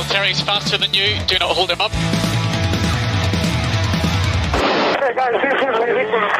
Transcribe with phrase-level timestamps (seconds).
[0.00, 1.14] Valtteri's faster than you.
[1.26, 1.92] Do not hold him up.
[4.96, 6.32] Hey guys, this is ridiculous.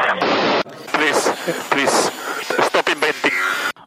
[0.91, 1.21] Please,
[1.69, 2.11] please,
[2.65, 3.31] stop inventing.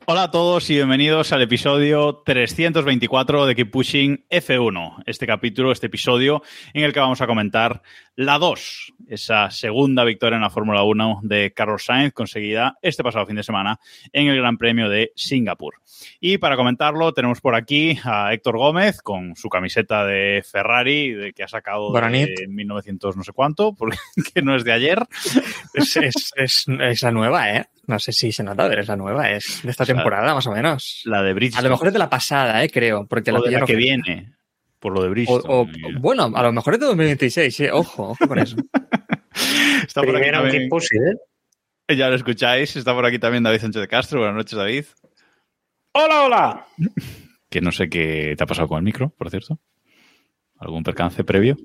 [0.07, 5.03] Hola a todos y bienvenidos al episodio 324 de Keep Pushing F1.
[5.07, 7.83] Este capítulo, este episodio en el que vamos a comentar
[8.17, 13.27] la 2, esa segunda victoria en la Fórmula 1 de Carlos Sainz conseguida este pasado
[13.27, 13.81] fin de semana
[14.13, 15.75] en el Gran Premio de Singapur.
[16.21, 21.33] Y para comentarlo tenemos por aquí a Héctor Gómez con su camiseta de Ferrari de
[21.33, 22.49] que ha sacado de nit.
[22.49, 23.97] 1900 no sé cuánto, porque
[24.35, 25.07] que no es de ayer.
[25.75, 27.67] Es, es, es, es la nueva, ¿eh?
[27.87, 30.47] No sé si se nota, pero es la nueva, es de esta sea, temporada, más
[30.47, 31.03] o menos.
[31.05, 31.69] La de A Bridgestone.
[31.69, 32.71] lo mejor es de la pasada, ¿eh?
[32.71, 34.33] Creo, porque o la de la que viene.
[34.85, 35.67] Por lo de O, o-
[35.99, 38.55] bueno, a lo mejor es de 2026, sí, ojo, ojo con eso.
[39.87, 40.69] Está por aquí Primero también-
[41.89, 41.97] ¿eh?
[41.97, 44.19] Ya lo escucháis, está por aquí también David Sánchez de Castro.
[44.21, 44.85] Buenas noches, David.
[45.93, 46.67] Hola, hola.
[47.49, 49.59] Que no sé qué te ha pasado con el micro, por cierto.
[50.59, 51.57] ¿Algún percance previo?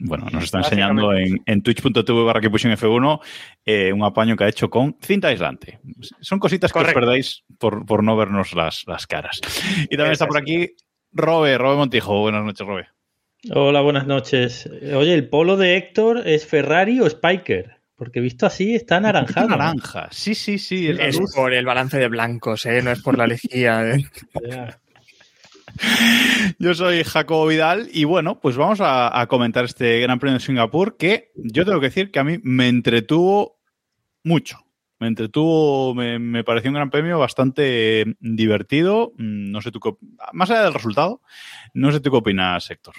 [0.00, 3.20] Bueno, nos está enseñando en, en twitch.tv barra que pushing F1
[3.64, 5.78] eh, un apaño que ha hecho con cinta aislante.
[6.20, 9.40] Son cositas que os perdáis por, por no vernos las, las caras.
[9.88, 10.74] Y también está por aquí
[11.16, 12.20] Robe, Robe Montijo.
[12.20, 12.88] Buenas noches, Robe.
[13.50, 14.68] Hola, buenas noches.
[14.94, 17.76] Oye, ¿el polo de Héctor es Ferrari o Spiker?
[17.96, 19.48] Porque visto así está anaranjado.
[19.48, 19.56] ¿no?
[19.56, 20.08] Naranja.
[20.10, 20.88] Sí, sí, sí.
[20.88, 21.32] es la Es luz.
[21.34, 22.82] por el balance de blancos, ¿eh?
[22.82, 23.82] No es por la lejía.
[23.90, 24.04] ¿eh?
[26.58, 30.44] Yo soy Jacobo Vidal y bueno, pues vamos a, a comentar este Gran Premio de
[30.44, 33.58] Singapur que yo tengo que decir que a mí me entretuvo
[34.24, 34.58] mucho.
[34.98, 39.12] Me entretuvo, me, me pareció un gran premio bastante divertido.
[39.18, 39.90] Mm, No sé tú qué
[40.32, 41.20] más allá del resultado,
[41.74, 42.94] no sé tú qué opinas, Héctor.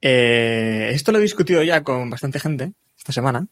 [0.00, 3.46] Eh, esto lo he discutido ya con bastante gente esta semana.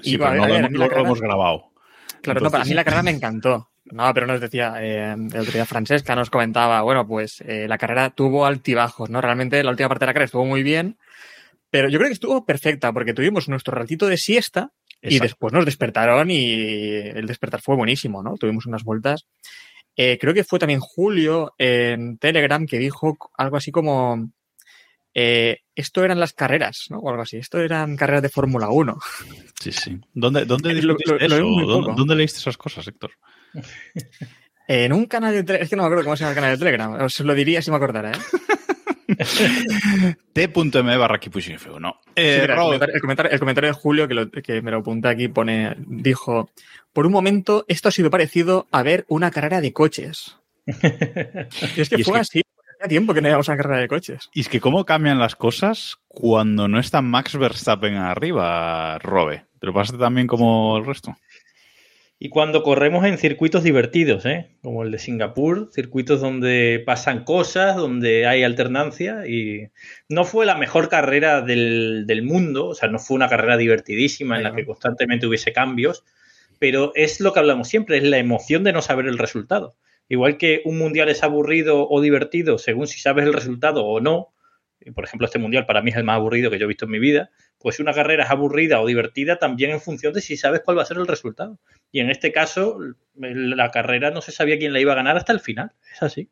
[0.00, 1.64] Sí, Y, pero no ver, lo, a hemos- mí la lo carrera- hemos grabado.
[2.22, 3.70] Claro, no, para mí la carrera me encantó.
[3.84, 7.76] No, pero nos decía, eh, el otro día Francesca nos comentaba, bueno, pues eh, la
[7.78, 9.20] carrera tuvo altibajos, ¿no?
[9.20, 10.96] Realmente la última parte de la carrera estuvo muy bien,
[11.70, 14.70] pero yo creo que estuvo perfecta porque tuvimos nuestro ratito de siesta
[15.02, 15.24] y Exacto.
[15.24, 18.36] después nos despertaron y el despertar fue buenísimo, ¿no?
[18.36, 19.26] Tuvimos unas vueltas.
[19.96, 24.30] Eh, creo que fue también Julio en Telegram que dijo algo así como,
[25.14, 26.98] eh, esto eran las carreras, ¿no?
[26.98, 28.98] O algo así, esto eran carreras de Fórmula 1.
[29.60, 29.98] Sí, sí.
[30.14, 31.44] ¿Dónde, dónde Lo- discutiste lo- lo eso?
[31.46, 33.10] muy ¿Dónde, dónde leíste esas cosas, Héctor?
[34.68, 36.50] En un canal de Telegram, es que no me acuerdo cómo se llama el canal
[36.52, 38.14] de Telegram, os lo diría si me acordara, ¿eh?
[40.32, 41.94] T.m barra Keep F1.
[42.16, 42.54] Eh, Sí, mira,
[42.94, 46.50] el, comentario, el de Julio, que, lo- que me lo apunta aquí, pone, dijo,
[46.92, 50.36] por un momento esto ha sido parecido a ver una carrera de coches.
[50.66, 53.62] Y es que Y fue que- así, porque hacía tiempo que no íbamos a una
[53.62, 54.28] carrera de coches.
[54.32, 59.46] Y es que cómo cambian las cosas cuando no está Max Verstappen arriba, Robe.
[59.60, 61.16] ¿Te lo pasaste también como el resto?
[62.22, 64.50] Y cuando corremos en circuitos divertidos, ¿eh?
[64.62, 69.70] como el de Singapur, circuitos donde pasan cosas, donde hay alternancia y
[70.10, 74.36] no fue la mejor carrera del, del mundo, o sea, no fue una carrera divertidísima
[74.36, 76.04] en la que constantemente hubiese cambios,
[76.58, 79.74] pero es lo que hablamos siempre, es la emoción de no saber el resultado.
[80.06, 84.34] Igual que un mundial es aburrido o divertido según si sabes el resultado o no,
[84.94, 86.90] por ejemplo este mundial para mí es el más aburrido que yo he visto en
[86.90, 87.30] mi vida,
[87.60, 90.82] pues una carrera es aburrida o divertida también en función de si sabes cuál va
[90.82, 91.58] a ser el resultado.
[91.92, 92.78] Y en este caso,
[93.14, 95.72] la carrera no se sabía quién la iba a ganar hasta el final.
[95.94, 96.30] Es así.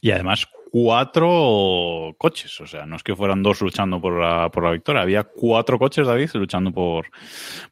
[0.00, 2.60] Y además, cuatro coches.
[2.60, 5.02] O sea, no es que fueran dos luchando por la, por la victoria.
[5.02, 7.06] Había cuatro coches, David, luchando por,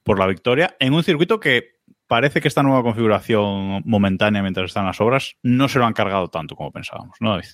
[0.03, 4.87] por la victoria en un circuito que parece que esta nueva configuración momentánea mientras están
[4.87, 7.49] las obras no se lo han cargado tanto como pensábamos, ¿no, David?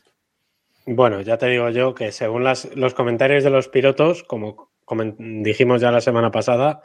[0.87, 5.43] Bueno, ya te digo yo que según las- los comentarios de los pilotos, como comen-
[5.43, 6.83] dijimos ya la semana pasada,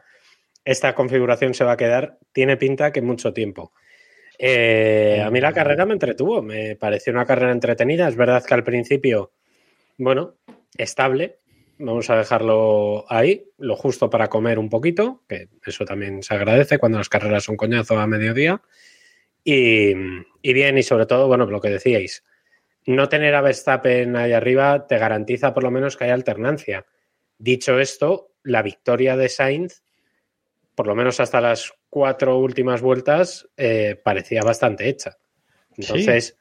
[0.65, 3.73] esta configuración se va a quedar, tiene pinta que mucho tiempo.
[4.37, 8.07] Eh, a mí la carrera me entretuvo, me pareció una carrera entretenida.
[8.07, 9.33] Es verdad que al principio,
[9.97, 10.35] bueno,
[10.77, 11.39] estable,
[11.77, 16.77] vamos a dejarlo ahí, lo justo para comer un poquito, que eso también se agradece
[16.77, 18.61] cuando las carreras son coñazo a mediodía.
[19.43, 19.93] Y,
[20.41, 22.23] y bien, y sobre todo, bueno, lo que decíais,
[22.85, 26.85] no tener a Verstappen ahí arriba te garantiza por lo menos que haya alternancia.
[27.39, 29.81] Dicho esto, la victoria de Sainz,
[30.75, 35.17] por lo menos hasta las cuatro últimas vueltas, eh, parecía bastante hecha.
[35.77, 36.37] Entonces,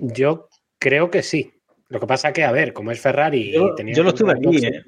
[0.00, 0.48] yo
[0.78, 1.52] creo que sí.
[1.88, 4.32] Lo que pasa que, a ver, como es Ferrari Yo- y tenía yo lo estuve
[4.32, 4.82] aquí, ¿eh?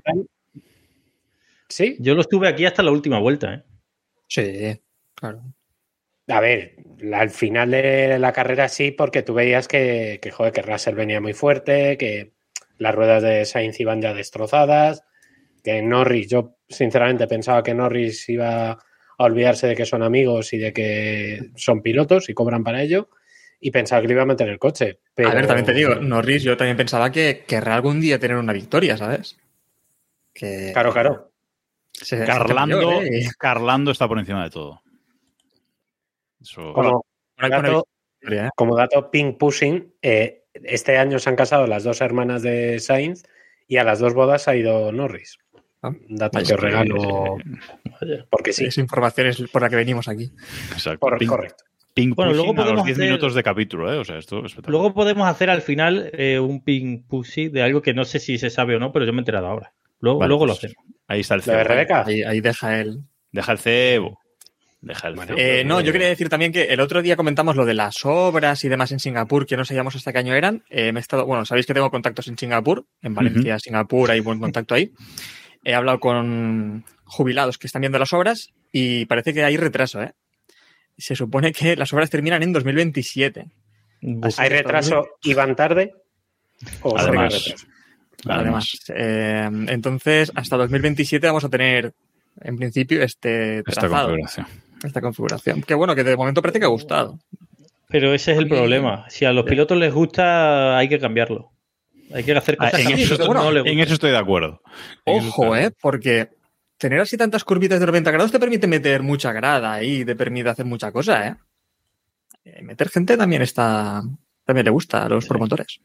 [1.69, 1.97] ¿Sí?
[2.01, 3.63] Yo lo estuve aquí hasta la última vuelta, ¿eh?
[4.27, 4.81] Sí,
[5.15, 5.43] claro.
[6.29, 6.77] A ver,
[7.13, 11.21] al final de la carrera sí, porque tú veías que, que, joder, que Russell venía
[11.21, 12.33] muy fuerte, que
[12.79, 15.05] las ruedas de Sainz iban ya destrozadas,
[15.63, 18.79] que Norris, yo sinceramente pensaba que Norris iba a
[19.25, 23.09] olvidarse de que son amigos y de que son pilotos y cobran para ello,
[23.61, 25.01] y pensaba que le iba a meter el coche.
[25.15, 25.31] Pero...
[25.31, 28.53] A ver, también te digo, Norris, yo también pensaba que querrá algún día tener una
[28.53, 29.37] victoria, ¿sabes?
[30.33, 31.33] Que Claro, claro.
[31.93, 33.29] se- se Carlando, mayor, ¿eh?
[33.37, 34.81] Carlando está por encima de todo.
[36.41, 37.05] Eso- Como,
[37.37, 37.87] dato,
[38.31, 38.49] ¿eh?
[38.55, 43.25] como dato pink pushing, eh, este año se han casado las dos hermanas de Sainz
[43.67, 45.39] y a las dos bodas ha ido Norris.
[45.81, 47.37] Dato vaya, que os regalo
[48.31, 48.65] porque sí.
[48.65, 50.31] Esa información es por la que venimos aquí.
[50.73, 50.99] Exacto.
[50.99, 51.65] Por- Ping- correcto.
[51.95, 53.99] ping Bueno, luego pushing a los podemos 10 hacer- minutos de capítulo, ¿eh?
[53.99, 54.71] O sea, esto es espectacular.
[54.81, 58.39] Luego podemos hacer al final eh, un ping pussy de algo que no sé si
[58.39, 59.73] se sabe o no, pero yo me he enterado ahora.
[60.01, 60.85] Luego, Vale, luego lo pues, hacemos.
[61.09, 61.63] Ahí está el cebo.
[61.65, 62.05] Rebeca.
[62.07, 63.01] Ahí, ahí deja el.
[63.33, 64.19] Deja el cebo.
[64.81, 65.41] Deja el Bueno, cebo.
[65.41, 68.63] Eh, no, yo quería decir también que el otro día comentamos lo de las obras
[68.65, 70.63] y demás en Singapur, que no sabíamos hasta qué año eran.
[70.71, 74.21] Eh, me he estado, bueno, sabéis que tengo contactos en Singapur, en Valencia, Singapur, hay
[74.21, 74.93] buen contacto ahí.
[75.65, 80.13] He hablado con jubilados que están viendo las obras y parece que hay retraso, ¿eh?
[80.97, 83.47] Se supone que las obras terminan en 2027.
[84.01, 84.39] Buf.
[84.39, 85.93] ¿Hay retraso y van tarde?
[86.83, 87.55] ¿O Además?
[88.27, 91.95] Además, eh, entonces, hasta 2027 vamos a tener,
[92.41, 94.47] en principio, este esta trazado, configuración.
[94.83, 95.63] esta configuración.
[95.63, 97.19] Que bueno, que de momento parece que ha gustado.
[97.89, 99.09] Pero ese es el problema.
[99.09, 101.53] Si a los pilotos les gusta, hay que cambiarlo.
[102.13, 103.95] Hay que hacer Ah, cosas en, que a los eso, pilotos no les en eso
[103.95, 104.63] estoy de acuerdo.
[105.05, 105.71] En Ojo, ¿eh?
[105.81, 106.31] Porque
[106.77, 110.49] tener así tantas curvitas de 90 grados te permite meter mucha grada ahí, te permite
[110.49, 111.37] hacer mucha cosa, ¿eh?
[112.45, 114.03] Eh, Meter gente también está.
[114.45, 115.81] También le gusta a los promotores.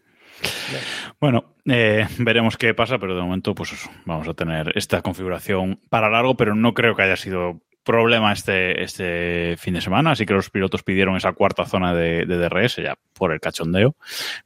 [1.19, 6.09] Bueno, eh, veremos qué pasa, pero de momento, pues vamos a tener esta configuración para
[6.09, 10.33] largo, pero no creo que haya sido problema este, este fin de semana, así que
[10.33, 13.95] los pilotos pidieron esa cuarta zona de, de DRS ya por el cachondeo,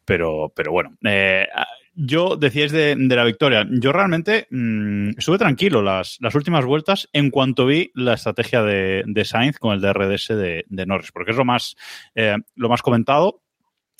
[0.05, 1.47] pero, pero bueno, eh,
[1.93, 7.09] yo decíais de, de, la victoria, yo realmente mmm, estuve tranquilo las, las, últimas vueltas
[7.11, 11.31] en cuanto vi la estrategia de, de Sainz con el DRS de, de Norris, porque
[11.31, 11.75] es lo más,
[12.13, 13.41] eh, lo más comentado,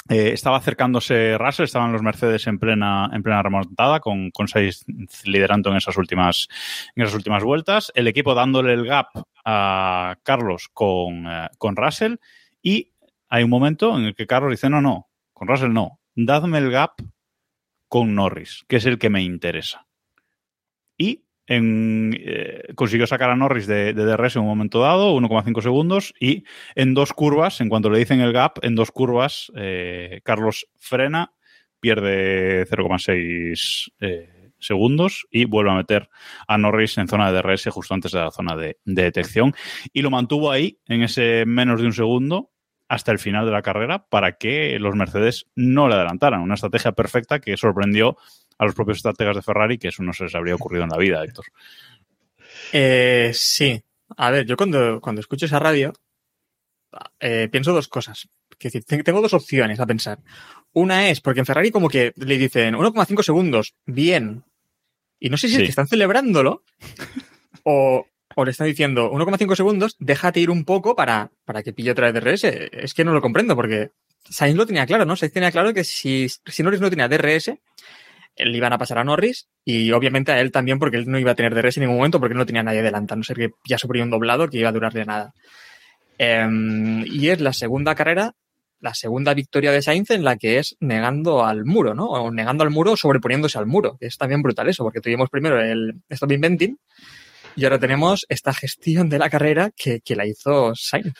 [0.09, 4.86] eh, estaba acercándose Russell, estaban los Mercedes en plena, en plena remontada, con, con Sainz
[5.25, 6.48] liderando en esas últimas,
[6.95, 7.92] en esas últimas vueltas.
[7.95, 9.07] El equipo dándole el gap
[9.44, 12.15] a Carlos con, eh, con Russell.
[12.62, 12.94] Y
[13.30, 16.00] hay un momento en el que Carlos dice: No, no, con Russell no.
[16.15, 16.94] Dadme el gap
[17.88, 19.88] con Norris, que es el que me interesa.
[20.98, 25.62] Y en, eh, consiguió sacar a Norris de, de, DRS en un momento dado, 1,5
[25.62, 26.44] segundos, y
[26.76, 31.34] en dos curvas, en cuanto le dicen el gap, en dos curvas, eh, Carlos frena,
[31.80, 36.10] pierde 0,6 eh, segundos y vuelve a meter
[36.48, 39.54] a Norris en zona de DRS justo antes de la zona de, de, detección.
[39.94, 42.52] Y lo mantuvo ahí, en ese menos de un segundo,
[42.90, 46.42] hasta el final de la carrera, para que los Mercedes no le adelantaran.
[46.42, 48.18] Una estrategia perfecta que sorprendió
[48.57, 50.98] a los propios estrategas de Ferrari que eso no se les habría ocurrido en la
[50.98, 51.45] vida, Héctor.
[52.74, 53.81] Eh, sí.
[54.15, 55.94] A ver, yo cuando, cuando escucho esa radio
[57.19, 58.27] eh, pienso dos cosas.
[58.59, 60.19] Es decir, tengo dos opciones a pensar.
[60.74, 64.44] Una es porque en Ferrari como que le dicen 1,5 segundos, bien.
[65.19, 65.62] Y no sé si sí.
[65.62, 66.63] es que están celebrándolo
[67.63, 71.91] o, o, le están diciendo 1,5 segundos, déjate ir un poco para, para que pille
[71.91, 72.43] otra vez DRS.
[72.72, 73.91] Es que no lo comprendo porque
[74.29, 75.15] Sainz lo tenía claro, ¿no?
[75.15, 77.51] Sainz tenía claro que si, si Norris no tenía DRS,
[78.38, 81.32] le iban a pasar a Norris y obviamente a él también porque él no iba
[81.32, 83.51] a tener DRS en ningún momento porque no tenía nadie delante, a no ser que
[83.67, 85.34] ya ponía un doblado que iba a durarle nada.
[86.20, 86.48] Eh,
[87.06, 88.34] y es la segunda carrera,
[88.79, 92.06] la segunda victoria de Sainz en la que es negando al muro, ¿no?
[92.06, 93.98] O negando al muro sobreponiéndose al muro.
[94.00, 96.77] Es también brutal eso, porque tuvimos primero el Stop Inventing
[97.56, 101.13] y ahora tenemos esta gestión de la carrera que, que la hizo Sainz.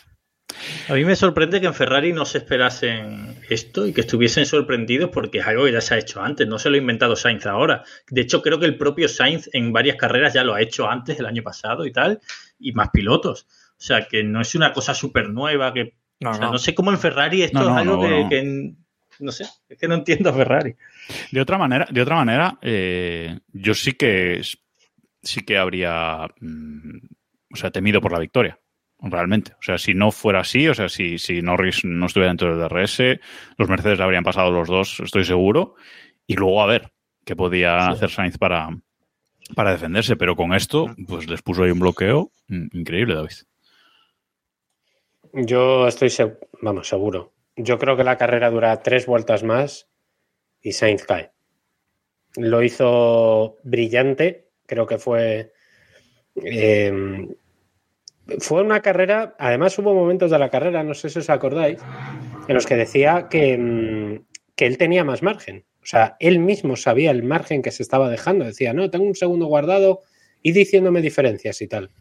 [0.88, 5.10] A mí me sorprende que en Ferrari no se esperasen esto y que estuviesen sorprendidos
[5.12, 7.46] porque es algo que ya se ha hecho antes, no se lo ha inventado Sainz
[7.46, 7.84] ahora.
[8.10, 11.20] De hecho, creo que el propio Sainz en varias carreras ya lo ha hecho antes,
[11.20, 12.22] el año pasado y tal,
[12.60, 13.46] y más pilotos.
[13.72, 16.52] O sea, que no es una cosa súper nueva, que no, o sea, no.
[16.54, 18.30] no, sé cómo en Ferrari esto no, es algo no, que, no.
[18.30, 18.74] que,
[19.20, 20.76] no sé, es que no entiendo a Ferrari.
[21.32, 24.42] De otra manera, de otra manera, eh, yo sí que
[25.22, 26.98] sí que habría, mm,
[27.54, 28.58] o sea, temido por la victoria
[29.00, 29.54] realmente.
[29.54, 32.68] O sea, si no fuera así, o sea, si, si Norris no estuviera dentro del
[32.68, 33.20] DRS,
[33.58, 35.76] los Mercedes le habrían pasado los dos, estoy seguro.
[36.26, 36.92] Y luego a ver
[37.26, 37.92] qué podía sí.
[37.92, 38.70] hacer Sainz para,
[39.56, 40.16] para defenderse.
[40.16, 43.32] Pero con esto, pues les puso ahí un bloqueo increíble, David.
[45.34, 46.10] Yo estoy,
[46.62, 47.34] vamos, seguro.
[47.56, 49.90] Yo creo que la carrera dura tres vueltas más
[50.62, 51.32] y Sainz cae.
[52.36, 55.54] lo hizo brillante, creo que fue...
[56.36, 57.28] eh,
[58.40, 61.80] fue una carrera, además hubo momentos de la carrera, no sé si os acordáis,
[62.48, 65.66] en los que decía que, mm, que él tenía más margen.
[65.82, 68.44] O sea, él mismo sabía el margen que se estaba dejando.
[68.44, 70.02] Decía, no, tengo un segundo guardado
[70.42, 71.92] y diciéndome diferencias y tal.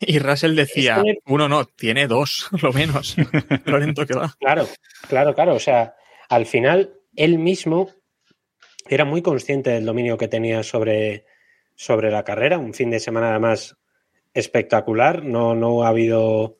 [0.00, 3.16] Y Russell decía, Es que- uno no, tiene dos, lo menos.
[3.66, 4.34] lo lento que va.
[4.40, 4.66] Claro,
[5.08, 5.54] claro, claro.
[5.54, 5.94] O sea,
[6.28, 7.90] al final él mismo
[8.88, 11.24] era muy consciente del dominio que tenía sobre,
[11.76, 12.58] sobre la carrera.
[12.58, 13.76] Un fin de semana además
[14.34, 15.24] espectacular.
[15.24, 16.56] No, no ha habido.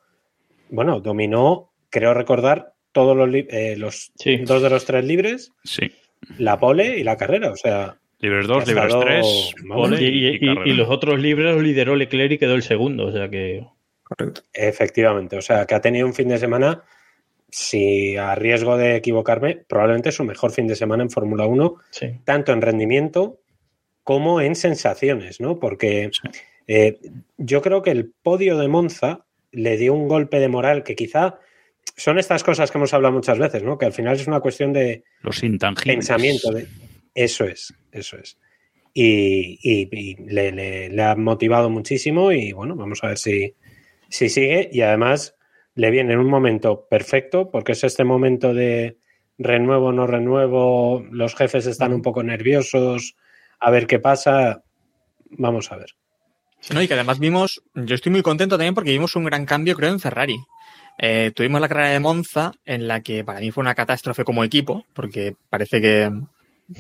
[0.71, 4.39] Bueno, dominó, creo recordar, todos los, eh, los Sí.
[4.39, 5.93] dos de los tres libres, Sí.
[6.39, 7.51] la pole y la carrera.
[7.51, 10.01] O sea, Libres 2, Ha libres estado- 3, vamos.
[10.01, 10.63] Y, y- y- carrera.
[10.65, 13.07] y los otros libres los lideró Leclerc y quedó el segundo.
[13.07, 13.67] O sea que.
[14.05, 14.43] Correcto.
[14.53, 15.37] efectivamente.
[15.37, 16.83] O sea, que ha tenido un fin de semana,
[17.51, 22.09] si a riesgo de equivocarme, probablemente su mejor fin de semana en Fórmula 1 Sí.
[22.25, 23.41] tanto en rendimiento
[24.05, 25.59] como en sensaciones, ¿no?
[25.59, 26.29] Porque Sí.
[26.67, 26.99] Eh,
[27.39, 31.39] yo creo que el podio de Monza le dio un golpe de moral que quizá
[31.97, 33.77] son estas cosas que hemos hablado muchas veces, ¿no?
[33.79, 35.97] Que al final es una cuestión de Los intangibles.
[35.97, 36.51] pensamiento.
[36.53, 36.67] De...
[37.15, 38.39] Eso es, eso es.
[38.95, 43.55] Y, y- y le, le- le ha motivado muchísimo y bueno, vamos a ver si,
[44.09, 44.69] si sigue.
[44.73, 45.35] Y además
[45.75, 48.97] le viene en un momento perfecto porque es este momento de
[49.39, 53.17] renuevo, no renuevo, los jefes están un poco nerviosos,
[53.61, 54.63] a ver qué pasa.
[55.31, 55.91] Vamos a ver.
[56.71, 59.75] No, y que además vimos, yo estoy muy contento también porque vimos un gran cambio,
[59.77, 60.39] creo, en Ferrari.
[60.99, 64.45] Eh, tuvimos la carrera de Monza, en la que para mí fue una catástrofe como
[64.45, 66.11] equipo, porque parece que,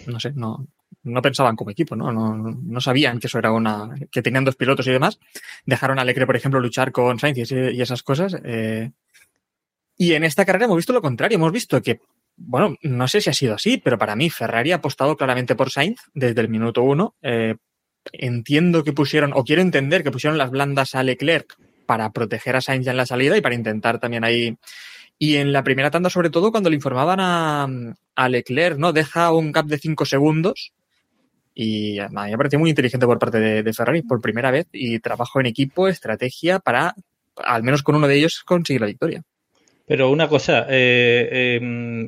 [0.06, 0.66] no sé, no,
[1.02, 2.12] no pensaban como equipo, ¿no?
[2.12, 3.94] No, no sabían que eso era una.
[4.10, 5.18] que tenían dos pilotos y demás.
[5.66, 8.36] Dejaron a Leclerc, por ejemplo, luchar con Sainz y, esas cosas.
[8.44, 8.92] eh.
[9.96, 12.00] Y en esta carrera hemos visto lo contrario, hemos visto que,
[12.36, 15.70] bueno, no sé si ha sido así, pero para mí Ferrari ha apostado claramente por
[15.70, 17.14] Sainz desde el minuto uno.
[17.22, 17.56] Eh,
[18.12, 21.56] entiendo que pusieron, o quiero entender que pusieron las blandas a Leclerc
[21.86, 24.56] para proteger a Sainz ya en la salida y para intentar también ahí.
[25.18, 28.92] Y en la primera tanda, sobre todo, cuando le informaban a, Leclerc, ¿no?
[28.92, 30.72] Deja un gap de 5 segundos.
[31.54, 34.66] Y a mí me pareció muy inteligente por parte de, Ferrari por primera vez.
[34.72, 36.94] Y trabajo en equipo, estrategia para,
[37.36, 39.22] al menos con uno de ellos, conseguir la victoria.
[39.86, 41.60] Pero una cosa, eh,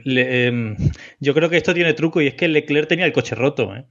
[0.05, 0.77] le- eh,
[1.21, 3.75] yo creo que esto tiene truco y es que Leclerc tenía el coche roto.
[3.77, 3.85] ¿eh?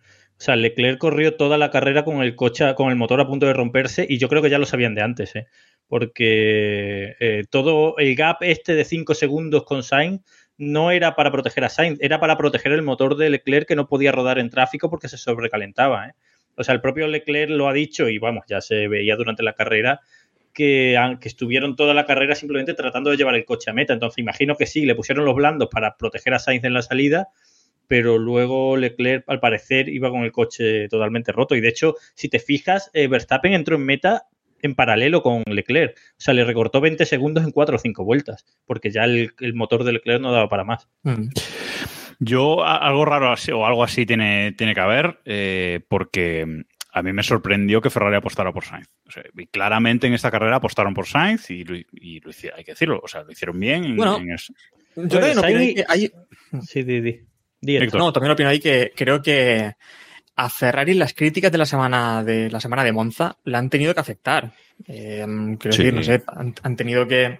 [0.43, 3.45] O sea, Leclerc corrió toda la carrera con el coche, con el motor a punto
[3.45, 5.47] de romperse y yo creo que ya lo sabían de antes, ¿eh?
[5.87, 10.21] porque eh, todo el gap este de 5 segundos con Sainz
[10.57, 13.87] no era para proteger a Sainz, era para proteger el motor de Leclerc que no
[13.87, 16.09] podía rodar en tráfico porque se sobrecalentaba.
[16.09, 16.13] ¿eh?
[16.57, 19.53] O sea, el propio Leclerc lo ha dicho y vamos, ya se veía durante la
[19.53, 20.01] carrera
[20.53, 23.93] que, han- que estuvieron toda la carrera simplemente tratando de llevar el coche a meta.
[23.93, 27.29] Entonces, imagino que sí, le pusieron los blandos para proteger a Sainz en la salida,
[27.87, 31.55] pero luego Leclerc, al parecer, iba con el coche totalmente roto.
[31.55, 34.23] Y de hecho, si te fijas, eh, Verstappen entró en meta
[34.61, 35.97] en paralelo con Leclerc.
[35.97, 39.53] O sea, le recortó 20 segundos en 4 o 5 vueltas, porque ya el, el
[39.53, 40.87] motor de Leclerc no daba para más.
[41.03, 41.27] Mm.
[42.19, 46.61] Yo, algo raro así, o algo así tiene, tiene que haber, eh, porque mm,
[46.93, 48.87] a mí me sorprendió que Ferrari apostara por Sainz.
[49.05, 52.57] O sea, y claramente en esta carrera apostaron por Sainz y lo, y lo hicieron,
[52.59, 53.83] hay que decirlo, o sea, lo hicieron bien.
[53.83, 54.53] en- Bueno, en eso.
[54.95, 56.11] Yo también opino ahí que hay,
[56.61, 57.19] Sí, di, di.
[57.63, 57.99] Di, Héctor.
[57.99, 59.71] No, también opino ahí que creo que
[60.35, 63.93] a Ferrari las críticas de la semana de la semana de Monza la han tenido
[63.93, 64.51] que afectar.
[64.87, 65.25] Eh,
[65.59, 65.83] quiero Sí.
[65.83, 67.39] decir, no sé, han, han tenido que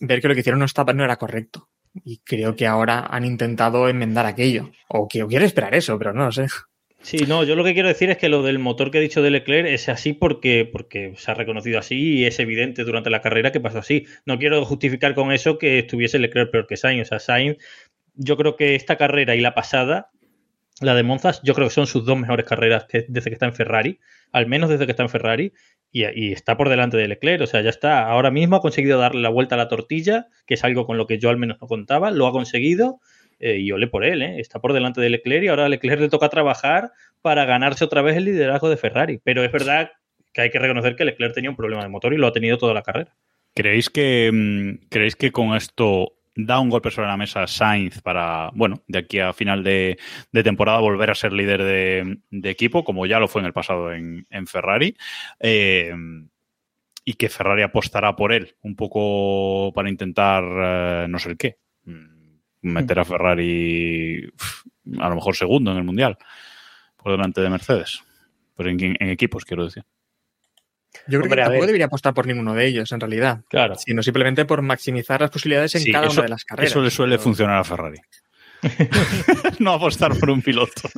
[0.00, 1.68] ver que lo que hicieron no estaba, no era correcto.
[2.04, 4.70] Y creo que ahora han intentado enmendar aquello.
[4.88, 6.46] O que quiero esperar eso, pero no lo sé.
[7.02, 9.22] Sí, no, yo lo que quiero decir es que lo del motor que he dicho
[9.22, 13.22] de Leclerc es así porque, porque se ha reconocido así y es evidente durante la
[13.22, 14.06] carrera que pasó así.
[14.24, 17.02] No quiero justificar con eso que estuviese Leclerc peor que Sainz.
[17.02, 17.58] O sea, Sainz,
[18.16, 20.10] yo creo que esta carrera y la pasada,
[20.80, 23.54] la de Monzas, yo creo que son sus dos mejores carreras desde que está en
[23.54, 23.98] Ferrari,
[24.32, 25.52] al menos desde que está en Ferrari,
[25.92, 27.42] y, y está por delante de Leclerc.
[27.42, 28.08] O sea, ya está.
[28.08, 31.06] Ahora mismo ha conseguido darle la vuelta a la tortilla, que es algo con lo
[31.06, 33.00] que yo al menos no contaba, lo ha conseguido.
[33.38, 34.40] eh, y ole por él, ¿eh?
[34.40, 38.00] está por delante de Leclerc y ahora a Leclerc le toca trabajar para ganarse otra
[38.02, 39.20] vez el liderazgo de Ferrari.
[39.22, 39.90] Pero es verdad
[40.32, 42.56] que hay que reconocer que Leclerc tenía un problema de motor y lo ha tenido
[42.58, 43.14] toda la carrera.
[43.54, 48.50] ¿Creéis que, mm, ¿Creéis que con esto da un golpe sobre la mesa Sainz para,
[48.54, 49.98] bueno, de aquí a final de,
[50.30, 53.52] de temporada volver a ser líder de, de equipo, como ya lo fue en el
[53.52, 54.96] pasado en, en Ferrari?
[55.40, 55.92] Eh,
[57.04, 61.58] y que Ferrari apostará por él un poco para intentar eh, no sé el qué.
[61.84, 62.26] Mm,
[62.62, 64.64] Meter a Ferrari uf,
[64.98, 66.18] a lo mejor segundo en el Mundial,
[66.96, 68.02] por delante de Mercedes.
[68.56, 69.84] Pero en, en equipos, quiero decir.
[71.08, 71.66] Yo creo Hombre, que tampoco ver.
[71.66, 73.40] debería apostar por ninguno de ellos, en realidad.
[73.48, 73.74] Claro.
[73.76, 76.70] Sino simplemente por maximizar las posibilidades en Sí, cada eso- una de las carreras.
[76.70, 77.98] Eso le suele Pero- funcionar a Ferrari.
[79.58, 80.88] no apostar por un piloto.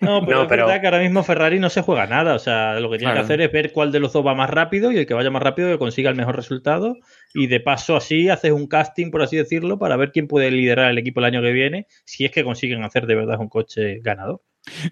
[0.00, 2.34] No, pero No, es pero- verdad que ahora mismo Ferrari no se juega nada.
[2.34, 3.26] O sea, lo que tiene Claro.
[3.26, 5.30] que hacer es ver cuál de los dos va más rápido y el que vaya
[5.30, 6.96] más rápido que consiga el mejor resultado.
[7.34, 10.90] Y de paso, así haces un casting, por así decirlo, para ver quién puede liderar
[10.90, 13.98] el equipo el año que viene, si es que consiguen hacer de verdad un coche
[14.00, 14.40] ganador.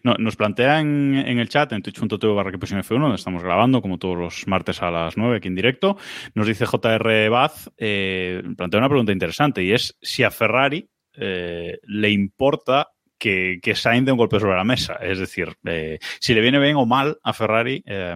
[0.03, 3.83] No, nos plantea en, en el chat, en twitch.tv barra que F1, donde estamos grabando,
[3.83, 5.97] como todos los martes a las 9 aquí en directo,
[6.35, 11.79] nos dice JR Baz, eh, plantea una pregunta interesante y es si a Ferrari eh,
[11.85, 12.89] le importa
[13.19, 14.95] que, que Sainz dé un golpe sobre la mesa.
[14.95, 18.15] Es decir, eh, si le viene bien o mal a Ferrari eh,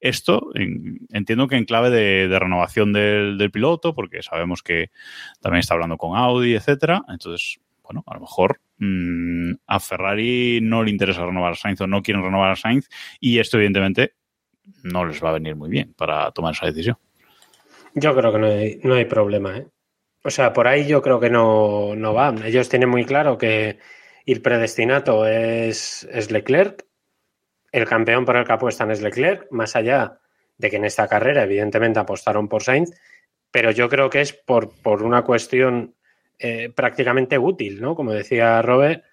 [0.00, 4.90] esto, en- entiendo que en clave de, de renovación del, del piloto, porque sabemos que
[5.40, 7.02] también está hablando con Audi, etcétera.
[7.08, 11.86] Entonces, bueno, a lo mejor mm, a Ferrari no le interesa renovar a Sainz o
[11.86, 12.88] no quieren renovar a Sainz
[13.20, 14.14] y esto evidentemente
[14.82, 16.96] no les va a venir muy bien para tomar esa decisión.
[17.94, 19.66] Yo creo que no hay, no hay problema, ¿eh?
[20.24, 22.44] O sea, por ahí yo creo que no, no.
[22.44, 23.78] Ellos tienen muy claro que
[24.26, 26.84] el predestinato es, es Leclerc,
[27.72, 30.18] el campeón por el que apuestan es Leclerc, más allá
[30.56, 32.90] de que en esta carrera evidentemente apostaron por Sainz,
[33.50, 35.94] pero yo creo que es por, por una cuestión
[36.38, 37.94] eh, prácticamente útil, ¿no?
[37.94, 39.04] Como decía Robert,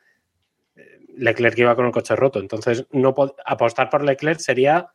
[0.76, 3.16] eh, Leclerc iba con el coche roto, entonces no
[3.46, 4.90] apostar por Leclerc sería,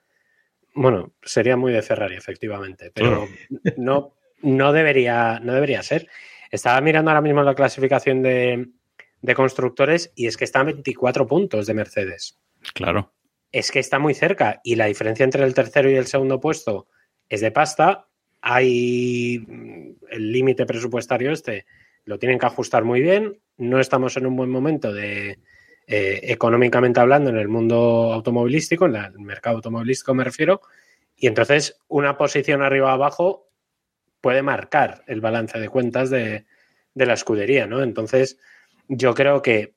[0.75, 3.27] bueno, sería muy de Ferrari, efectivamente, pero
[3.77, 6.09] no, no, debería, no debería ser.
[6.51, 8.69] Estaba mirando ahora mismo la clasificación de,
[9.23, 12.39] de constructores y es que está a 24 puntos de Mercedes.
[12.75, 13.13] Claro.
[13.53, 16.89] Es que está muy cerca y la diferencia entre el tercero y el segundo puesto
[17.29, 18.07] es de pasta.
[18.41, 21.67] Hay mm, el límite presupuestario este,
[22.11, 23.41] lo tienen que ajustar muy bien.
[23.57, 25.39] No estamos en un buen momento de
[25.87, 30.61] eh, económicamente hablando en el mundo automovilístico, en el mercado automovilístico me refiero.
[31.17, 33.49] Y entonces una posición arriba o abajo
[34.21, 36.47] puede marcar el balance de cuentas de,
[36.95, 37.81] de la escudería, ¿no?
[37.81, 38.39] Entonces,
[38.89, 39.75] yo creo que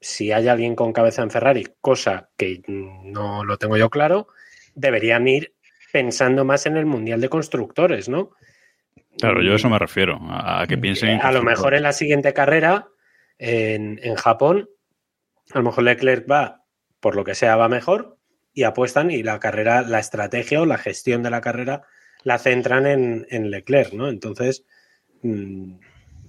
[0.00, 4.28] si hay alguien con cabeza en Ferrari, cosa que no lo tengo yo claro,
[4.76, 5.54] deberían ir
[5.92, 8.30] pensando más en el Mundial de Constructores, ¿no?
[9.18, 11.92] Claro, yo a eso me refiero, a, que piensen en A lo mejor en la
[11.92, 12.88] siguiente carrera,
[13.38, 14.68] en, en Japón,
[15.52, 16.64] a lo mejor Leclerc va,
[17.00, 18.18] por lo que sea, va mejor
[18.52, 21.82] y apuestan y la carrera, la estrategia o la gestión de la carrera
[22.24, 24.08] la centran en, en Leclerc, ¿no?
[24.08, 24.64] Entonces,
[25.22, 25.74] mm,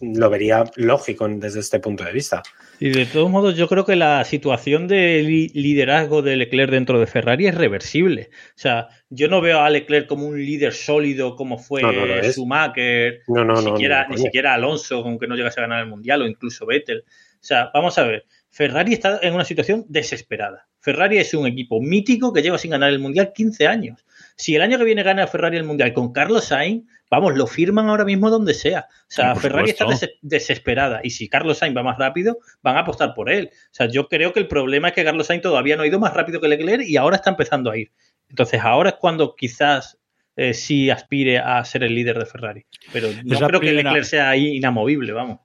[0.01, 2.43] lo vería lógico desde este punto de vista.
[2.79, 6.99] Y de todos modos, yo creo que la situación de li- liderazgo de Leclerc dentro
[6.99, 8.29] de Ferrari es reversible.
[8.49, 12.23] O sea, yo no veo a Leclerc como un líder sólido como fue No, no.
[12.23, 16.21] Schumacher, No, no, ni, siquiera, ni siquiera Alonso, aunque no llegase a ganar el Mundial,
[16.21, 16.99] o incluso Vettel.
[16.99, 20.67] O sea, vamos a ver, Ferrari está en una situación desesperada.
[20.79, 24.05] Ferrari es un equipo mítico que lleva sin ganar el Mundial 15 años.
[24.35, 27.89] Si el año que viene gana Ferrari el Mundial con Carlos Sainz, vamos, lo firman
[27.89, 28.87] ahora mismo donde sea.
[28.89, 31.01] O sea, Sí, Ferrari está des- desesperada.
[31.03, 33.49] Y si Carlos Sainz va más rápido, van a apostar por él.
[33.53, 35.99] O sea, yo creo que el problema es que Carlos Sainz todavía no ha ido
[35.99, 37.91] más rápido que Leclerc y ahora está empezando a ir.
[38.29, 39.97] Entonces, ahora es cuando quizás
[40.35, 42.65] eh, sí aspire a ser el líder de Ferrari.
[42.93, 45.39] Pero no creo que Leclerc sea ahí inamovible, vamos.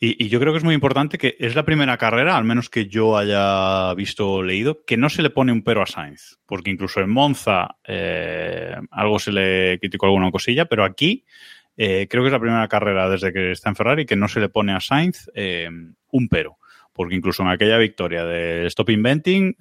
[0.00, 2.86] Y, yo creo que es muy importante que es la primera carrera, al menos que
[2.86, 6.38] yo haya visto o leído, que no se le pone un pero a Sainz.
[6.46, 11.24] Porque incluso en Monza eh, algo se le criticó alguna cosilla, pero aquí
[11.76, 14.40] eh, creo que es la primera carrera desde que está en Ferrari que no se
[14.40, 15.68] le pone a Sainz eh,
[16.10, 16.58] un pero.
[16.92, 19.54] Porque incluso en aquella victoria de Stop Inventing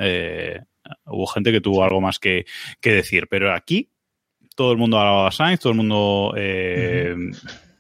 [1.06, 2.46] hubo gente que tuvo algo más que,
[2.82, 3.28] que decir.
[3.30, 3.92] Pero aquí
[4.56, 6.34] todo el mundo hablado a Sainz, todo el mundo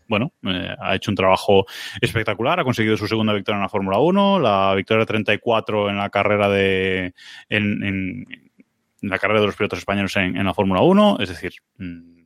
[0.08, 1.66] bueno, eh, ha hecho un trabajo
[2.02, 6.10] espectacular, ha conseguido su segunda victoria en la Fórmula 1, la victoria 34 en la
[6.10, 7.14] carrera de
[7.50, 8.26] en, en-
[9.02, 12.18] la carrera de los pilotos españoles en, la Fórmula 1, es decir, mm,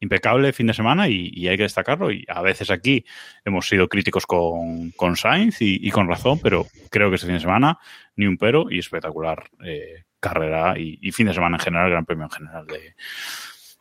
[0.00, 3.04] impecable fin de semana y, hay que destacarlo y a veces aquí
[3.44, 7.34] hemos sido críticos con, con Sainz y, y con razón, pero creo que este fin
[7.34, 7.78] de semana
[8.16, 12.04] ni un pero y espectacular eh, carrera y, y fin de semana en general, gran
[12.04, 12.94] premio en general de,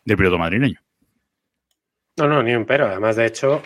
[0.06, 0.80] del piloto madrileño.
[2.22, 2.86] No, no, ni un pero.
[2.86, 3.64] Además, de hecho,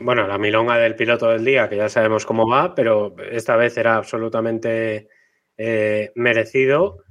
[0.00, 3.78] bueno, la milonga del piloto del día, que ya sabemos cómo va, pero esta vez
[3.78, 5.08] era absolutamente
[5.56, 7.04] eh, merecido.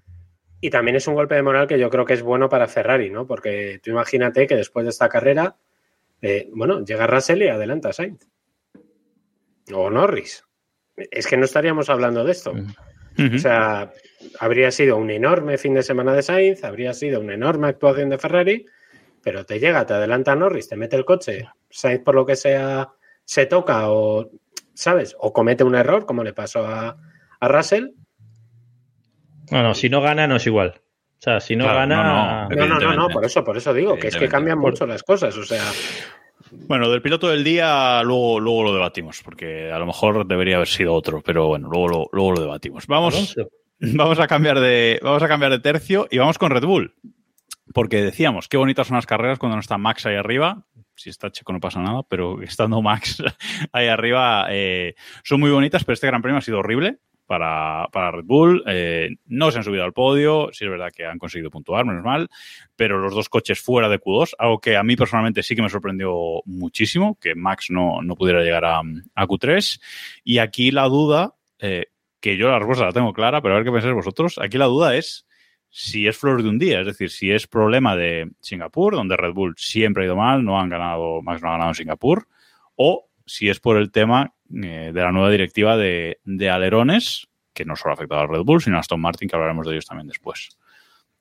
[0.62, 3.10] Y también es un golpe de moral que yo creo que es bueno para Ferrari,
[3.10, 3.26] ¿no?
[3.26, 5.56] Porque tú imagínate que después de esta carrera,
[6.22, 8.28] eh, bueno, llega Russell y adelanta a Sainz.
[9.74, 10.46] O Norris.
[10.96, 12.52] Es que no estaríamos hablando de esto.
[12.52, 13.36] Ujú.
[13.36, 13.92] O sea,
[14.40, 18.20] habría sido un enorme fin de semana de Sainz, habría sido una enorme actuación de
[18.20, 18.66] Ferrari,
[19.24, 22.90] pero te llega, te adelanta Norris, te mete el coche, Sainz por lo que sea
[23.26, 24.30] se toca o,
[24.74, 25.16] ¿sabes?
[25.20, 26.98] O comete un error, como le pasó a,
[27.40, 27.90] a Russell.
[29.52, 30.82] No, no, si no gana, no es igual.
[31.20, 32.48] O sea, si no Claro, gana.
[32.50, 32.68] no, no.
[32.68, 35.36] No, no, no, por eso, por eso digo, que es que cambian mucho las cosas.
[35.38, 35.64] O sea,
[36.52, 40.68] Bueno, del piloto del día luego, luego lo debatimos, porque a lo mejor debería haber
[40.68, 42.88] sido otro, pero bueno, luego lo, luego lo debatimos.
[42.88, 43.36] Vamos.
[43.82, 46.96] Vamos a cambiar de, vamos a cambiar de tercio y vamos con Red Bull.
[47.74, 50.66] Porque decíamos, qué bonitas son las carreras cuando no está Max ahí arriba.
[50.96, 53.24] Si está Checo no pasa nada, pero estando Max
[53.72, 58.10] ahí arriba eh, son muy bonitas, pero este Gran Premio ha sido horrible para, para
[58.10, 58.64] Red Bull.
[58.66, 62.04] Eh, no se han subido al podio, sí es verdad que han conseguido puntuar, menos
[62.04, 62.28] mal,
[62.76, 65.70] pero los dos coches fuera de Q2, algo que a mí personalmente sí que me
[65.70, 69.80] sorprendió muchísimo, que Max no, no pudiera llegar a, a Q3.
[70.24, 71.86] Y aquí la duda, eh,
[72.20, 74.66] que yo la respuesta la tengo clara, pero a ver qué pensáis vosotros, aquí la
[74.66, 75.28] duda es
[75.70, 79.34] si es flor de un día, es decir, si es problema de Singapur, donde Red
[79.34, 82.28] Bull siempre ha ido mal, no han ganado, Max no ha ganado en Singapur,
[82.76, 87.66] o si es por el tema eh, de la nueva directiva de, de, alerones, que
[87.66, 89.86] no solo ha afectado a Red Bull, sino a Aston Martin, que hablaremos de ellos
[89.86, 90.50] también después.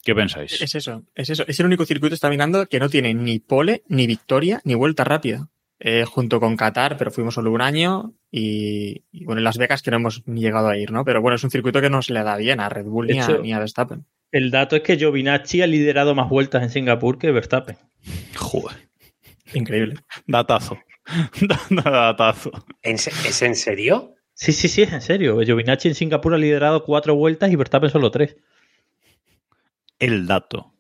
[0.03, 0.63] ¿Qué pensáis?
[0.63, 1.45] Es eso, es eso.
[1.47, 5.05] Es el único circuito está mirando que no tiene ni pole, ni victoria, ni vuelta
[5.05, 5.49] rápida.
[5.81, 9.81] Eh, junto con Qatar, pero fuimos solo un año y, y, bueno, en Las Vegas
[9.81, 11.05] que no hemos ni llegado a ir, ¿no?
[11.05, 13.21] Pero bueno, es un circuito que no se le da bien a Red Bull ni,
[13.21, 14.05] hecho, a, ni a Verstappen.
[14.31, 17.77] El dato es que Giovinacci ha liderado más vueltas en Singapur que Verstappen.
[18.37, 18.89] Joder.
[19.55, 19.97] Increíble.
[20.27, 20.79] Datazo.
[21.71, 22.51] Datazo.
[22.83, 24.15] ¿Es en serio?
[24.35, 25.41] Sí, sí, sí, es en serio.
[25.41, 28.37] Giovinacci en Singapur ha liderado cuatro vueltas y Verstappen solo tres.
[29.99, 30.75] El dato.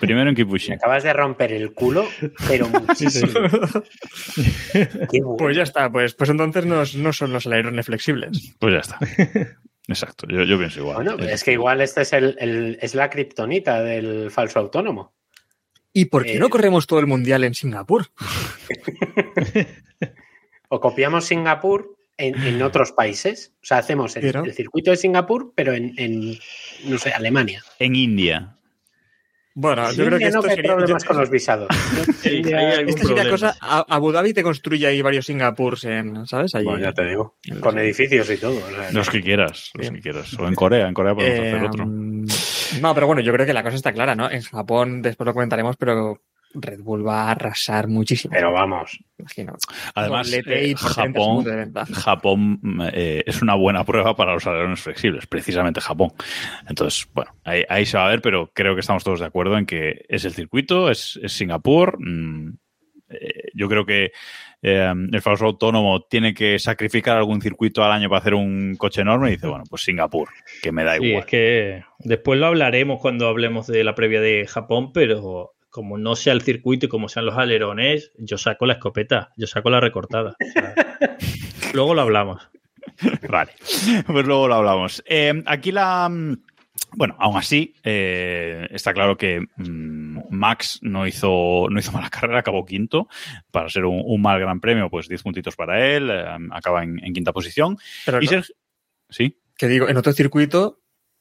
[0.00, 0.70] Primero en Kipushi.
[0.70, 2.06] Me acabas de romper el culo,
[2.46, 3.32] pero muchísimo.
[3.32, 5.36] bueno.
[5.38, 8.54] Pues ya está, pues, pues entonces no, no son los alerones flexibles.
[8.58, 8.98] Pues ya está.
[9.88, 10.96] Exacto, yo, yo, pienso igual.
[10.96, 15.12] Bueno, es que igual este es, el, el es la kriptonita del falso autónomo.
[15.92, 16.38] ¿Y por qué eh...
[16.38, 18.06] no corremos todo el mundial en Singapur?
[20.68, 23.52] o copiamos Singapur en, en, otros países.
[23.62, 26.38] O sea, hacemos el, el circuito de Singapur, pero en, en,
[26.84, 27.62] no sé, Alemania.
[27.78, 28.56] En India.
[29.54, 31.68] Bueno, sí, yo creo que no esto hay sería, problemas yo, con los visados.
[32.22, 36.54] Sí, Esta sería cosa, Abu Dhabi te construye ahí varios Singapurs en, ¿sabes?
[36.54, 36.64] Allí.
[36.64, 37.36] Bueno, ya te digo.
[37.60, 38.56] Con edificios y todo.
[38.58, 39.94] o sea, Los que quieras, los Bien.
[39.94, 40.32] que quieras.
[40.38, 41.84] O en Corea, en Corea podemos Eh, hacer otro.
[42.80, 44.30] No, pero bueno, yo creo que la cosa está clara, ¿no?
[44.30, 46.20] En Japón, después lo comentaremos, pero
[46.54, 48.32] Red Bull va a arrasar muchísimo.
[48.32, 48.98] Pero vamos.
[49.18, 49.54] Imagino.
[49.94, 50.74] Además, y eh,
[51.14, 51.94] por 30 Japón.
[51.94, 52.60] Japón
[52.92, 56.12] eh, es una buena prueba para los alerones flexibles, precisamente Japón.
[56.68, 59.56] Entonces, bueno, ahí, ahí se va a ver, pero creo que estamos todos de acuerdo
[59.56, 61.96] en que es el circuito, es, es Singapur.
[61.98, 62.56] mm,
[63.10, 64.10] eh, yo creo que
[64.62, 69.02] eh, el falso autónomo tiene que sacrificar algún circuito al año para hacer un coche
[69.02, 70.28] enorme y dice, bueno, pues Singapur,
[70.62, 71.20] que me da Sí, igual.
[71.20, 76.14] es que después lo hablaremos cuando hablemos de la previa de Japón, pero como no
[76.14, 79.80] sea el circuito y como sean los alerones, yo saco la escopeta, yo saco la
[79.80, 80.36] recortada.
[80.38, 80.74] O sea,
[81.74, 82.48] luego lo hablamos.
[83.28, 83.52] Vale,
[84.06, 85.02] pues luego lo hablamos.
[85.06, 86.08] Eh, aquí la.
[86.08, 86.36] mm,
[86.94, 92.40] Bueno, aún así, eh, está claro que mm, Max no hizo, no hizo mala carrera,
[92.40, 93.08] acabó quinto.
[93.50, 97.02] Para ser un, un mal gran premio, pues 10 puntitos para él, eh, acaba en,
[97.02, 97.78] en quinta posición.
[98.04, 98.54] Pero Y no, Sergio-
[99.08, 100.80] Sí, que digo, en otro circuito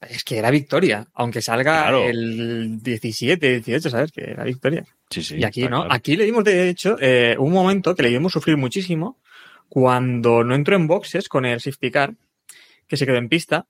[0.09, 2.03] es que era victoria, aunque salga Claro.
[2.09, 4.11] el 17, 18, ¿sabes?
[4.11, 4.85] Que era victoria.
[5.09, 5.35] sí, sí.
[5.37, 5.93] y aquí no, claro.
[5.93, 9.19] aquí le dimos, de hecho, eh, un momento que le dimos sufrir muchísimo
[9.69, 12.13] cuando no entró en boxes con el safety car,
[12.87, 13.67] que se quedó en pista.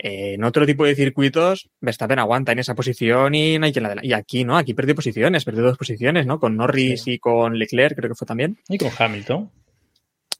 [0.00, 3.82] Eh, en otro tipo de circuitos, Verstappen aguanta en esa posición y no hay quien
[3.82, 3.96] la.
[4.02, 6.38] Y aquí no, aquí perdió posiciones, perdió dos posiciones, ¿no?
[6.38, 8.58] Con Norris y con Leclerc, creo que fue también.
[8.68, 9.50] Y con Hamilton.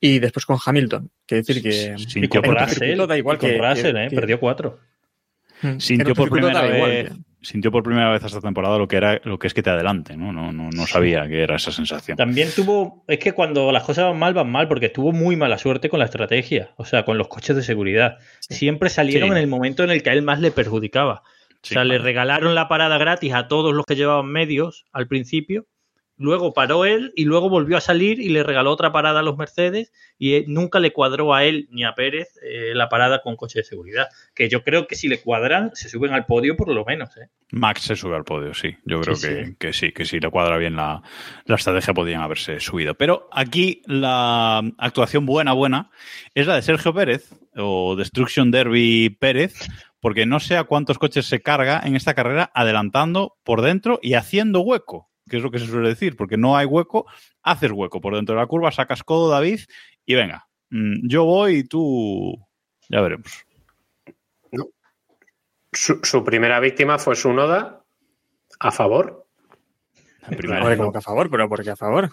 [0.01, 1.11] Y después con Hamilton.
[1.27, 1.97] Quiere decir que.
[1.99, 2.69] Sí, Y con Russell.
[2.69, 4.09] circuito da igual y con que- Russell, que- ¿eh?
[4.11, 4.79] que- Perdió cuatro.
[5.63, 9.21] Mm, Sintió por, primera igual vez, sintió por primera vez esta temporada lo que era
[9.25, 10.33] lo que es que te adelante, ¿no?
[10.33, 12.17] No, no, no sabía que era esa sensación.
[12.17, 15.59] También tuvo, es que cuando las cosas van mal, van mal, porque tuvo muy mala
[15.59, 18.19] suerte con la estrategia, o sea, con los coches de seguridad.
[18.41, 19.33] Siempre salieron Sí.
[19.33, 21.23] en el momento en el que a él más le perjudicaba.
[21.63, 25.09] Sí, o sea, le regalaron la parada gratis a todos los que llevaban medios al
[25.09, 25.67] principio.
[26.19, 29.37] Luego paró él y luego volvió a salir y le regaló otra parada a los
[29.39, 33.37] Mercedes y eh, nunca le cuadró a él ni a Pérez eh, la parada con
[33.37, 34.09] coche de seguridad.
[34.35, 37.17] Que yo creo que si le cuadran, se suben al podio por lo menos.
[37.17, 37.29] ¿eh?
[37.53, 38.77] Max se sube al podio, sí.
[38.85, 39.55] Yo creo Sí, que, sí.
[39.59, 41.03] que sí, que si le cuadra bien la,
[41.45, 42.95] la estrategia podrían haberse subido.
[42.95, 45.91] Pero aquí la actuación buena, buena,
[46.35, 49.55] es la de Sergio Pérez o Destruction Derby Pérez,
[50.01, 54.15] porque no sé a cuántos coches se carga en esta carrera adelantando por dentro y
[54.15, 57.07] haciendo hueco, que es lo que se suele decir, porque no hay hueco,
[57.43, 59.61] haces hueco por dentro de la curva, sacas codo, David,
[60.05, 62.37] y venga, mm, yo voy y tú
[62.89, 63.45] ya veremos.
[65.73, 67.85] Su, su primera víctima fue su noda
[68.59, 69.27] a favor.
[70.23, 72.11] La primera, como que a favor, pero ¿por qué a favor?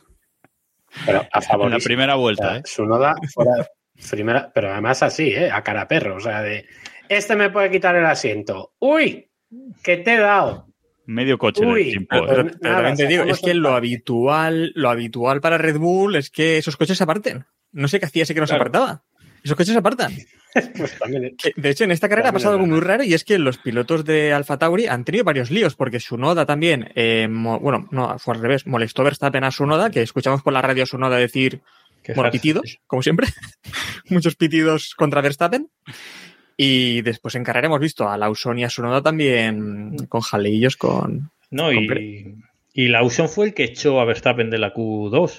[1.05, 1.67] Pero a favor.
[1.67, 2.61] en la primera vuelta, ¿eh?
[2.65, 3.65] Su noda fuera
[4.11, 5.51] primera, pero además así, ¿eh?
[5.51, 6.15] A cara perro.
[6.15, 6.67] O sea, de
[7.09, 8.73] este me puede quitar el asiento.
[8.79, 9.29] ¡Uy!
[9.83, 10.67] ¿Qué te he dado?
[11.05, 13.53] Medio coche en el Uy, tiempo, Pero, pero- Nada, pero también te digo, es que
[13.53, 17.45] lo habitual, lo habitual para Red Bull es que esos coches se aparten.
[17.71, 19.03] No sé qué hacía ese que no se apartaba.
[19.43, 20.13] Esos coches se apartan.
[20.77, 21.35] Pues también, ¿eh?
[21.57, 24.05] De hecho, en esta carrera ha pasado algo muy raro y es que los pilotos
[24.05, 28.41] de Alfa Tauri han tenido varios líos porque Sunoda también, eh, bueno, no, fue al
[28.41, 31.59] revés, molestó Verstappen a Sunoda, que escuchamos por la radio a Sunoda decir,
[32.15, 33.27] bueno, pitidos, como siempre,
[34.09, 35.67] muchos pitidos contra Verstappen.
[36.57, 41.31] Y después en carrera hemos visto a Lawson y a Sunoda también con jaleillos con...
[41.51, 42.35] No, y,
[42.73, 45.13] y Lawson fue el que echó a Verstappen de la Q2.
[45.19, 45.31] O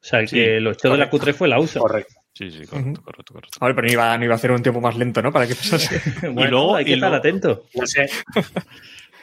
[0.00, 1.82] sea, el Sí, que lo echó de la Q3 fue Lawson.
[1.82, 2.14] Correcto.
[2.34, 3.58] Sí, sí, correcto, correcto, correcto.
[3.60, 5.32] A ver, pero no iba, no iba a hacer un tiempo más lento, ¿no?
[5.32, 6.00] Para que pasase.
[6.30, 7.66] Bueno, luego- hay que y estar luego- atento.
[7.74, 8.08] No sé,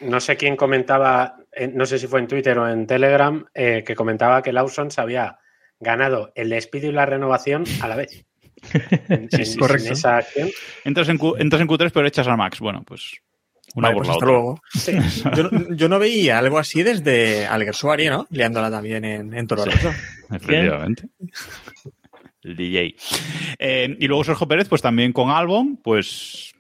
[0.01, 3.83] no sé quién comentaba, eh, no sé si fue en Twitter o en Telegram, eh,
[3.85, 5.37] que comentaba que Lawson se había
[5.79, 8.25] ganado el despido y la renovación a la vez.
[9.09, 9.93] En- en- en correcto.
[9.93, 10.49] esa acción.
[10.85, 12.59] Entras en, Q, entras en Q3 pero echas a Max.
[12.59, 13.11] Bueno, pues
[13.75, 14.31] una Vale, por pues la hasta otra.
[14.33, 14.61] luego.
[15.35, 18.27] Yo, no- yo no veía algo así desde Alguersuari, ¿no?
[18.29, 19.91] Liándola también en, en Toro Rosso.
[20.31, 21.07] Efectivamente.
[22.43, 22.95] El DJ.
[23.59, 26.53] Eh, y luego Sergio Pérez, pues también con Albon, pues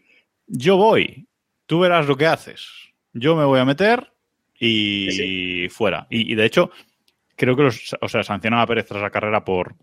[0.47, 1.27] yo voy,
[1.65, 2.67] tú verás lo que haces.
[3.13, 4.11] Yo me voy a meter
[4.59, 6.05] y fuera.
[6.09, 6.69] Y, y, de hecho,
[7.35, 9.75] creo que los, o sea, sancionan a Pérez tras la carrera por,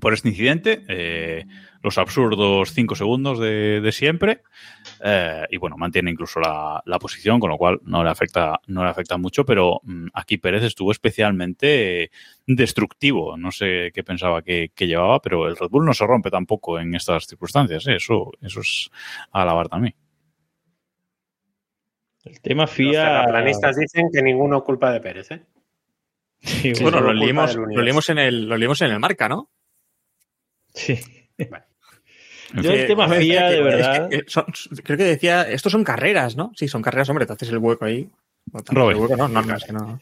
[0.00, 1.44] por este incidente, eh,
[1.82, 4.42] los absurdos cinco segundos de, de siempre.
[5.02, 8.84] Eh, y bueno, mantiene incluso la, la, posición, con lo cual no le afecta, no
[8.84, 12.10] le afecta mucho, pero mmm, aquí Pérez estuvo especialmente
[12.46, 13.36] destructivo.
[13.36, 16.78] No sé qué pensaba que, que, llevaba, pero el Red Bull no se rompe tampoco
[16.78, 17.86] en estas circunstancias.
[17.86, 17.96] ¿eh?
[17.96, 18.90] Eso, eso es
[19.32, 19.94] a alabar también.
[22.24, 23.22] El tema FIA.
[23.22, 25.42] Los planistas dicen que ninguno culpa de Pérez, ¿eh?
[26.40, 29.50] Sí, bueno, lo leímos, lo leímos en el, lo leímos en el marca, ¿no?
[30.74, 30.98] Sí.
[31.50, 31.64] Vale.
[32.62, 34.08] Yo el tema no, FIA, de verdad.
[34.08, 34.44] Que son,
[34.84, 36.52] creo que decía, estos son carreras, ¿no?
[36.54, 38.08] Sí, son carreras, hombre, te haces el hueco ahí.
[38.52, 38.96] Robert.
[38.96, 40.00] El hueco, no, no, no, es que no.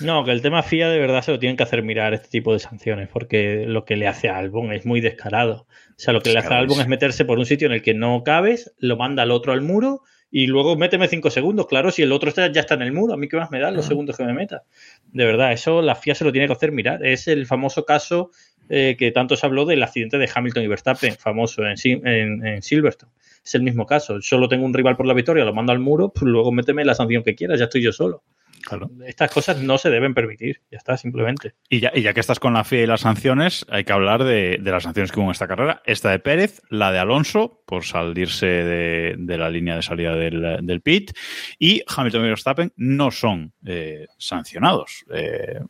[0.00, 2.52] No, que el tema FIA de verdad se lo tienen que hacer mirar este tipo
[2.52, 5.66] de sanciones, porque lo que le hace a Albon es muy descarado.
[5.90, 7.82] O sea, lo que le hace a Albon es meterse por un sitio en el
[7.82, 11.66] que no cabes, lo manda al otro al muro y luego méteme cinco segundos.
[11.66, 13.58] Claro, si el otro está, ya está en el muro, a mí qué más me
[13.58, 14.62] dan los segundos que me meta.
[15.06, 17.04] De verdad, eso la FIA se lo tiene que hacer mirar.
[17.04, 18.30] Es el famoso caso
[18.72, 23.10] eh, que tanto se habló del accidente de Hamilton y Verstappen, famoso en, en, Silverstone.
[23.44, 24.22] Es el mismo caso.
[24.22, 26.94] Solo tengo un rival por la victoria, lo mando al muro, pues luego méteme la
[26.94, 28.22] sanción que quieras, ya estoy yo solo.
[28.64, 28.90] Claro.
[29.06, 31.54] Estas cosas no se deben permitir, ya está, simplemente.
[31.68, 34.24] Y ya, y ya que estás con la FIA y las sanciones, hay que hablar
[34.24, 35.82] de, de, las sanciones que hubo en esta carrera.
[35.86, 40.58] Esta de Pérez, la de Alonso, por salirse de, de la línea de salida del,
[40.62, 41.12] del, pit,
[41.58, 45.04] y Hamilton y Verstappen no son eh, sancionados.
[45.12, 45.60] Eh,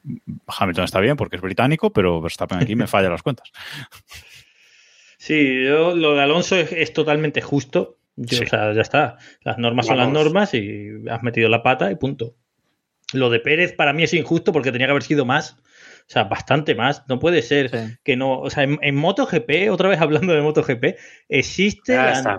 [0.47, 3.51] Hamilton está bien porque es británico, pero Verstappen aquí me falla las cuentas.
[5.23, 7.99] Sí, yo, lo de Alonso es, es totalmente justo.
[8.17, 8.45] Yo, sí.
[8.45, 9.19] O sea, ya está.
[9.43, 9.87] Las normas Vamos.
[9.87, 12.37] son las normas y has metido la pata y punto.
[13.13, 15.57] Lo de Pérez para mí es injusto porque tenía que haber sido más.
[16.11, 17.05] O sea, bastante más.
[17.09, 17.97] No puede ser sí.
[18.03, 18.41] que no.
[18.41, 20.97] O sea, en, en, MotoGP, otra vez hablando de MotoGP,
[21.29, 22.39] existe, la,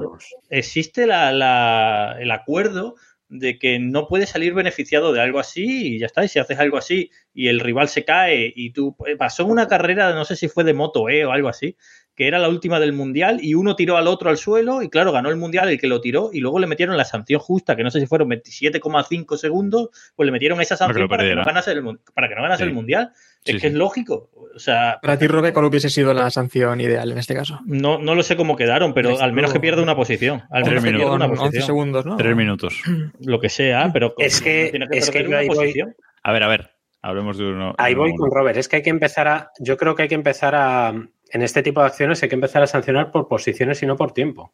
[0.50, 2.96] existe la, la, el acuerdo
[3.32, 6.24] de que no puedes salir beneficiado de algo así y ya está.
[6.24, 8.96] Y si haces algo así y el rival se cae y tú.
[9.08, 11.78] eh, Pasó una carrera, no sé si fue de Moto E o algo así,
[12.13, 15.13] que era la última del mundial y uno tiró al otro al suelo y claro,
[15.13, 17.84] ganó el mundial el que lo tiró y luego le metieron la sanción justa, que
[17.84, 21.72] no sé si fueron 27,5 segundos, pues le metieron esa sanción para que no ganase
[21.72, 22.67] el, para que no ganase sí.
[22.70, 23.13] el mundial.
[23.46, 24.30] Es sí, que es lógico.
[24.56, 27.60] O sea, para ti, Robe, ¿cuál hubiese sido la sanción ideal en este caso?
[27.66, 30.44] No, no lo sé cómo quedaron, pero al menos que pierda una posición.
[30.50, 31.48] Al menos Tres que pierda una posición.
[31.48, 32.18] 11 segundos, ¿no?
[32.18, 32.82] Tres minutos.
[33.20, 35.88] Lo que sea, pero es que, tiene que es que una ahí posición.
[35.90, 36.06] voy.
[36.24, 36.70] A ver, a ver.
[37.04, 37.74] Hablemos de uno.
[37.78, 38.18] Ahí de voy uno.
[38.20, 38.58] con Robert.
[38.58, 39.52] Es que hay que empezar a.
[39.60, 40.90] Yo creo que hay que empezar a.
[40.90, 44.12] En este tipo de acciones hay que empezar a sancionar por posiciones y no por
[44.14, 44.54] tiempo.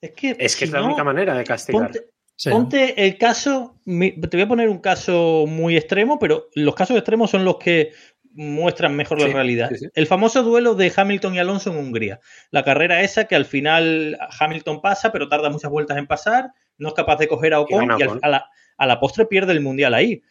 [0.00, 1.82] Es que, Es que si es la no, única manera de castigar.
[1.84, 2.00] Ponte,
[2.40, 2.50] Sí.
[2.50, 7.32] ponte el caso, te voy a poner un caso muy extremo, pero los casos extremos
[7.32, 7.90] son los que
[8.40, 9.68] muestran mejor la realidad.
[9.70, 9.86] sí, sí.
[9.94, 12.20] El famoso duelo de Hamilton y Alonso en Hungría.
[12.52, 16.88] La carrera esa que al final Hamilton pasa, pero tarda muchas vueltas en pasar, no
[16.88, 18.46] es capaz de coger a Ocon y, al- a, la,
[18.76, 20.22] a la postre pierde el mundial ahí.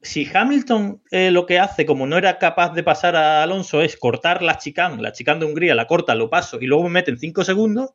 [0.00, 3.96] Si Hamilton eh, lo que hace, como no era capaz de pasar a Alonso, es
[3.96, 7.18] cortar la chicane, la chicane de Hungría, la corta, lo paso y luego me meten
[7.18, 7.90] 5 segundos,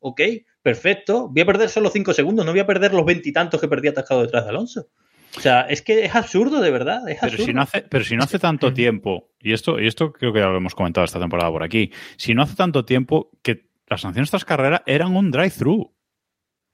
[0.00, 0.20] ok,
[0.60, 3.88] perfecto, voy a perder solo 5 segundos, no voy a perder los veintitantos que perdí
[3.88, 4.88] atascado detrás de Alonso.
[5.36, 7.46] O sea, es que es absurdo, de verdad, es Pero absurdo.
[7.46, 10.40] si, no hace, pero si no hace tanto tiempo, y esto, y esto creo que
[10.40, 14.02] ya lo hemos comentado esta temporada por aquí, si no hace tanto tiempo que las
[14.02, 15.92] sanciones tras carrera eran un drive-thru.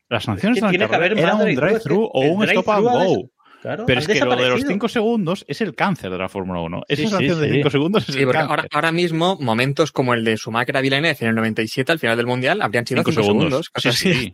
[0.09, 2.68] Las sanciones que tras tiene que carrera eran un drive-thru, es que o un stop
[2.71, 3.31] and go.
[3.61, 4.71] Claro, Pero es que lo de los desaparecido.
[4.71, 6.83] 5 segundos es el cáncer de la Fórmula 1.
[6.87, 7.53] Esa Sí, de sí.
[7.55, 8.51] 5 segundos es Sí, el cáncer.
[8.51, 12.16] ahora, ahora mismo momentos como el de Schumacher a Villeneuve en el 97 al final
[12.16, 13.71] del Mundial habrían sido Cinco 5 segundos.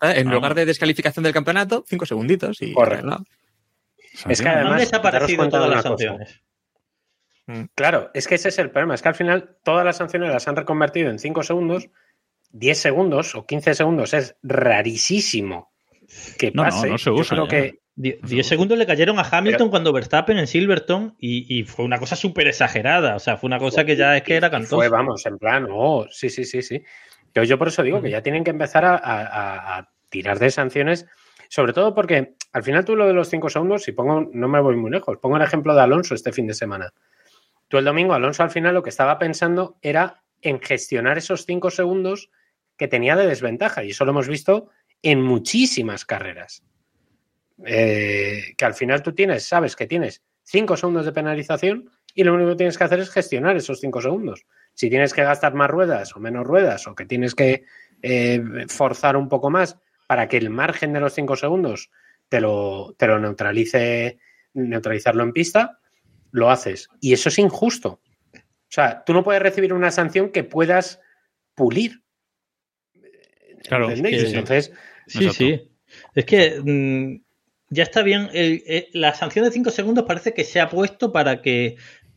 [0.03, 0.35] En Vamos.
[0.35, 3.07] lugar de descalificación del campeonato, 5 segunditos y Correcto.
[3.07, 3.25] ¿no?
[4.15, 4.49] Es que Sanción.
[4.49, 6.41] Han además, desaparecido todas las sanciones.
[7.75, 8.95] Claro, es que ese es el problema.
[8.95, 11.91] Es que al final todas las sanciones las han reconvertido en 5 segundos,
[12.53, 14.15] 10 segundos o 15 segundos.
[14.15, 15.73] Es rarísimo
[16.39, 16.89] que No, no, pase.
[16.89, 20.47] no se Yo usa creo que 10 segundos le cayeron a Hamilton cuando Verstappen en
[20.47, 23.15] Silverstone y, y fue una cosa súper exagerada.
[23.17, 24.77] O sea, fue una cosa que ya es que era cantosa.
[24.77, 26.83] Fue, vamos, en plan, oh, sí, sí, sí, sí.
[27.35, 28.97] Yo, yo por eso digo que ya tienen que empezar a-
[29.79, 31.07] a tirar de sanciones,
[31.55, 34.61] sobre todo porque al final tú lo de los cinco segundos, si pongo, no me
[34.61, 36.93] voy muy lejos, pongo el ejemplo de Alonso este fin de semana.
[37.69, 41.71] Tú el domingo, Alonso al final lo que estaba pensando era en gestionar esos cinco
[41.71, 42.29] segundos
[42.77, 46.65] que tenía de desventaja, y eso lo hemos visto en muchísimas carreras.
[47.65, 52.35] Eh, que al final tú tienes, sabes que tienes cinco segundos de penalización y lo
[52.35, 54.45] único que tienes que hacer es gestionar esos cinco segundos.
[54.73, 57.63] Si tienes que gastar más ruedas o menos ruedas o que tienes que
[58.03, 61.91] eh, forzar un poco más para que el margen de los cinco segundos
[62.29, 64.19] te lo, te lo neutralice,
[64.55, 65.79] neutralizarlo en pista,
[66.31, 66.89] lo haces.
[67.01, 68.01] Y eso es injusto.
[68.35, 68.41] O
[68.75, 71.01] sea, tú no puedes recibir una sanción que puedas
[71.55, 72.03] pulir.
[73.69, 74.21] Claro, ¿Entendéis?
[74.21, 74.33] sí, sí.
[74.37, 74.73] Entonces,
[75.07, 75.71] Sí, sí.
[76.15, 77.23] Es que mm,
[77.69, 78.29] ya está bien.
[78.33, 81.77] El- eh, la sanción de 5 segundos parece que se ha puesto para que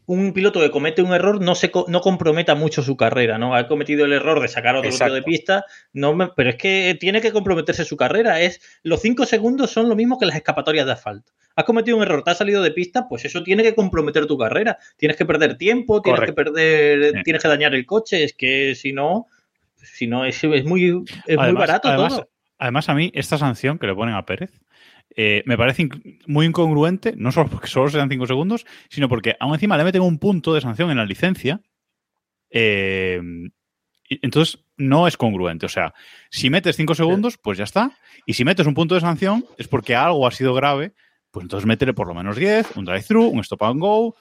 [0.10, 3.54] un piloto que comete un error no se no comprometa mucho su carrera, ¿no?
[3.56, 5.14] Ha cometido el error de sacar a otro Exacto.
[5.14, 8.42] de pista, no me- pero es que tiene que comprometerse su carrera.
[8.42, 11.34] Es los 5 segundos son lo mismo que las escapatorias de asfalto.
[11.58, 14.38] Has cometido un error, te has salido de pista, pues eso tiene que comprometer tu
[14.38, 14.78] carrera.
[14.96, 16.36] Tienes que perder tiempo, tienes Correcto.
[16.42, 17.24] que perder, Sí.
[17.24, 18.24] tienes que dañar el coche.
[18.24, 19.28] Es que si no,
[19.76, 22.30] si no es, es muy, es muy barato además, todo.
[22.60, 24.52] Además, a mí, esta sanción que le ponen a Pérez
[25.16, 29.36] eh, me parece inc- muy incongruente, no solo porque solo sean 5 segundos, sino porque
[29.40, 31.62] aún encima le meten un punto de sanción en la licencia.
[32.50, 33.22] eh,
[34.10, 35.66] entonces, no es congruente.
[35.66, 35.94] O sea,
[36.30, 37.92] si metes 5 segundos, pues ya está.
[38.26, 40.94] Y si metes un punto de sanción, es porque algo ha sido grave,
[41.32, 44.16] pues entonces métele por lo menos 10, un drive-thru, un stop and go,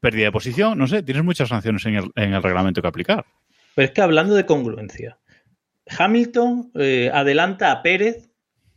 [0.00, 3.24] pérdida de posición, no sé, tienes muchas sanciones en el, en el reglamento que aplicar.
[3.74, 5.18] Pero es que hablando de congruencia,
[5.98, 8.27] Hamilton eh, adelanta a Pérez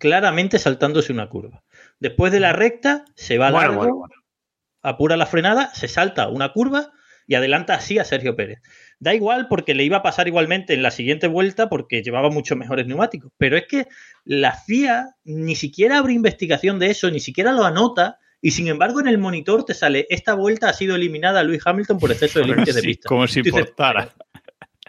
[0.02, 1.64] claramente saltándose una curva.
[2.00, 4.14] Después de la recta, se va Bueno, largo, bueno, bueno.
[4.82, 6.92] apura la frenada, se salta una curva
[7.28, 8.62] y adelanta así a Sergio Pérez.
[9.00, 12.58] Da igual porque le iba a pasar igualmente en la siguiente vuelta porque llevaba muchos
[12.58, 13.32] mejores neumáticos.
[13.38, 13.88] Pero es que
[14.26, 18.18] la FIA ni siquiera abre investigación de eso, ni siquiera lo anota.
[18.42, 22.00] Y sin embargo, en el monitor te sale: esta vuelta ha sido eliminada Luis Hamilton
[22.00, 23.08] por exceso de límites de pista.
[23.08, 24.10] como si Dices, importara.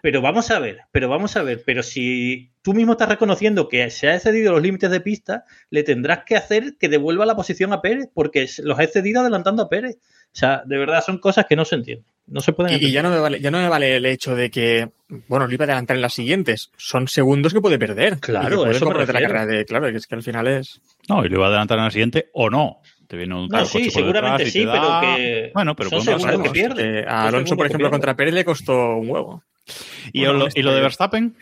[0.01, 3.91] pero vamos a ver, pero vamos a ver, pero si tú mismo estás reconociendo que
[3.91, 7.73] se ha excedido los límites de pista, le tendrás que hacer que devuelva la posición
[7.73, 9.97] a Pérez, porque se- los ha excedido adelantando a Pérez.
[10.27, 12.07] O sea, de verdad son cosas que no se entienden.
[12.27, 14.49] No se pueden Y, ya no me vale, ya no me vale el hecho de
[14.51, 14.89] que,
[15.29, 16.71] bueno, lo iba a adelantar en las siguientes.
[16.77, 18.19] Son segundos que puede perder.
[18.21, 20.81] Claro, eso me la carrera de, claro, que es que al final es.
[21.09, 22.79] No, y le va a adelantar en la siguiente o no.
[23.09, 26.53] Te viene un No, sí, seguramente sí, pero da- que Bueno, pero son podemos segundos
[26.53, 27.05] que pierde.
[27.07, 29.43] a Alonso, por ejemplo, contra Pérez le costó un huevo.
[30.13, 31.37] ¿Y, Bueno, lo, este- ¿Y lo de Verstappen?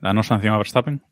[0.00, 1.02] ¿Danos sanción a Verstappen?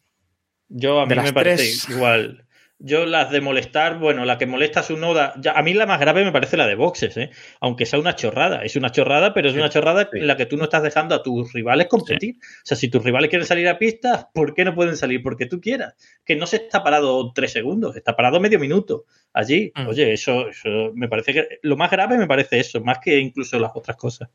[0.68, 1.88] Yo a mí me parece tres.
[1.88, 2.46] igual.
[2.78, 5.86] Yo las de molestar, bueno, la que molesta a su noda, ya, a mí la
[5.86, 7.30] más grave me parece la de boxes, ¿eh?
[7.58, 8.64] aunque sea una chorrada.
[8.64, 10.18] Es una chorrada, pero es una chorrada sí.
[10.18, 12.36] en la que tú no estás dejando a tus rivales competir.
[12.38, 15.22] O sea, si tus rivales quieren salir a pista, ¿por qué no pueden salir?
[15.22, 15.94] Porque tú quieras.
[16.22, 19.72] Que no se está parado tres segundos, está parado medio minuto allí.
[19.74, 19.86] Mm.
[19.88, 23.58] Oye, eso, eso me parece que lo más grave me parece eso, más que incluso
[23.58, 24.28] las otras cosas.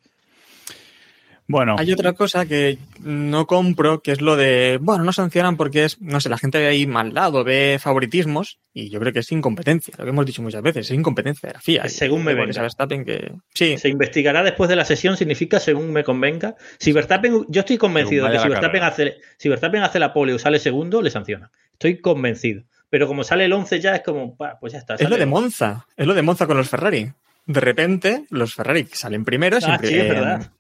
[1.51, 5.83] Bueno, Hay otra cosa que no compro, que es lo de, bueno, no sancionan porque
[5.83, 9.19] es, no sé, la gente ve ahí mal lado, ve favoritismos, y yo creo que
[9.19, 11.89] es incompetencia, lo que hemos dicho muchas veces, es incompetencia de la FIA.
[11.89, 12.61] Según me Porque venga.
[12.61, 16.55] Verstappen que, sí, Se investigará después de la sesión, significa según me convenga.
[16.79, 20.33] Si Verstappen, yo estoy convencido de que si Verstappen, hace, si Verstappen hace la pole
[20.33, 21.49] o sale segundo, le sancionan.
[21.73, 22.63] Estoy convencido.
[22.89, 24.95] Pero como sale el 11 ya es como, pa, pues ya está.
[24.95, 25.41] es lo de el 11.
[25.41, 27.11] Monza, es lo de Monza con los Ferrari.
[27.45, 30.51] De repente, los Ferrari salen primeros Ah, pri- sí, es verdad.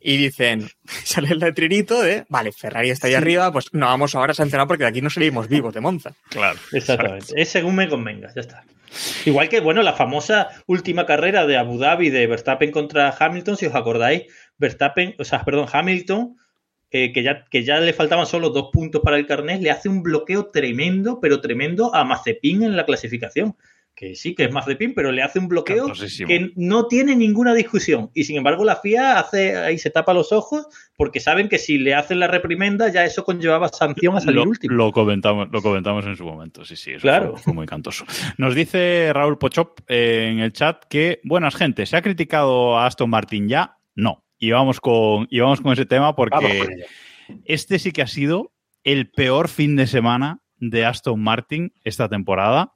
[0.00, 0.68] y dicen,
[1.04, 4.66] sale el letrinito de, vale, Ferrari está ahí arriba, pues no vamos ahora a sancionar
[4.66, 6.12] porque de aquí no salimos vivos de Monza.
[6.30, 6.58] claro.
[6.72, 7.32] Exactamente.
[7.36, 8.64] Es según me convenga, ya está.
[9.24, 13.66] Igual que, bueno, la famosa última carrera de Abu Dhabi de Verstappen contra Hamilton, si
[13.66, 14.24] os acordáis,
[14.58, 16.36] Verstappen, o sea, perdón, Hamilton,
[16.90, 19.88] eh, que, ya, que ya le faltaban solo dos puntos para el carnet, le hace
[19.88, 23.56] un bloqueo tremendo, pero tremendo a Mazepin en la clasificación.
[24.02, 25.92] Que sí, que es Mazepin, pero le hace un bloqueo
[26.26, 28.10] que no tiene ninguna discusión.
[28.14, 31.78] Y sin embargo, la FIA hace ahí se tapa los ojos porque saben que si
[31.78, 34.74] le hacen la reprimenda, ya eso conllevaba sanción a salir Lo, último.
[34.74, 37.34] lo comentamos, lo comentamos en su momento, sí, sí, eso Claro.
[37.34, 38.04] fue, fue muy cantoso.
[38.38, 42.86] Nos dice Raúl Pochop eh, en el chat que, buenas gente, ¿se ha criticado a
[42.86, 43.76] Aston Martin ya?
[43.94, 44.24] No.
[44.36, 46.66] Y vamos con, y vamos con ese tema porque
[47.44, 52.72] este sí que ha sido el peor fin de semana de Aston Martin esta temporada.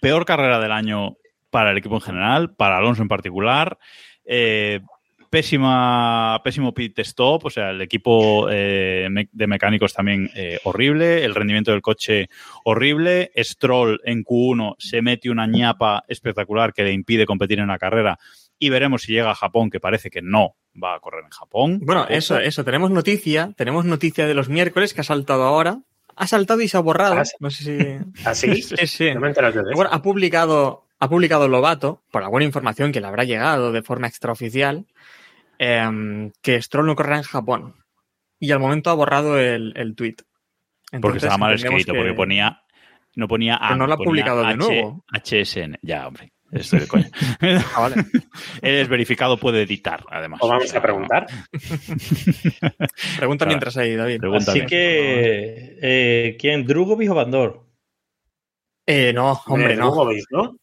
[0.00, 1.16] Peor carrera del año
[1.50, 3.78] para el equipo en general, para Alonso en particular.
[4.24, 4.80] Eh,
[5.30, 11.34] pésima, pésimo pit stop, o sea, el equipo eh, de mecánicos también eh, horrible, el
[11.34, 12.28] rendimiento del coche
[12.64, 17.78] horrible, Stroll en Q1 se mete una ñapa espectacular que le impide competir en la
[17.78, 18.18] carrera
[18.58, 21.80] y veremos si llega a Japón, que parece que no va a correr en Japón.
[21.82, 22.64] Bueno, eso, eso.
[22.64, 25.80] Tenemos noticia, tenemos noticia de los miércoles que ha saltado ahora.
[26.18, 27.14] Ha saltado y se ha borrado.
[27.18, 27.32] Ah, sí.
[27.40, 28.24] No sé si.
[28.26, 28.62] ¿Así?
[28.62, 29.14] Sí, sí.
[29.14, 29.70] No me de eso.
[29.74, 34.06] Bueno, ha publicado, ha publicado Lobato, por alguna información que le habrá llegado de forma
[34.08, 34.86] extraoficial,
[35.58, 37.74] em, que Stroll no correrá en Japón.
[38.40, 40.16] Y al momento ha borrado el, el tweet.
[41.02, 42.62] porque estaba mal escrito, que- porque ponía.
[43.16, 43.68] No ponía A.
[43.68, 45.04] Pero no lo ha publicado de nuevo.
[45.12, 45.78] HSN.
[45.82, 46.32] Ya, hombre.
[46.52, 47.10] Estoy de coña.
[47.74, 47.96] Ah, vale.
[48.62, 50.40] Él es verificado, puede editar, además.
[50.42, 51.26] ¿O vamos a preguntar?
[53.18, 53.48] Pregunta Claro.
[53.48, 54.18] mientras ahí, David.
[54.20, 54.66] Pregunta Así bien.
[54.68, 56.66] que, eh, ¿quién?
[56.66, 57.66] ¿Drugovic o Bandor?
[58.86, 59.86] Eh, no, hombre, Eh, no.
[59.86, 60.56] Drugovic, ¿no?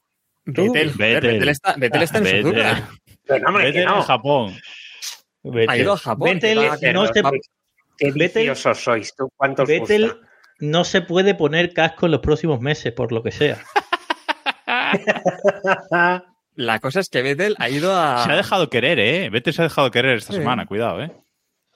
[0.45, 0.91] Vettel.
[0.95, 2.41] Vettel está, Vettel está en.
[2.43, 2.89] Suzuka.
[3.27, 3.97] Pero, hombre, que no.
[3.97, 4.55] en Japón.
[5.67, 6.39] Ha ido a Japón.
[6.39, 7.21] Que no se-
[7.97, 9.29] Qué viciosos sois tú.
[9.37, 10.17] ¿Cuántos gusta?
[10.59, 13.57] no se puede poner casco en los próximos meses, por lo que sea.
[16.55, 18.23] La cosa es que Vettel ha ido a.
[18.23, 19.29] Se ha dejado querer, ¿eh?
[19.29, 20.39] Vete se ha dejado querer esta Sí.
[20.39, 21.11] semana, cuidado, ¿eh?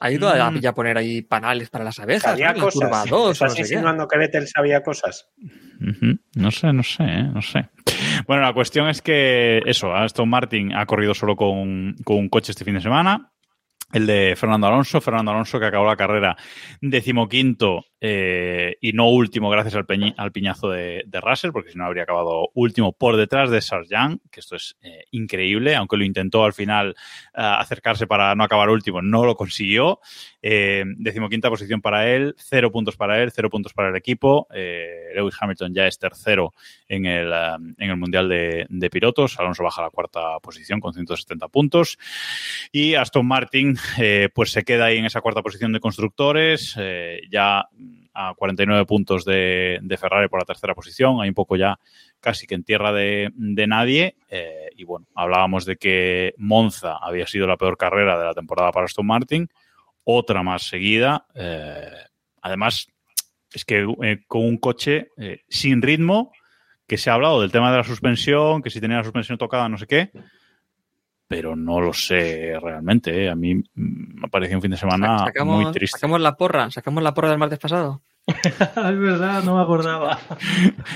[0.02, 0.60] Ha ido a, Mm.
[0.60, 2.22] ya poner ahí panales para las abejas.
[2.24, 2.66] Sabía ¿no?
[2.66, 3.10] La curva cosas.
[3.10, 3.62] 2 o ¿Estás no sé qué.
[3.64, 5.28] insinuando que Vettel sabía cosas?
[6.36, 7.24] No sé, no sé, ¿eh?
[7.24, 7.70] no sé.
[8.26, 12.54] Bueno, la cuestión es que eso, Aston Martin ha corrido solo con, con un coche
[12.54, 13.34] este fin de semana.
[13.92, 16.38] El de Fernando Alonso, Fernando Alonso que acabó la carrera
[16.80, 19.86] decimoquinto eh, y no último gracias al,
[20.32, 24.56] piñazo de, Russell, porque si no habría acabado último por detrás de Sargent, que esto
[24.56, 26.94] es eh, increíble, aunque lo intentó al final eh,
[27.34, 30.00] acercarse para no acabar último, no lo consiguió.
[30.42, 34.48] Decimoquinta posición para él, cero puntos para él, cero puntos para el equipo.
[35.14, 36.54] Lewis Hamilton ya es tercero
[36.88, 37.34] en el,
[37.78, 39.38] en el Mundial de, de Pilotos.
[39.38, 41.98] Alonso baja a la cuarta posición con 170 puntos.
[42.72, 43.78] Y Aston Martin
[44.34, 46.78] pues se queda ahí en esa cuarta posición de constructores,
[47.30, 47.68] ya
[48.22, 51.80] a 49 puntos de, de Ferrari por la tercera posición, hay un poco ya
[52.20, 54.18] casi que en tierra de, de nadie.
[54.30, 58.72] Eh, y bueno, hablábamos de que Monza había sido la peor carrera de la temporada
[58.72, 59.48] para Aston Martin,
[60.04, 61.28] otra más seguida.
[61.34, 61.90] Eh,
[62.42, 62.88] además,
[63.54, 65.12] es que eh, con un coche
[65.48, 66.34] sin ritmo,
[66.86, 69.70] que se ha hablado del tema de la suspensión, que si tenía la suspensión tocada,
[69.70, 70.12] no sé qué,
[71.30, 73.26] pero no lo sé realmente.
[73.26, 73.30] ¿eh?
[73.30, 75.98] A mí mm, me pareció un fin de semana sacamos, muy triste.
[75.98, 78.02] sacamos la porra, sacamos la porra del martes pasado.
[78.60, 80.20] es verdad, no me acordaba.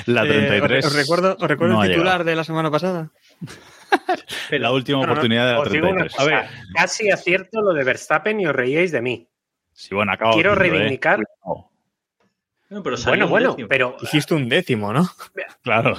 [0.06, 0.86] La Eh, 33.
[0.86, 3.12] os, os recuerdo, os recuerdo no el titular de la semana pasada.
[4.52, 6.16] la última No, no, oportunidad de la os digo una 33.
[6.16, 6.50] cosa, A ver.
[6.76, 9.28] Casi acierto lo de Verstappen y os reíais de mí.
[9.72, 10.56] Sí, bueno, acabo Quiero ¿eh?
[10.56, 11.20] reivindicar.
[12.70, 13.68] Pero Bueno, bueno, décimo.
[13.70, 15.08] pero Hiciste un décimo, ¿no?
[15.64, 15.96] Claro.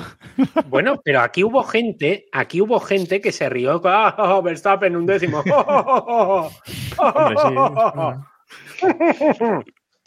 [0.67, 3.81] bueno, pero aquí hubo gente, aquí hubo gente que se rió.
[3.85, 5.43] ¡Ah, oh, Verstappen un décimo!
[5.51, 6.51] ¡Oh,
[6.99, 8.85] Hombre, sí.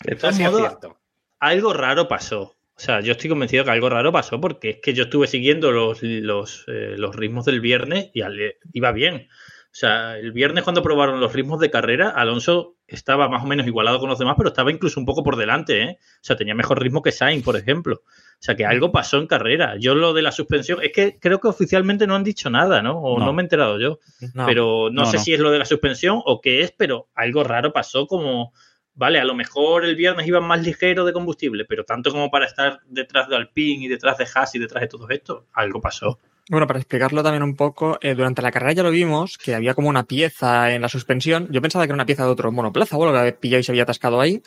[0.03, 0.97] De todos Casi modos, acierto.
[1.39, 2.41] Algo raro pasó.
[2.75, 5.71] O sea, yo estoy convencido que algo raro pasó porque es que yo estuve siguiendo
[5.71, 9.27] los, los, eh, los ritmos del viernes y al- iba bien.
[9.65, 13.67] O sea, el viernes cuando probaron los ritmos de carrera, Alonso estaba más o menos
[13.67, 15.97] igualado con los demás, pero estaba incluso un poco por delante, ¿eh?
[15.99, 18.01] O sea, tenía mejor ritmo que Sainz, por ejemplo.
[18.03, 19.75] O sea, que algo pasó en carrera.
[19.79, 22.99] Yo lo de la suspensión, es que creo que oficialmente no han dicho nada, ¿no?
[23.01, 23.33] O no, No.
[23.33, 23.99] me he enterado yo.
[24.33, 24.45] No.
[24.45, 27.43] pero no, No, sé si es lo de la suspensión o qué es, pero algo
[27.43, 28.53] raro pasó como,
[28.97, 32.45] vale, a lo mejor el viernes iban más ligero de combustible, pero tanto como para
[32.45, 36.19] estar detrás de Alpine y detrás de Haas y detrás de todo esto, algo pasó.
[36.49, 39.73] Bueno, para explicarlo también un poco, eh, durante la carrera ya lo vimos, que había
[39.73, 41.47] como una pieza en la suspensión.
[41.51, 43.63] Yo pensaba que era una pieza de otro monoplaza, o lo que había pillado y
[43.63, 44.41] se había atascado ahí.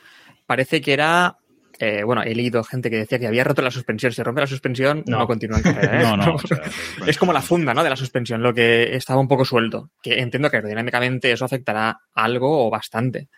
[0.46, 1.36] Parece que era,
[1.78, 4.12] eh, bueno, he leído gente que decía que había roto la suspensión.
[4.12, 5.26] Si rompe la suspensión, no, No.
[5.26, 6.00] continúa en carrera.
[6.00, 6.04] ¿eh?
[6.06, 6.34] No, no.
[6.36, 6.62] o sea,
[7.06, 7.84] Es como la funda, ¿no?
[7.84, 9.90] De la suspensión, lo que estaba un poco suelto.
[10.02, 13.28] Que entiendo que aerodinámicamente eso afectará algo o bastante.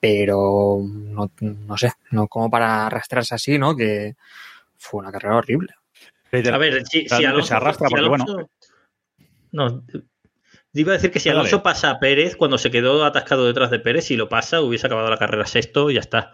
[0.00, 3.74] Pero no, no sé, no como para arrastrarse así, ¿no?
[3.76, 4.14] Que
[4.76, 5.72] fue una carrera horrible.
[6.52, 8.50] A ver, si, si Alonso se arrastra si porque, Alonso-
[9.52, 9.84] No,
[10.74, 11.40] iba a decir que si Dale.
[11.40, 14.86] Alonso pasa a Pérez cuando se quedó atascado detrás de Pérez, si lo pasa, hubiese
[14.86, 16.32] acabado la carrera sexto y ya está.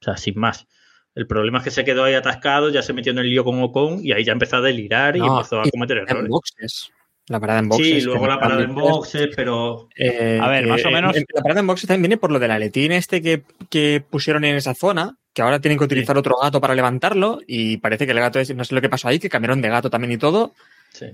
[0.00, 0.66] O sea, sin más.
[1.14, 3.62] El problema es que se quedó ahí atascado, ya se metió en el lío con
[3.62, 6.28] Ocon y ahí ya empezó a delirar y No, empezó a cometer En errores.
[6.28, 6.90] boxes.
[7.28, 7.86] La parada en boxes.
[7.86, 11.42] Sí, luego la parada en boxes, pero Eh, A ver, más o eh, menos- La
[11.42, 14.74] parada en boxes también viene por lo del aletín este que, que pusieron en esa
[14.74, 18.38] zona, que ahora tienen que utilizar otro gato para levantarlo, y parece que el gato
[18.40, 20.52] es, no sé lo que pasó ahí, que cambiaron de gato también y todo.
[20.92, 21.06] sí.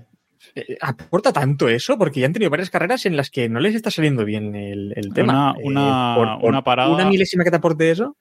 [0.56, 1.96] Eh, ¿Aporta tanto eso?
[1.96, 4.92] Porque ya han tenido varias carreras en las que no les está saliendo bien el,
[4.96, 5.54] el tema.
[5.62, 8.16] Una- una- una parada- Una milésima que te aporte eso.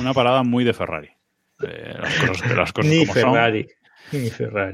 [0.00, 1.10] Una parada muy de Ferrari.
[1.62, 3.66] Eh, las cosas, las cosas Ni como son.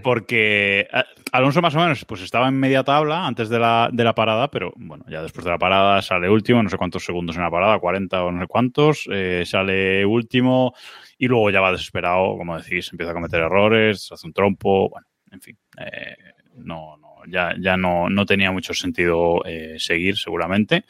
[0.02, 4.04] Porque eh, Alonso más o menos pues estaba en media tabla antes de la, de
[4.04, 7.36] la parada, pero bueno, ya después de la parada sale último, no sé cuántos segundos
[7.36, 10.74] en la parada, 40 o no sé cuántos, eh, sale último
[11.18, 15.06] y luego ya va desesperado, como decís, empieza a cometer errores, hace un trompo, bueno,
[15.30, 16.16] en fin, eh,
[16.56, 20.84] no, no, ya, ya no, no tenía mucho sentido eh, seguir seguramente.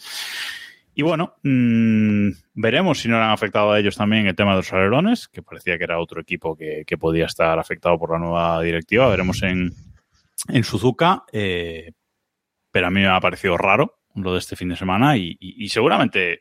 [0.95, 4.59] Y bueno, mmm, veremos si no le han afectado a ellos también el tema de
[4.59, 8.18] los alerones, que parecía que era otro equipo que, que podía estar afectado por la
[8.18, 9.09] nueva directiva.
[9.09, 9.72] Veremos en,
[10.49, 11.93] en Suzuka, eh,
[12.70, 15.64] pero a mí me ha parecido raro lo de este fin de semana y, y,
[15.64, 16.41] y, seguramente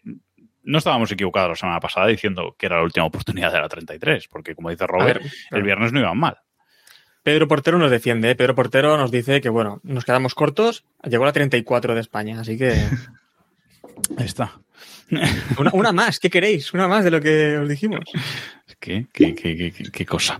[0.63, 4.27] no estábamos equivocados la semana pasada diciendo que era la última oportunidad de la 33,
[4.27, 6.39] porque como dice Robert, ver, el viernes no iban mal.
[7.21, 8.35] Pedro Portero nos defiende, ¿eh?
[8.35, 12.57] Pedro Portero nos dice que bueno, nos quedamos cortos, llegó la 34 de España, así
[12.57, 12.73] que...
[14.17, 14.59] Ahí está.
[15.57, 16.73] Una, una, más, ¿qué queréis?
[16.73, 18.05] Una más de lo que os dijimos.
[18.79, 20.39] ¿Qué, qué, qué, qué cosa?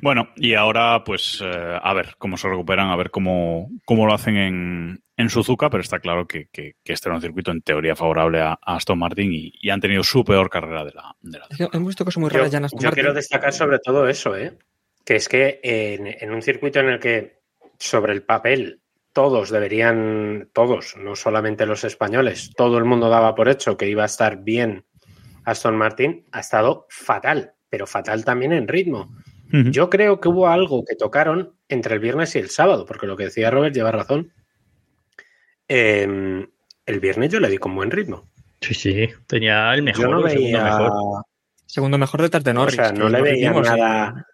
[0.00, 4.14] Bueno, y ahora, pues, eh, a ver cómo se recuperan, a ver cómo, cómo lo
[4.14, 7.96] hacen en, en Suzuka, pero está claro que, que, este era un circuito en teoría
[7.96, 11.16] favorable a, a Aston Martin y, y, han tenido su peor carrera de la.
[11.20, 13.02] De la Hemos visto cosas muy raras yo, ya en Aston yo Martin.
[13.02, 14.56] quiero destacar sobre todo eso, ¿eh?
[15.04, 17.40] que es que en, en un circuito en el que
[17.78, 18.80] sobre el papel
[19.16, 24.02] todos deberían, todos, no solamente los españoles, todo el mundo daba por hecho que iba
[24.02, 24.84] a estar bien
[25.46, 29.10] Aston Martin, ha estado fatal, pero fatal también en ritmo.
[29.50, 29.70] Uh -huh.
[29.70, 33.16] Yo creo que hubo algo que tocaron entre el viernes y el sábado, porque lo
[33.16, 34.34] que decía Robert lleva razón.
[35.66, 36.46] Eh,
[36.84, 38.28] el viernes yo le di con buen ritmo.
[38.60, 40.58] Sí, sí, tenía el mejor, yo no veía...
[40.58, 41.24] segundo mejor.
[41.64, 42.78] Segundo mejor detrás de Norris.
[42.78, 44.26] O sea, no le veía nada.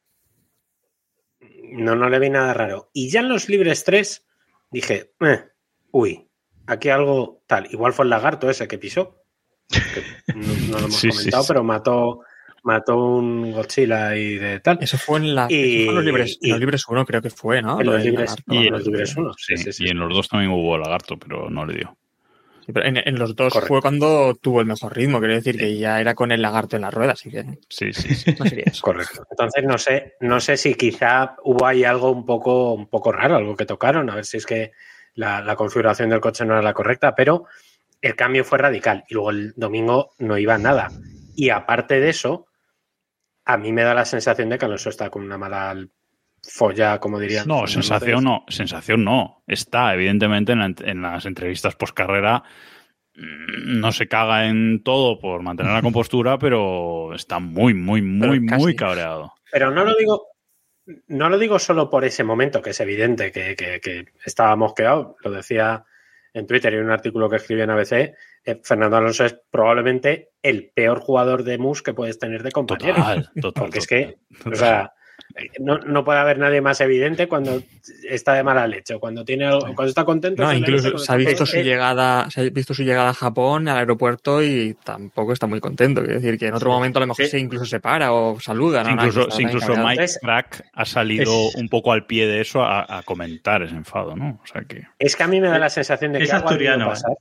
[1.71, 2.91] No, no le vi nada raro.
[2.93, 4.27] Y ya en los libres 3
[4.73, 5.45] dije, eh,
[5.91, 6.29] uy,
[6.67, 7.69] aquí algo tal.
[7.71, 9.25] Igual fue el lagarto ese que pisó.
[9.69, 12.21] Que no, no, lo hemos sí, comentado, sí, pero mató,
[12.63, 14.79] mató un Godzilla y de tal.
[14.81, 17.31] Eso fue en, la, y, en los, libres, y, en los libres 1, creo que
[17.31, 17.81] fue, ¿no?
[17.81, 19.33] En los libres, y en los libres 1.
[19.37, 21.97] Sí, sí, y en los dos también hubo lagarto, pero no le dio.
[22.67, 23.69] En, en, los dos Correcto.
[23.69, 26.83] fue cuando tuvo el mejor ritmo, quiero decir que ya era con el lagarto en
[26.83, 28.35] la rueda, así que sí, sí, sí.
[28.39, 28.83] no sería eso.
[28.83, 29.27] Correcto.
[29.31, 33.37] Entonces no sé, no sé si quizá hubo ahí algo un poco, un poco raro,
[33.37, 34.73] algo que tocaron, a ver si es que
[35.15, 37.47] la, la, configuración del coche no era la correcta, pero
[38.01, 40.89] el cambio fue radical y luego el domingo no iba nada.
[41.35, 42.47] Y aparte de eso,
[43.45, 45.75] a mí me da la sensación de que Alonso está con una mala
[46.43, 47.47] folla, como dirían.
[47.47, 49.43] No, sensación no, sensación no.
[49.47, 52.43] Está, evidentemente, en, la, en las entrevistas post carrera
[53.15, 58.41] mm, no se caga en todo por mantener la compostura, pero está muy, muy, muy,
[58.41, 59.33] muy cabreado.
[59.51, 60.27] Pero no lo digo,
[61.09, 65.17] no lo digo solo por ese momento, que es evidente que, que, que estaba mosqueado,
[65.23, 65.85] lo decía
[66.35, 67.93] en Twitter y en un artículo que escribí en ABC,
[68.45, 72.97] eh, Fernando Alonso es probablemente el peor jugador de mus que puedes tener de compañero.
[72.97, 74.53] Total, total, Porque es que, total.
[74.53, 74.93] o sea,
[75.61, 77.63] no, no, puede haber nadie más evidente cuando
[78.09, 80.43] está de mala leche, cuando tiene cuando está contento.
[80.43, 83.79] No, incluso se ha visto su llegada, se ha visto su llegada a Japón, al
[83.79, 86.03] aeropuerto y tampoco está muy contento.
[86.03, 87.31] Quiero decir que en otro sí, momento a lo mejor sí.
[87.31, 88.85] se incluso se para o saluda.
[88.85, 89.07] Sí, ¿no?
[89.07, 91.55] incluso, incluso Mike Crack ha salido es...
[91.57, 94.41] un poco al pie de eso a, a, comentar ese enfado, ¿no?
[94.43, 96.89] O sea que es que a mí me da la sensación de que es asturiano.
[96.89, 97.13] Pasar.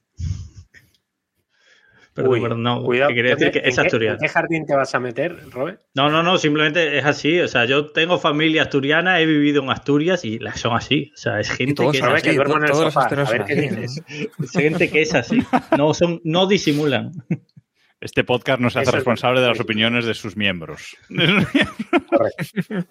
[2.14, 4.16] Perdón, Uy, perdón, no, cuidado, que quería decir que es ¿en qué, asturiano.
[4.16, 5.80] ¿En qué jardín te vas a meter, Robert?
[5.93, 7.39] No, no, no, simplemente es así.
[7.39, 11.09] O sea, yo tengo familia asturiana, he vivido en Asturias y son así.
[11.14, 12.22] O sea, es gente que es así.
[12.22, 13.05] Que duermo en el sofá.
[13.05, 14.03] A ver qué dices.
[14.43, 15.41] Es gente que es así.
[15.78, 17.14] No, son, no disimulan.
[18.01, 19.43] Este podcast nos hace Eso responsable es...
[19.43, 20.97] de las opiniones de sus miembros.
[21.07, 22.89] Correcto.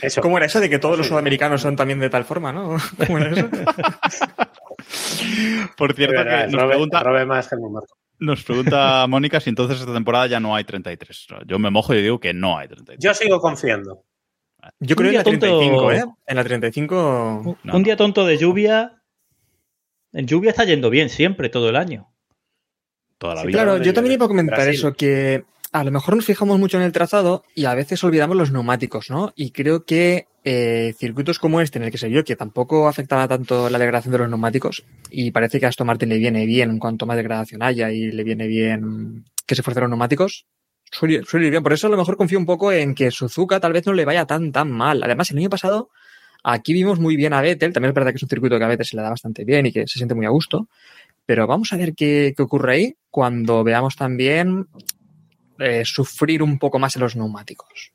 [0.00, 0.22] Eso.
[0.22, 2.78] ¿Cómo era eso de que todos los sudamericanos son también de tal forma, no?
[3.06, 3.50] ¿Cómo era eso?
[5.76, 7.02] Por cierto, verdad, que nos Robert, pregunta...
[7.02, 7.99] Robert más que Marco.
[8.20, 11.26] Nos pregunta Mónica si entonces esta temporada ya no hay 33.
[11.46, 12.98] Yo me mojo y digo que no hay 33.
[13.02, 14.04] Yo sigo confiando.
[14.78, 15.92] Yo creo que en la 35, tonto...
[15.92, 16.04] ¿eh?
[16.26, 17.42] En la 35.
[17.44, 19.02] Un, no, un día tonto de lluvia.
[20.12, 22.12] En lluvia está yendo bien siempre, todo el año.
[23.16, 23.62] Toda la sí, vida.
[23.62, 24.74] Claro, yo también iba a comentar Brasil.
[24.74, 28.36] eso, que a lo mejor nos fijamos mucho en el trazado y a veces olvidamos
[28.36, 29.32] los neumáticos, ¿no?
[29.36, 33.28] Y creo que eh, circuitos como este, en el que se vio que tampoco afectaba
[33.28, 36.70] tanto la degradación de los neumáticos, y parece que a Aston Martin le viene bien
[36.70, 40.46] en cuanto más degradación haya y le viene bien que se esfuercen los neumáticos,
[40.90, 41.62] suele, suele ir bien.
[41.62, 44.04] Por eso a lo mejor confío un poco en que Suzuka tal vez no le
[44.04, 45.02] vaya tan, tan mal.
[45.02, 45.90] Además, el año pasado
[46.42, 48.68] aquí vimos muy bien a Vettel, también es verdad que es un circuito que a
[48.68, 50.68] Vettel se le da bastante bien y que se siente muy a gusto,
[51.26, 54.66] pero vamos a ver qué, qué ocurre ahí cuando veamos también
[55.60, 57.92] eh, sufrir un poco más en los neumáticos.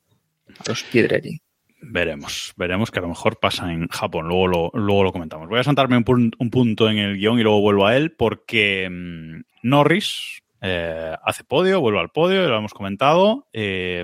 [0.67, 1.41] Los Piedrelli.
[1.81, 5.49] Veremos, veremos que a lo mejor pasa en Japón, luego lo, luego lo comentamos.
[5.49, 8.87] Voy a saltarme un, un, punto en el guion y luego vuelvo a él porque
[8.89, 13.47] mmm, Norris eh, hace podio, vuelve al podio, lo hemos comentado.
[13.53, 14.03] Eh,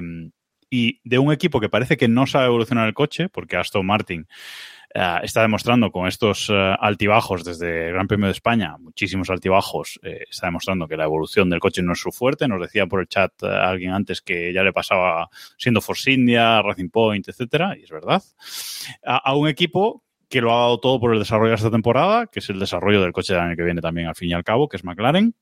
[0.70, 4.28] y de un equipo que parece que no sabe evolucionar el coche, porque Aston Martin
[4.94, 10.00] eh, está demostrando con estos eh, altibajos desde el Gran Premio de España, muchísimos altibajos,
[10.04, 12.48] eh, está demostrando que la evolución del coche no es su fuerte.
[12.48, 16.90] Nos decía por el chat alguien antes que ya le pasaba siendo Force India, Racing
[16.90, 18.22] Point, etcétera, y es verdad.
[19.06, 22.28] A, a un equipo que lo ha dado todo por el desarrollo de esta temporada,
[22.28, 24.44] que es el desarrollo del coche del año que viene también, al fin y al
[24.44, 25.36] cabo, que es McLaren.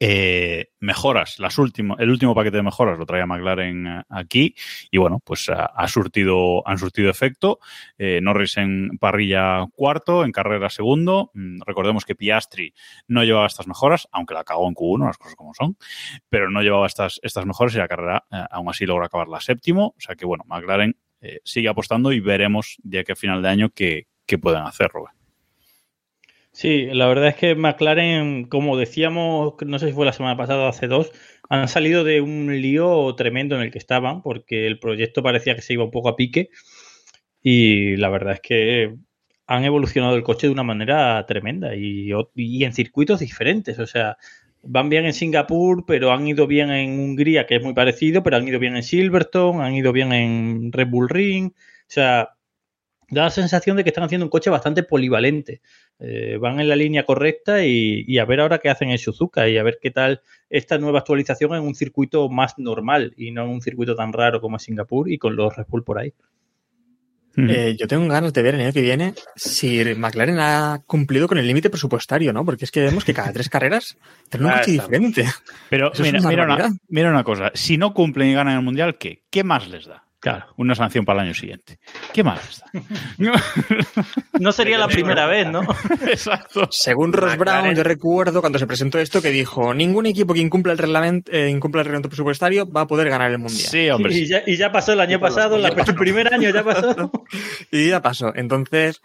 [0.00, 4.54] Eh, mejoras, las últimas, el último paquete de mejoras lo traía McLaren eh, aquí
[4.90, 7.58] y bueno, pues ha, ha surtido, han surtido efecto.
[7.96, 11.30] Eh, Norris en parrilla cuarto, en carrera segundo.
[11.34, 12.74] Mm, recordemos que Piastri
[13.06, 15.76] no llevaba estas mejoras, aunque la cagó en Q1, las cosas como son,
[16.28, 19.94] pero no llevaba estas, estas mejoras y la carrera eh, aún así logra acabarla séptimo.
[19.96, 23.48] O sea que bueno, McLaren eh, sigue apostando y veremos de aquí a final de
[23.48, 25.17] año qué, qué pueden hacer, Rubén.
[26.58, 30.64] Sí, la verdad es que McLaren, como decíamos, no sé si fue la semana pasada
[30.64, 31.12] o hace dos,
[31.48, 35.62] han salido de un lío tremendo en el que estaban, porque el proyecto parecía que
[35.62, 36.50] se iba un poco a pique.
[37.42, 38.96] Y la verdad es que
[39.46, 42.10] han evolucionado el coche de una manera tremenda y,
[42.64, 43.78] en circuitos diferentes.
[43.78, 44.16] O sea,
[44.64, 48.36] van bien en Singapur, pero han ido bien en Hungría, que es muy parecido, pero
[48.36, 51.52] han ido bien en Silverstone, han ido bien en Red Bull Ring.
[51.52, 52.30] O sea,
[53.10, 55.62] da la sensación de que están haciendo un coche bastante polivalente.
[56.00, 59.48] Eh, van en la línea correcta y, y, a ver ahora qué hacen en Suzuka
[59.48, 63.42] y a ver qué tal esta nueva actualización en un circuito más normal y no
[63.44, 66.12] en un circuito tan raro como es Singapur y con los Red Bull por ahí.
[67.36, 71.38] Eh, yo tengo ganas de ver el año que viene si McLaren ha cumplido con
[71.38, 72.44] el límite presupuestario, ¿no?
[72.44, 73.96] Porque es que vemos que cada tres carreras
[74.28, 75.24] tiene un Ah, coche diferente.
[75.70, 76.80] Pero mira, una mira, una, barbaridad.
[76.88, 79.22] mira una cosa, si no cumplen y ganan el Mundial, ¿qué?
[79.30, 80.04] ¿Qué más les da?
[80.20, 80.46] Claro.
[80.56, 81.78] Una sanción para el año siguiente.
[82.12, 82.60] ¿Qué más les
[83.32, 83.42] da?
[84.40, 85.60] No sería la primera vez, ¿no?
[86.08, 86.66] Exacto.
[86.72, 90.72] Según Ross Brown, yo recuerdo cuando se presentó esto que dijo ningún equipo que incumpla
[90.72, 93.68] el reglamento, eh, incumpla el reglamento presupuestario va a poder ganar el mundial.
[93.68, 94.12] Sí, hombre.
[94.12, 97.12] Y ya, y ya pasó el año pasado, la- el primer año ya pasó.
[97.70, 98.32] Y ya pasó.
[98.34, 99.00] Entonces,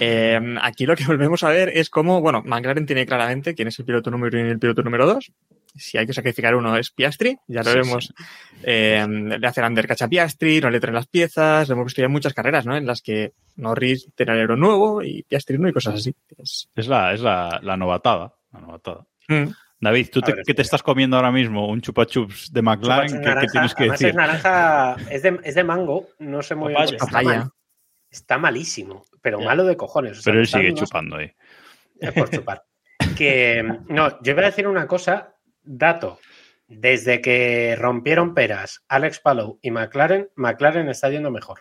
[0.00, 3.78] eh, aquí lo que volvemos a ver es cómo, bueno, McLaren tiene claramente quién es
[3.78, 5.30] el piloto número uno y el piloto número dos.
[5.74, 8.14] Si hay que sacrificar uno es Piastri, ya lo Sí, vemos.
[8.62, 11.68] Eh, le hacen undercatch a Piastri, no le traen las piezas.
[11.70, 12.76] Hemos visto ya muchas carreras, ¿no?
[12.76, 16.14] En las que Norris tiene el aero nuevo y Piastri no y cosas así.
[16.36, 18.34] Es- Es la, es la, la novatada.
[18.52, 19.06] La novatada.
[19.28, 19.44] Mm.
[19.80, 21.68] David, ¿tú te, A ver, qué te estás comiendo ahora mismo?
[21.68, 23.08] ¿Un chupa chups de McLaren?
[23.22, 24.08] Chupa ¿Qué, tienes que además decir?
[24.08, 26.82] Es naranja, es de, es de mango, no sé muy bien.
[26.94, 27.50] Está, mal-
[28.10, 29.44] está malísimo, pero Ya.
[29.46, 30.18] malo de cojones.
[30.18, 31.30] o sea, Pero él sigue chupando ahí.
[32.00, 32.64] Es por chupar.
[33.16, 35.36] Que no, yo voy a decir una cosa,
[35.68, 36.18] dato.
[36.66, 41.60] Desde que rompieron peras Alex Palou y McLaren, McLaren está yendo mejor.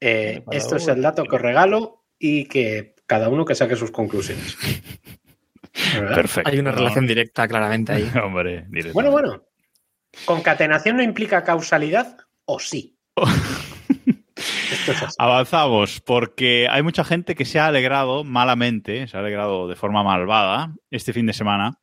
[0.00, 3.90] Eh, esto es el dato que os regalo y que cada uno que saque sus
[3.90, 4.56] conclusiones.
[5.94, 6.14] ¿Verdad?
[6.14, 6.50] Perfecto.
[6.50, 6.78] Hay una ¿no?
[6.78, 8.10] relación directa claramente ahí.
[8.22, 8.66] Hombre.
[8.92, 9.44] Bueno, bueno.
[10.24, 12.98] ¿Concatenación no implica causalidad o sí?
[14.36, 15.16] Esto es así.
[15.18, 20.02] Avanzamos, porque hay mucha gente que se ha alegrado malamente, se ha alegrado de forma
[20.02, 21.78] malvada este fin de semana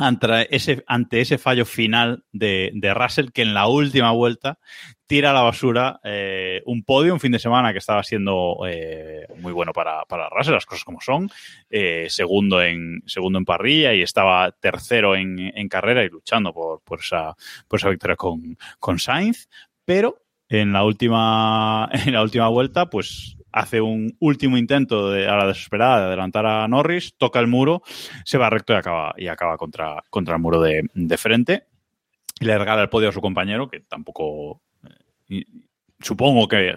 [0.00, 4.58] ante ese, fallo final de, de Russell, que en la última vuelta
[5.06, 9.26] tira a la basura eh, un podio, un fin de semana que estaba siendo eh,
[9.38, 11.28] muy bueno para, para Russell, las cosas como son,
[11.68, 16.80] eh, segundo, en, segundo en parrilla y estaba tercero en, en carrera y luchando por,
[16.82, 17.36] por, esa,
[17.68, 19.48] por esa victoria con, con Sainz,
[19.84, 25.36] pero en la última, en la última vuelta, pues hace un último intento de, a
[25.36, 27.82] la desesperada de adelantar a Norris, toca el muro,
[28.24, 31.64] se va recto y acaba, y acaba contra, contra el muro de, de frente.
[32.38, 34.62] Y le regala el podio a su compañero, que tampoco.
[35.28, 35.44] eh,
[36.00, 36.74] supongo que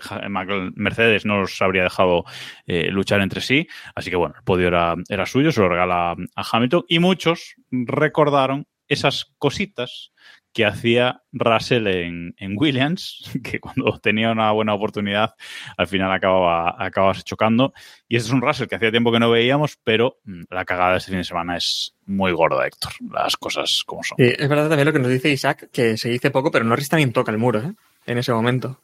[0.75, 2.25] Mercedes no los habría dejado
[2.67, 3.67] eh, luchar entre sí.
[3.95, 6.83] Así que bueno, el podio era, era suyo, se lo regala a Hamilton.
[6.87, 10.11] Y muchos recordaron esas cositas
[10.53, 15.35] que hacía Russell en, en Williams, que cuando tenía una buena oportunidad,
[15.77, 17.73] al final acababa, acababa chocando.
[18.07, 20.91] Y este es un Russell que hacía tiempo que no veíamos, pero mm, la cagada
[20.91, 22.91] de este fin de semana es muy gorda, Héctor.
[23.11, 24.17] Las cosas como son.
[24.17, 26.89] Sí, es verdad también lo que nos dice Isaac, que se dice poco, pero Norris
[26.89, 27.73] también toca el muro, ¿eh?
[28.05, 28.81] En ese momento.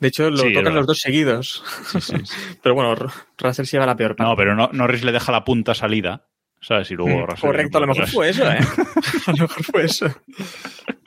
[0.00, 1.62] De hecho, lo Sí, tocan los dos seguidos.
[2.00, 2.14] Sí.
[2.62, 2.94] Pero bueno,
[3.38, 4.28] Russell se lleva la peor parte.
[4.28, 6.26] No, pero no, Norris le deja la punta salida,
[6.66, 6.90] ¿sabes?
[6.90, 8.58] Y luego Mm, Correcto, a lo mejor fue eso, ¿eh?
[9.26, 10.06] a lo mejor fue eso.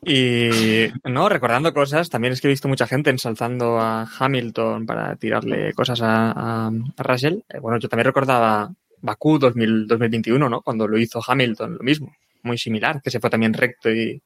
[0.05, 5.15] Y no, recordando cosas, también es que he visto mucha gente ensalzando a Hamilton para
[5.17, 7.39] tirarle cosas a, a- a Russell.
[7.49, 10.61] Eh, bueno, yo también recordaba Bakú 2000 2021, ¿no?
[10.61, 14.21] Cuando lo hizo Hamilton, lo mismo, muy similar, que se fue también recto y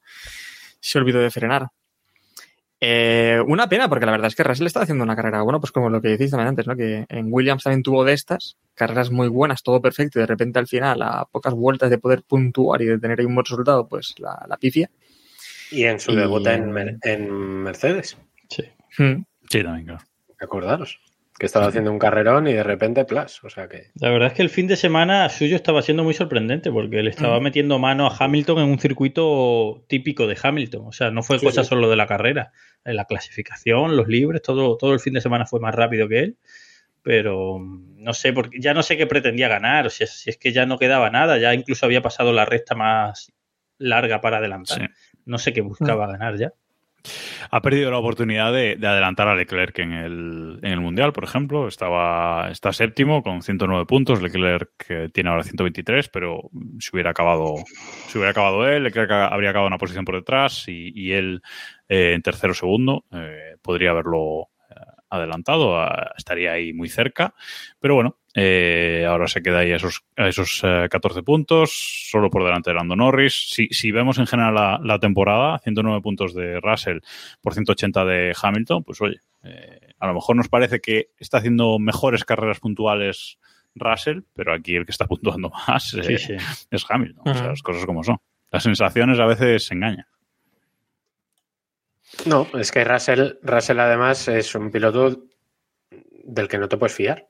[0.80, 1.66] se olvidó de frenar.
[2.84, 5.70] Eh, una pena, porque la verdad es que Russell está haciendo una carrera, bueno, pues
[5.70, 6.74] como lo que decís también antes, ¿no?
[6.74, 10.58] Que en Williams también tuvo de estas, carreras muy buenas, todo perfecto, y de repente
[10.58, 13.86] al final, a pocas vueltas de poder puntuar y de tener ahí un buen resultado,
[13.86, 14.90] pues la, la pifia.
[15.70, 17.30] Y en su Y- debut en, en
[17.62, 18.18] Mercedes,
[18.48, 18.64] Sí.
[18.98, 19.24] Mm.
[19.48, 20.02] Sí, también, claro.
[20.40, 20.98] acordaros.
[21.38, 23.42] Que estaba haciendo un carrerón y de repente, plus.
[23.42, 23.90] O sea que.
[23.94, 27.10] La verdad es que el fin de semana suyo estaba siendo muy sorprendente porque le
[27.10, 27.42] estaba Mm.
[27.42, 30.86] metiendo mano a Hamilton en un circuito típico de Hamilton.
[30.86, 31.68] O sea, no fue Sí, cosa sí.
[31.70, 32.52] solo de la carrera.
[32.84, 36.18] En la clasificación, los libres, todo, todo el fin de semana fue más rápido que
[36.20, 36.36] él.
[37.02, 39.86] Pero mm, no sé, porque ya no sé qué pretendía ganar.
[39.86, 42.74] O sea, si es que ya no quedaba nada, ya incluso había pasado la recta
[42.74, 43.32] más
[43.78, 44.78] larga para adelantar.
[44.78, 44.86] Sí.
[45.24, 46.52] No sé qué buscaba ganar ya.
[47.50, 51.68] Ha perdido la oportunidad de, de adelantar a Leclerc en el, Mundial, por ejemplo.
[51.68, 54.22] Estaba, está séptimo con 109 puntos.
[54.22, 57.54] Leclerc tiene ahora 123, pero si hubiera acabado,
[58.08, 61.42] si hubiera acabado él, Leclerc habría acabado una posición por detrás y, él
[61.88, 64.51] eh, en tercero segundo eh, podría haberlo
[65.16, 65.80] adelantado.
[65.80, 67.34] a- estaría ahí muy cerca.
[67.80, 72.30] Pero bueno, eh, ahora se queda ahí a esos, a esos eh, 14 puntos, solo
[72.30, 73.50] por delante de Lando Norris.
[73.50, 76.98] Si, si vemos en general la, la temporada, 109 puntos de Russell
[77.40, 81.78] por 180 de Hamilton, pues oye, eh, a lo mejor nos parece que está haciendo
[81.78, 83.38] mejores carreras puntuales
[83.74, 86.34] Russell, pero aquí el que está puntuando más eh, Sí, sí.
[86.70, 87.22] es Hamilton.
[87.28, 88.18] O sea, las cosas como son.
[88.50, 90.06] Las sensaciones a veces engañan.
[92.26, 95.24] No, es que Russell, Russell además es un piloto
[96.24, 97.28] del que no te puedes fiar.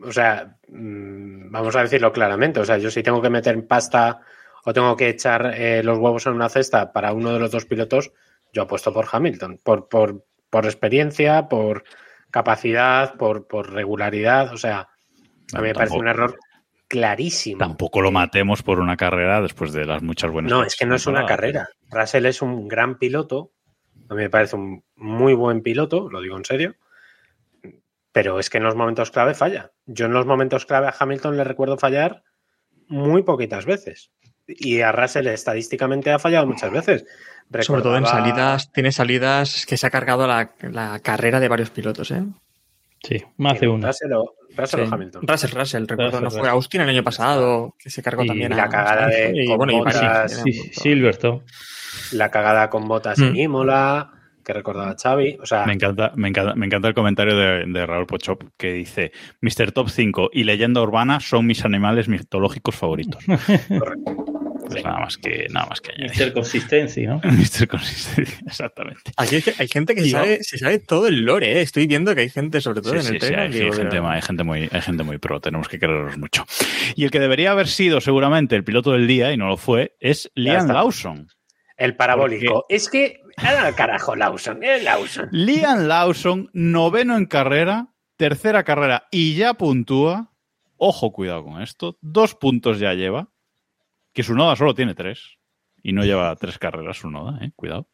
[0.00, 2.60] O sea, mm, vamos a decirlo claramente.
[2.60, 4.20] O sea, yo si tengo que meter pasta
[4.64, 7.64] o tengo que echar eh, los huevos en una cesta para uno de los dos
[7.64, 8.12] pilotos,
[8.52, 9.60] yo apuesto por Hamilton.
[9.62, 11.84] Por, por, por experiencia, por
[12.30, 14.52] capacidad, por, por regularidad.
[14.52, 14.88] O sea,
[15.54, 16.38] a mí me parece un error
[16.88, 17.58] clarísimo.
[17.58, 20.50] Tampoco lo matemos por una carrera después de las muchas buenas.
[20.50, 21.68] No, es que no es una carrera.
[21.90, 23.52] Russell es un gran piloto.
[24.08, 26.74] A mí me parece un muy buen piloto, lo digo en serio.
[28.10, 29.72] Pero es que en los momentos clave falla.
[29.86, 32.24] Yo en los momentos clave a Hamilton le recuerdo fallar
[32.88, 34.10] muy poquitas veces.
[34.46, 37.04] Y a Russell estadísticamente ha fallado muchas veces.
[37.60, 41.70] Sobre todo en salidas, tiene salidas que se ha cargado la, la carrera de varios
[41.70, 42.24] pilotos, ¿eh?
[43.02, 43.86] Sí, más de uno.
[43.86, 44.12] Russell
[44.58, 44.90] o, Russell o Sí.
[44.92, 45.22] Hamilton.
[45.26, 46.52] Russell, Russell, recuerdo, Russell, no fue Russell.
[46.54, 49.56] Austin el año pasado, que se cargó Y también la a cagada de- y, con
[49.58, 50.52] bueno, y botas, varios, Sí.
[50.72, 51.42] Silverstone.
[52.12, 53.24] La cagada con botas Mm.
[53.24, 54.10] en Imola,
[54.44, 55.36] que recordaba Xavi.
[55.42, 58.72] O sea, Me encanta, me encanta, me encanta el comentario de, de Raúl Pochop que
[58.72, 59.72] dice: Mr.
[59.72, 63.22] Top 5 y leyenda urbana son mis animales mitológicos favoritos.
[64.70, 66.26] Pues nada más que, nada más que añadir.
[66.26, 66.32] Mr.
[66.32, 67.20] Consistency, ¿no?
[67.24, 67.66] Mr.
[67.68, 69.12] Consistency, exactamente.
[69.16, 71.60] Aquí es que hay gente que sabe, se sabe todo el lore, ¿eh?
[71.62, 73.42] Estoy viendo que hay gente, sobre todo Sí, en sí, el sí, tema.
[73.42, 76.44] hay, que gente, hay, gente muy, hay gente muy pro, tenemos que quererlos mucho.
[76.94, 79.96] Y el que debería haber sido seguramente el piloto del día, y no lo fue,
[80.00, 80.68] es Liam.
[80.68, 81.28] Lawson.
[81.76, 82.66] el parabólico.
[82.68, 83.20] Es que.
[83.38, 84.62] ¡Ah, carajo, Lawson!
[84.64, 85.28] ¡Eh, Lawson!
[85.30, 90.32] Liam Lawson, noveno en carrera, tercera carrera y ya puntúa.
[90.76, 91.96] Ojo, cuidado con esto.
[92.00, 93.28] Dos puntos ya lleva.
[94.18, 95.38] Que su noda solo tiene tres.
[95.80, 97.52] Y no lleva tres carreras su noda, eh.
[97.54, 97.86] Cuidado.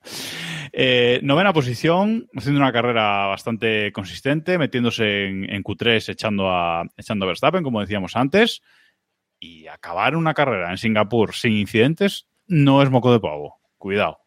[0.73, 7.27] Eh, novena posición, haciendo una carrera bastante consistente, metiéndose en, en Q3, echando a, echando
[7.27, 8.63] a Verstappen, como decíamos antes.
[9.39, 13.61] Y acabar una carrera en Singapur sin incidentes no es moco de pavo.
[13.77, 14.21] Cuidado.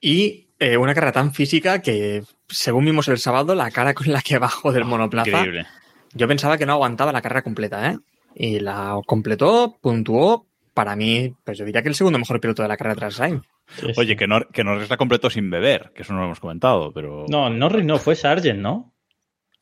[0.00, 4.22] Y eh, una carrera tan física que, según vimos el sábado, la cara con la
[4.22, 5.66] que bajó del monoplaza, Increíble.
[6.14, 7.98] yo pensaba que no aguantaba la carrera completa, ¿eh?
[8.34, 10.46] Y la completó, puntuó.
[10.74, 13.42] Para mí, pues yo diría que el segundo mejor piloto de la carrera tras Sainz.
[13.76, 13.92] Sí, sí.
[13.96, 16.92] Oye, que, Nor que Norris la completó sin beber, que eso no lo hemos comentado,
[16.94, 17.26] pero...
[17.28, 18.94] No, Norris no, fue Sargent, ¿no?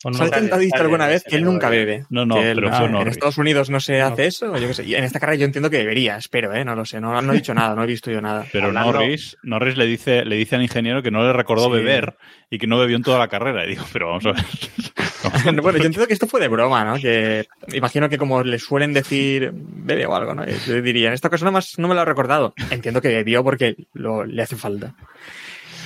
[0.04, 0.16] ¿O no?
[0.16, 2.06] ¿Sabes ha dicho alguna vez que él nunca bebe?
[2.10, 3.12] No, no, Que él- pero ah, fue en Norris.
[3.14, 4.84] Estados Unidos no se hace eso, yo qué sé.
[4.84, 6.64] Y en esta carrera yo entiendo que debería, espero, ¿eh?
[6.64, 8.46] No lo sé, no, no he dicho nada, no he visto yo nada.
[8.52, 11.72] Pero Hablando- Norris, Norris le dice, le dice al ingeniero que no le recordó Sí.
[11.72, 12.16] beber
[12.50, 13.64] y que no bebió en toda la carrera.
[13.66, 14.44] Y digo, pero vamos a ver.
[15.62, 16.94] bueno, yo entiendo que esto fue de broma, ¿no?
[16.96, 20.44] Que imagino que como le suelen decir bebe o algo, ¿no?
[20.46, 22.54] Yo diría, en esta ocasión más no me lo he recordado.
[22.70, 24.94] Entiendo que bebió porque lo, le hace falta.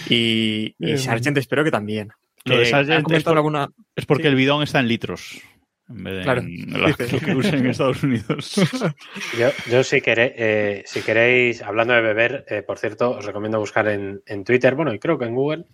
[0.09, 2.13] Y, y Eh, Sargent espero que también.
[2.45, 3.69] Lo de Sargent es comentado por- alguna...
[3.97, 4.29] Es porque Sí.
[4.29, 5.41] el bidón está en litros.
[5.89, 6.41] En vez de Claro.
[6.43, 8.55] en la- lo que usan en Estados Unidos.
[9.39, 13.59] Yo, yo si, queréis, eh, si queréis, hablando de beber, eh, por cierto, os recomiendo
[13.59, 15.65] buscar en, en Twitter, bueno, y creo que en Google,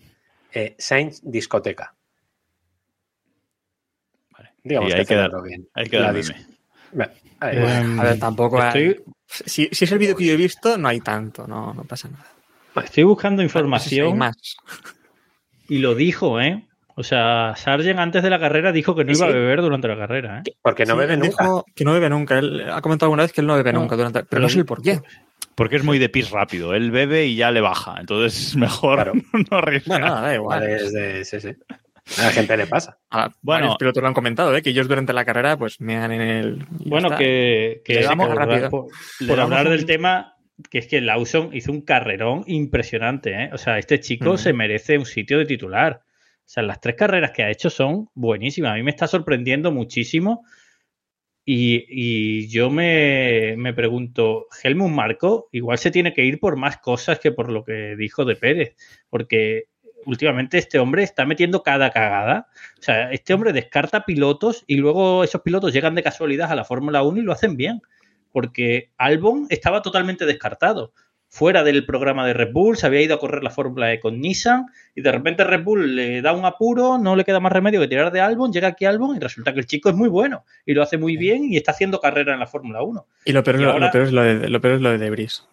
[0.53, 1.95] eh, Sainz Discoteca.
[4.63, 5.67] Digamos que hay que dar- bien.
[5.75, 6.35] Hay que dis-
[6.93, 7.13] Bueno.
[7.41, 8.63] A ver, tampoco...
[8.63, 11.85] Estoy, Si, si es el vídeo que yo he visto, no hay tanto, no, no
[11.85, 12.27] pasa nada.
[12.85, 14.37] estoy buscando información más.
[15.69, 16.67] y lo dijo, ¿eh?
[16.97, 19.89] O sea, Sargent antes de la carrera dijo que no Sí, iba a beber durante
[19.89, 20.53] la carrera, ¿eh?
[20.61, 21.45] Porque no Sí, bebe nunca.
[21.45, 22.39] dijo que no bebe nunca.
[22.39, 24.19] Él ha comentado alguna vez que él no bebe No, nunca durante.
[24.21, 25.01] Pero pero- no sé el por qué.
[25.55, 26.75] Porque es muy de pis rápido.
[26.75, 27.95] Él bebe y ya le baja.
[28.01, 29.13] Entonces es mejor Claro.
[29.51, 30.01] no arriesgar.
[30.01, 30.61] Bueno, nada, da igual.
[30.61, 31.51] Vale, es de, sí, sí.
[32.19, 32.99] A la gente le pasa.
[33.11, 33.61] Ah, Bueno.
[33.67, 34.63] varios pilotos lo han comentado, ¿eh?
[34.63, 36.67] que ellos durante la carrera pues mean en el.
[36.87, 37.19] Bueno, está.
[37.19, 38.71] que, que Le damos por, rápido.
[38.71, 38.87] por-
[39.21, 40.35] Le por damos hablar un- del tema,
[40.71, 43.51] que es que Lawson hizo un carrerón impresionante, ¿eh?
[43.53, 46.03] O sea, este chico se merece un sitio de titular.
[46.05, 48.73] O sea, las tres carreras que ha hecho son buenísimas.
[48.73, 50.45] A mí me está sorprendiendo muchísimo.
[51.45, 56.77] Y, y yo me, me pregunto, Helmut Marco igual se tiene que ir por más
[56.79, 58.77] cosas que por lo que dijo de Pérez.
[59.09, 59.65] Porque
[60.07, 62.49] últimamente este hombre está metiendo cada cagada.
[62.79, 66.65] O sea, este hombre descarta pilotos y luego esos pilotos llegan de casualidad a la
[66.65, 67.81] Fórmula 1 y lo hacen bien.
[68.33, 70.93] Porque Albon estaba totalmente descartado.
[71.33, 74.21] Fuera del programa de Red Bull, se había ido a correr la Fórmula E con
[74.21, 77.81] Nissan y de repente Red Bull le da un apuro, no le queda más remedio
[77.81, 80.45] que tirar de Albon, llega aquí Albon y resulta que el chico es muy bueno
[80.67, 83.07] y lo hace muy bien y está haciendo carrera en la Fórmula 1.
[83.27, 84.91] Y lo peor, Y lo- ahora- lo peor es lo de, lo peor es lo
[84.91, 85.45] de Debris.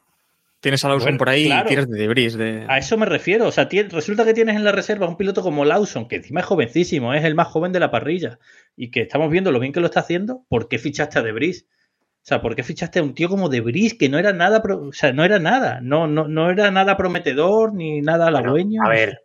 [0.60, 1.66] Tienes a Lawson Bueno, por ahí claro.
[1.66, 2.36] y tiras de Debris.
[2.38, 2.66] De...
[2.68, 3.48] A eso me refiero.
[3.48, 6.46] O sea, resulta que tienes en la reserva un piloto como Lawson, que encima es
[6.48, 8.40] jovencísimo, es el más joven de la parrilla,
[8.76, 10.44] y que estamos viendo lo bien que lo está haciendo.
[10.50, 11.68] ¿Por qué fichaste a Debris?
[11.70, 14.88] O sea, ¿por qué fichaste a un tío como Debris que no era nada, pro-
[14.88, 18.82] o sea, no era nada, no, no, no era nada prometedor ni nada Bueno, halagüeño?
[18.84, 19.20] a ver,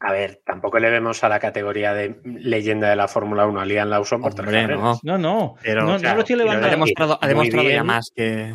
[0.00, 3.64] a ver, tampoco le vemos a la categoría de leyenda de la Fórmula 1 a
[3.64, 4.98] Liam Lawson por tres no.
[5.02, 6.68] No, no, Pero, no, lo estoy Ha levantando.
[6.70, 8.52] demostrado, ha demostrado ya más que.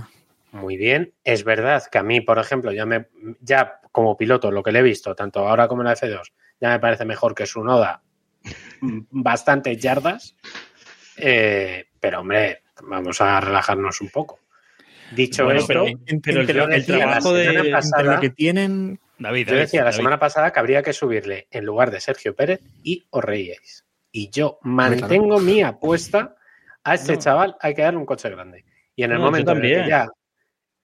[0.61, 3.07] Muy bien, es verdad que a mí, por ejemplo, ya me
[3.41, 6.69] ya como piloto, lo que le he visto, tanto ahora como en la F2, ya
[6.69, 8.01] me parece mejor que su Noda
[8.81, 10.35] bastantes yardas.
[11.17, 14.39] Eh, pero hombre, vamos a relajarnos un poco.
[15.15, 16.45] Dicho Bueno, esto, pero- entre, el-
[16.85, 18.99] trabajo de- entre lo que tienen.
[19.19, 19.97] David, yo David, decía la David.
[19.97, 23.85] semana pasada que habría que subirle en lugar de Sergio Pérez y Orreyes.
[24.11, 26.35] Y yo mantengo mi apuesta
[26.83, 27.19] a este No.
[27.19, 28.63] chaval, hay que darle un coche grande.
[28.95, 30.07] Y en el No, momento en el que ya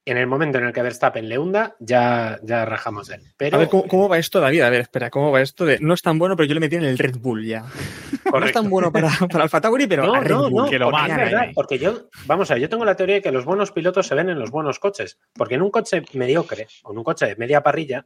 [0.05, 3.21] en el momento en el que Verstappen le hunda, ya, ya rajamos él.
[3.37, 4.61] Pero A ver, ¿cómo, cómo va esto, David?
[4.61, 6.75] A ver, espera, ¿cómo va esto de no es tan bueno, pero yo le metí
[6.75, 7.61] en el Red Bull ya?
[7.61, 8.61] No es correcto.
[8.61, 10.63] tan bueno para, para Alfa Tauri, pero No, a Red no, Bull.
[10.65, 13.21] no, que lo porque verdad, porque yo, vamos a ver, yo tengo la teoría de
[13.21, 16.67] que los buenos pilotos se ven en los buenos coches, porque en un coche mediocre
[16.83, 18.05] o en un coche de media parrilla,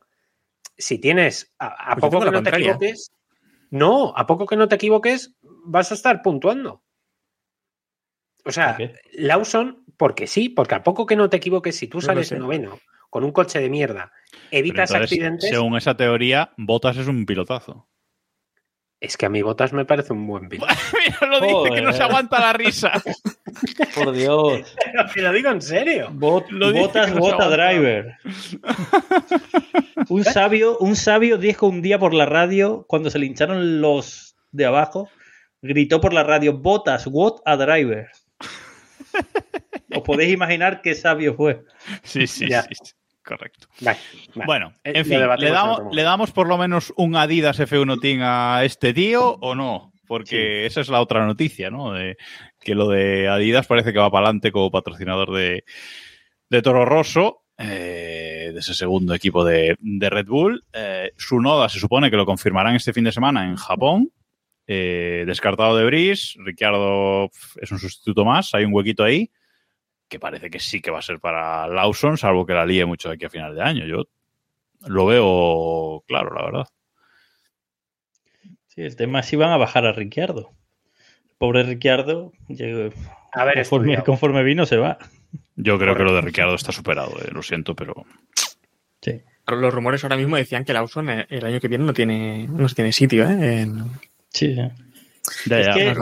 [0.78, 2.72] si tienes a, a Pues poco que no te contraria.
[2.74, 3.12] equivoques,
[3.72, 6.84] no, a poco que no te equivoques, vas a estar puntuando.
[8.46, 8.78] O sea.
[9.14, 12.38] Lawson, porque sí, porque a poco que no te equivoques, si tú sales sé.
[12.40, 12.80] noveno
[13.10, 14.12] con un coche de mierda,
[14.52, 17.88] evitas entonces, accidentes, según esa teoría, Botas es un pilotazo.
[19.00, 20.72] es que a mí Botas me parece un buen piloto.
[21.22, 22.92] Mira, lo dice que no se aguanta la risa.
[23.96, 24.76] Por Dios.
[24.94, 26.10] Pero te lo digo en serio.
[26.12, 28.18] Bot- Lo botas, no bota driver.
[30.10, 34.36] un sabio, un sabio dijo un día por la radio, cuando se le hincharon los
[34.52, 35.10] de abajo,
[35.62, 38.08] gritó por la radio, botas, what a driver.
[39.98, 41.64] Os podéis imaginar qué sabio fue.
[42.04, 42.64] Sí, sí, Ya.
[42.64, 42.94] sí, sí.
[43.24, 43.68] Correcto.
[43.82, 43.98] Vale,
[44.36, 44.46] vale.
[44.46, 45.96] Bueno, Eh, en fin, ¿le damos, otro momento.
[45.96, 49.92] ¿le damos por lo menos un Adidas F1 Team a este tío o no?
[50.08, 51.92] Porque esa es la otra noticia, ¿no?
[51.92, 52.16] De,
[52.62, 55.66] que lo de Adidas parece que va para adelante como patrocinador de,
[56.50, 60.64] de Toro Rosso, eh, de ese segundo equipo de, de Red Bull.
[60.72, 64.10] Eh, su noda se supone que lo confirmarán este fin de semana en Japón.
[64.66, 67.30] Eh, descartado de Brice, Ricciardo
[67.62, 69.30] es un sustituto más, hay un huequito ahí
[70.08, 73.10] que parece que sí que va a ser para Lawson, salvo que la líe mucho
[73.10, 73.86] de aquí a final de año.
[73.86, 74.04] Yo
[74.88, 76.66] lo veo claro, la verdad.
[78.68, 80.52] Sí, el tema es si van a bajar a Ricciardo.
[81.38, 82.32] Pobre Ricciardo,
[83.34, 84.98] A ver, conforme, conforme vino se va.
[85.56, 88.06] Yo creo que lo de Ricciardo está superado, eh, lo siento, pero
[89.02, 89.22] Sí.
[89.48, 92.68] Los rumores ahora mismo decían que Lawson eh, el año que viene no tiene, no
[92.68, 93.62] tiene sitio, ¿eh?
[93.62, 93.86] En-
[94.30, 94.56] Sí, sí.
[95.50, 95.74] ya, Es ya.
[95.74, 95.98] que- no es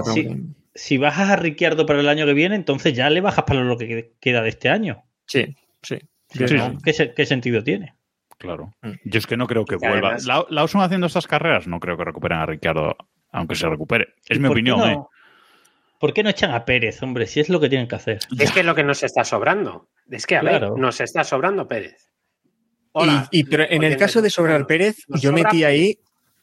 [0.76, 3.78] Si bajas a Ricciardo para el año que viene, entonces ya le bajas para lo
[3.78, 5.04] que queda de este año.
[5.26, 5.98] Sí, sí.
[6.84, 7.96] ¿qué, se- qué sentido tiene?
[8.38, 8.74] claro.
[8.82, 8.92] Mm.
[9.06, 10.10] Yo es que no creo que vuelva.
[10.10, 12.96] además- La- Lawson haciendo estas carreras, no creo que recuperen a Ricciardo,
[13.32, 14.10] aunque se recupere.
[14.28, 14.98] Es mi ¿Por qué opinión, no- ¿eh?
[16.00, 17.26] ¿Por qué no echan a Pérez, hombre?
[17.26, 18.20] Si es lo que tienen que hacer.
[18.38, 19.88] Es que es lo que nos está sobrando.
[20.12, 20.72] Es que, a Claro.
[20.74, 22.10] ver, nos está sobrando Pérez.
[22.92, 23.28] Hola.
[23.32, 25.98] Y, y- pero en el caso de sobrar Pérez, yo metí ahí,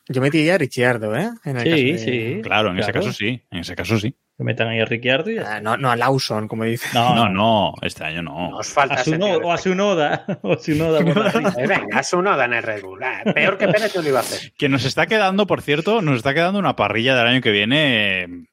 [0.08, 1.30] yo metí ahí a Ricciardo, ¿eh?
[1.44, 1.98] En el Sí, caso de-
[2.36, 2.40] sí.
[2.42, 3.42] Claro, en ese caso sí.
[3.50, 4.14] En ese caso sí.
[4.38, 5.56] Que metan ahí a Ricciardo y ya.
[5.56, 6.88] Ah, no, no a Lawson, como dice.
[6.94, 8.50] No, No, no, este año no.
[8.50, 10.24] Nos falta A o a su noda.
[10.42, 11.00] O a su noda.
[11.04, 13.02] por la- Eh, Venga, a su noda en el Red Bull.
[13.02, 14.52] Ah, peor que Pérez no lo iba a hacer.
[14.56, 18.46] Que nos está quedando, por cierto, nos está quedando una parrilla del año que viene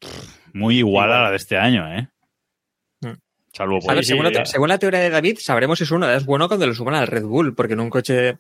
[0.54, 2.10] muy igual a la de este año, ¿eh?
[3.02, 3.14] Mm.
[3.54, 4.46] Salvo A por ver, sí, según, la, ya.
[4.46, 7.08] según la teoría de David, sabremos si es uno es bueno cuando lo suban al
[7.08, 8.38] Red Bull, porque en un coche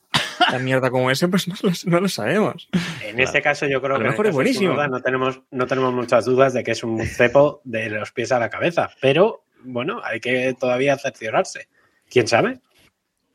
[0.51, 2.69] tan mierda como ese, pues no lo, no lo sabemos.
[3.05, 4.73] En este caso, yo creo A que mejor es buenísimo.
[4.87, 8.39] No tenemos, no tenemos muchas dudas de que es un cepo de los pies a
[8.39, 8.89] la cabeza.
[9.01, 11.67] Pero, bueno, hay que todavía cerciorarse.
[12.09, 12.59] ¿Quién sabe?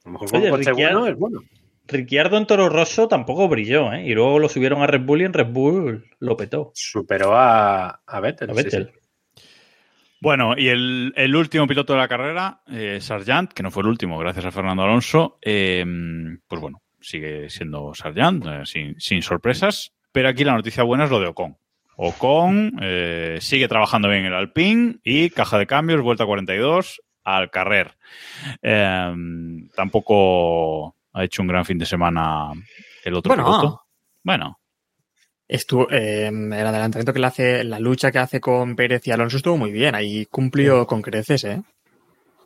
[0.04, 1.40] A lo mejor con Oye, un coche Ricciardo- bueno es bueno.
[1.86, 4.06] Ricciardo en Toro Rosso tampoco brilló, ¿eh?
[4.06, 6.70] Y luego lo subieron a Red Bull y en Red Bull lo petó.
[6.74, 8.50] Superó a, a Vettel.
[8.50, 8.90] A sí, Vettel.
[8.94, 9.42] sí.
[10.20, 13.88] Bueno, y el, el último piloto de la carrera, eh, Sargent, que no fue el
[13.90, 15.84] último, gracias a Fernando Alonso, eh,
[16.48, 19.92] pues bueno, sigue siendo Sargent, eh, sin, sin sorpresas.
[20.12, 21.56] Pero aquí la noticia buena es lo de Ocon.
[21.96, 27.50] Ocon eh, sigue trabajando bien en el Alpine y caja de cambios, vuelta 42 al
[27.50, 27.96] carrer.
[28.62, 29.14] Eh,
[29.74, 32.50] tampoco ha hecho un gran fin de semana
[33.04, 33.44] el otro Bueno.
[33.44, 33.82] piloto.
[34.22, 34.58] Bueno,
[35.46, 39.36] Estuvo, eh, el adelantamiento que le hace, la lucha que hace con Pérez y Alonso
[39.36, 39.94] estuvo muy bien.
[39.94, 41.62] Ahí cumplió con creces, ¿eh?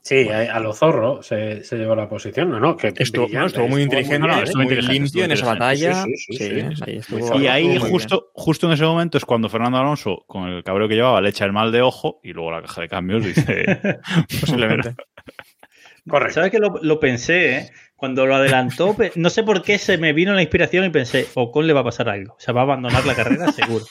[0.02, 2.60] Sí, a, a lo zorro se, se llevó la posición, ¿no?
[2.60, 5.32] no que Estuvo, brillante, no, estuvo muy inteligente, no, no, muy, estuvo inteligente, limpio en
[5.32, 6.04] esa batalla.
[6.04, 6.82] Sí, sí, sí, sí, sí.
[6.86, 10.48] ahí estuvo- Muy Y ahí, justo, justo en ese momento, es cuando Fernando Alonso, con
[10.48, 12.88] el cabreo que llevaba, le echa el mal de ojo y luego la caja de
[12.88, 13.64] cambios dice.
[14.40, 14.94] Posiblemente.
[16.08, 16.34] Correcto.
[16.34, 17.70] ¿Sabes que lo, lo pensé, eh?
[17.94, 21.66] Cuando lo adelantó, no sé por qué se me vino la inspiración y pensé, Ocon
[21.66, 22.34] le va a pasar algo.
[22.34, 23.84] O sea, va a abandonar la carrera seguro.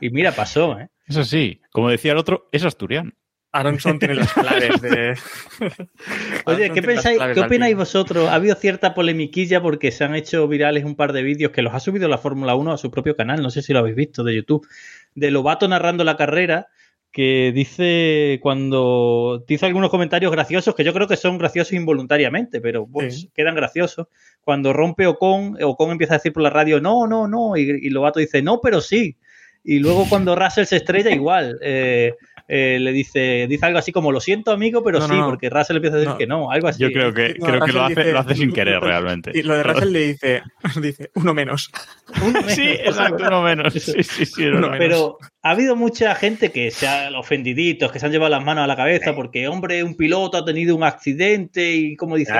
[0.00, 0.88] Y mira, pasó, ¿eh?
[1.06, 3.12] Eso sí, como decía el otro, es asturiano.
[3.58, 5.14] Aronson tiene las claves de.
[6.46, 7.18] Oye, ¿qué pensáis?
[7.34, 8.28] ¿Qué opináis vosotros?
[8.28, 11.74] Ha habido cierta polemiquilla porque se han hecho virales un par de vídeos que los
[11.74, 14.24] ha subido la Fórmula 1 a su propio canal, no sé si lo habéis visto
[14.24, 14.66] de YouTube,
[15.14, 16.68] de Lobato narrando la carrera
[17.12, 22.86] que dice cuando dice algunos comentarios graciosos que yo creo que son graciosos involuntariamente, pero
[22.86, 23.30] pues, Sí.
[23.34, 24.08] quedan graciosos.
[24.42, 27.88] Cuando rompe Ocon, Ocon empieza a decir por la radio no, no, no, y, y
[27.90, 29.16] Lobato dice no, pero sí.
[29.64, 32.14] Y luego cuando Russell se estrella igual, eh,
[32.48, 35.26] eh, le dice dice algo así como lo siento amigo, pero No, sí, no.
[35.26, 36.18] porque Russell empieza a decir No.
[36.18, 36.80] que no, algo así.
[36.82, 39.32] Yo creo que, No, creo que lo, hace, dice- lo hace sin querer realmente.
[39.34, 40.42] Y lo de Russell le dice,
[40.80, 41.70] dice uno menos.
[42.48, 43.72] Sí, exacto, uno menos.
[43.72, 44.78] Sí, sí, sí, es Uno menos.
[44.78, 48.64] Pero ha habido mucha gente que se ha ofendiditos, que se han llevado las manos
[48.64, 52.32] a la cabeza porque, hombre, un piloto ha tenido un accidente y como dice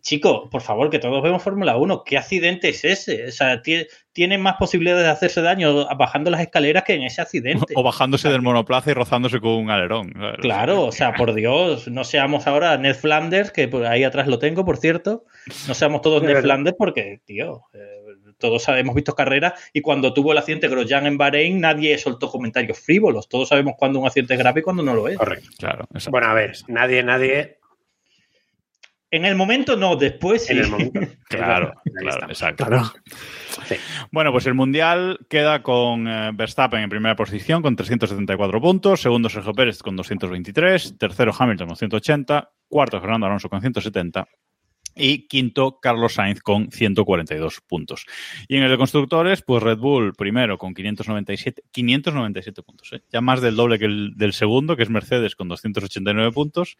[0.00, 3.26] chico, por favor, que todos vemos Fórmula 1, ¿qué accidente es ese?
[3.26, 7.20] O sea, tie- tienen más posibilidades de hacerse daño bajando las escaleras que en ese
[7.22, 7.74] accidente.
[7.76, 10.12] O bajándose del monoplaza y rozándose con un alerón.
[10.40, 14.38] Claro, o sea, por Dios, no seamos ahora Ned Flanders, que por ahí atrás lo
[14.38, 15.24] tengo, por cierto.
[15.68, 16.40] No seamos todos Ned.
[16.42, 17.78] Flanders porque, tío, eh,
[18.38, 22.78] todos hemos visto carreras y cuando tuvo el accidente Grosjean en Bahrein nadie soltó comentarios
[22.80, 23.28] frívolos.
[23.28, 25.18] Todos sabemos cuándo un accidente es grave y cuándo no lo es.
[25.18, 25.48] Correcto.
[25.58, 25.84] Claro.
[26.10, 27.58] Bueno, a ver, nadie, nadie
[29.12, 30.52] En el momento no, después sí.
[30.52, 31.00] en el momento.
[31.30, 32.66] Claro, claro, exacto.
[32.66, 32.92] Claro.
[34.10, 39.28] Bueno, pues el Mundial queda con eh, Verstappen en primera posición con 374 puntos, segundo
[39.28, 44.26] Sergio Pérez con 223, tercero Hamilton con 180, cuarto Fernando Alonso con 170
[44.96, 48.06] y quinto Carlos Sainz con 142 puntos.
[48.48, 53.02] Y en el de constructores, pues Red Bull primero con 597, 597 puntos, ¿eh?
[53.12, 56.76] ya más del doble que el del segundo, que es Mercedes con 289 puntos.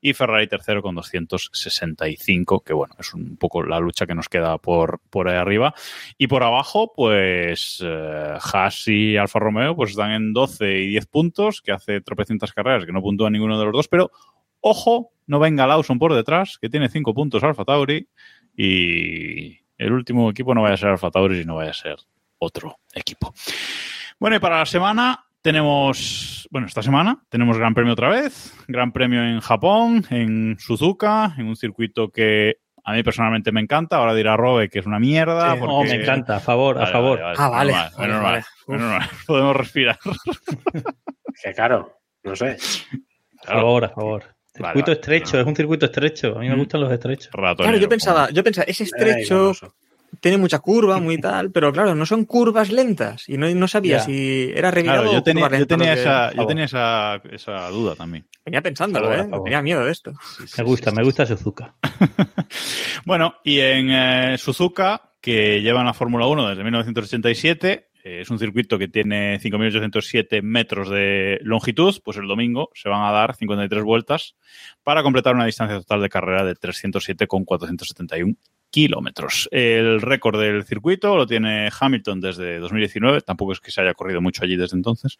[0.00, 4.58] Y Ferrari tercero con 265, que bueno, es un poco la lucha que nos queda
[4.58, 5.74] por, por ahí arriba.
[6.18, 11.06] Y por abajo, pues eh, Haas y Alfa Romeo pues están en 12 y 10
[11.06, 14.10] puntos, que hace tropecientas carreras que no puntúa ninguno de los dos, pero
[14.60, 18.08] ojo, no venga Lawson por detrás, que tiene 5 puntos Alfa Tauri,
[18.56, 21.96] y el último equipo no vaya a ser Alfa Tauri, sino vaya a ser
[22.38, 23.34] otro equipo.
[24.18, 28.90] Bueno, y para la semana tenemos, bueno, esta semana tenemos Gran Premio otra vez, Gran
[28.90, 34.12] Premio en Japón, en Suzuka, en un circuito que a mí personalmente me encanta, ahora
[34.12, 35.52] dirá Robe que es una mierda.
[35.52, 35.58] Sí.
[35.60, 35.72] porque...
[35.74, 37.20] Oh, me encanta, a favor, a favor.
[37.20, 37.72] vale, Ah, vale.
[37.72, 38.38] menos mal, Vale, menos vale.
[38.38, 38.44] mal,
[38.78, 39.08] menos mal.
[39.26, 39.98] Podemos respirar.
[41.42, 42.56] Que claro, no sé.
[43.46, 44.24] A favor, a favor.
[44.52, 44.92] Circuito vale.
[44.94, 46.34] estrecho, es un circuito estrecho.
[46.36, 46.58] A mí me Mm.
[46.60, 47.28] gustan los estrechos.
[47.32, 49.52] Ratonero, Claro, yo pensaba, yo pensaba, es estrecho.
[50.28, 53.28] Tiene mucha curva, muy tal, pero claro, no son curvas lentas.
[53.28, 56.00] Y no, no sabía si era revirado Claro, yo o tenía, curva yo tenía, que-
[56.00, 58.26] esa, yo tenía esa, esa duda también.
[58.44, 59.28] Venía pensándolo, ¿eh?
[59.44, 60.12] Tenía miedo de esto.
[60.56, 61.74] Me gusta, me gusta Suzuka.
[63.04, 68.30] Bueno, y en eh, Suzuka, que lleva en la Fórmula 1 desde 1987, eh, es
[68.30, 73.34] un circuito que tiene 5.807 metros de longitud, pues el domingo se van a dar
[73.34, 74.36] 53 vueltas
[74.82, 78.34] para completar una distancia total de carrera de 307,471
[78.76, 79.48] kilómetros.
[79.52, 84.20] El récord del circuito lo tiene Hamilton desde 2019, tampoco es que se haya corrido
[84.20, 85.16] mucho allí desde entonces,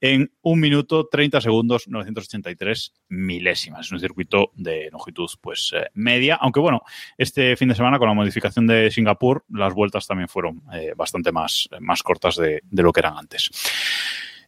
[0.00, 3.86] en 1 minuto 30 segundos 983 milésimas.
[3.86, 6.82] Es un circuito de longitud pues eh, media, aunque bueno,
[7.16, 11.30] este fin de semana con la modificación de Singapur las vueltas también fueron eh, bastante
[11.30, 13.50] más, más cortas de, de lo que eran antes.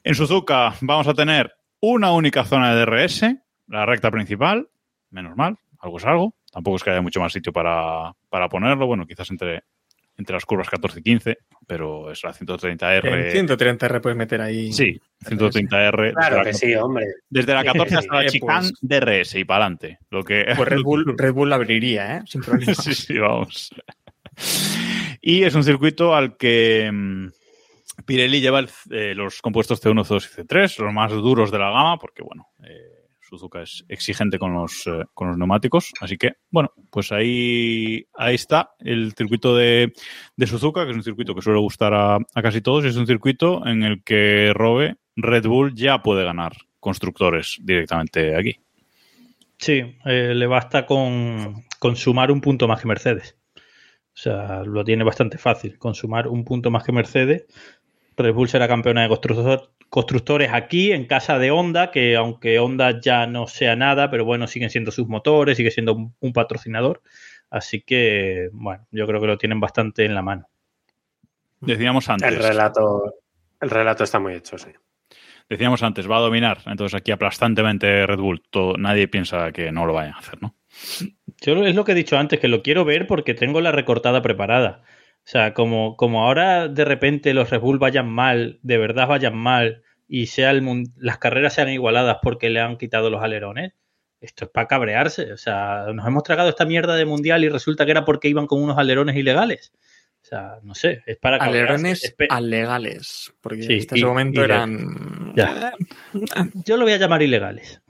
[0.03, 3.25] En Suzuka vamos a tener una única zona de DRS,
[3.69, 4.69] la recta principal,
[5.11, 6.35] menos mal, algo es algo.
[6.53, 9.63] Tampoco es que haya mucho más sitio para, para ponerlo, bueno, quizás entre,
[10.19, 13.35] entre las curvas 14 y 15, pero es la 130R.
[13.39, 14.71] En 130R puedes meter ahí.
[14.73, 16.13] Sí, 130R.
[16.13, 17.07] Claro que la- sí, hombre.
[17.31, 19.99] Desde la 14 hasta la Eh, chicane DRS y para adelante.
[20.11, 22.23] Lo que, Pues Red Bull, Red Bull la abriría, ¿eh?
[22.27, 22.75] Sin problema.
[22.75, 23.71] sí, sí, vamos.
[25.21, 27.29] Y es un circuito al que, mm,
[28.07, 31.71] Pirelli lleva el- eh, los compuestos C1, C2 y C3, los más duros de la
[31.71, 33.02] gama, porque bueno, eh,
[33.33, 35.91] Suzuka es exigente con los, eh, con los neumáticos.
[36.01, 39.93] Así que, bueno, pues ahí, ahí está el circuito de,
[40.37, 42.97] de Suzuka, que es un circuito que suele gustar a, a casi todos, y es
[42.97, 48.59] un circuito en el que Robe, Red Bull ya puede ganar constructores directamente aquí.
[49.57, 53.39] Sí, eh, le basta con, con sumar un punto más que Mercedes.
[54.15, 55.79] O sea, lo tiene bastante fácil.
[55.79, 57.47] Con sumar un punto más que Mercedes,
[58.15, 59.09] Red Bull será campeona de
[59.93, 64.47] constructores aquí, en casa de Honda, que aunque Honda ya no sea nada, pero bueno,
[64.47, 67.03] siguen siendo sus motores, sigue siendo un, un patrocinador.
[67.51, 70.49] Así que, bueno, yo creo que lo tienen bastante en la mano.
[71.61, 72.27] Decíamos antes.
[72.27, 73.17] El relato,
[73.61, 74.71] el relato está muy hecho, sí.
[75.51, 76.61] Decíamos antes, va a dominar.
[76.65, 78.43] Entonces aquí aplastantemente Red Bull.
[78.49, 80.55] Todo- nadie piensa que no lo vayan a hacer, ¿no?
[81.43, 84.23] Yo es lo que he dicho antes, que lo quiero ver porque tengo la recortada
[84.23, 84.85] preparada.
[85.25, 89.37] O sea, como, como ahora de repente los Red Bull vayan mal, de verdad vayan
[89.37, 93.73] mal, y sea el las carreras sean igualadas porque le han quitado los alerones,
[94.21, 95.33] esto es para cabrearse.
[95.33, 98.47] O sea, nos hemos tragado esta mierda de mundial y resulta que era porque iban
[98.47, 99.73] con unos alerones ilegales.
[100.23, 101.73] O sea, no sé, es para cabrearse.
[101.75, 103.33] Alerones alegales.
[103.41, 105.33] Porque Sí, y- ese momento y eran.
[105.35, 105.73] Ya.
[106.65, 107.82] Yo lo voy a llamar ilegales.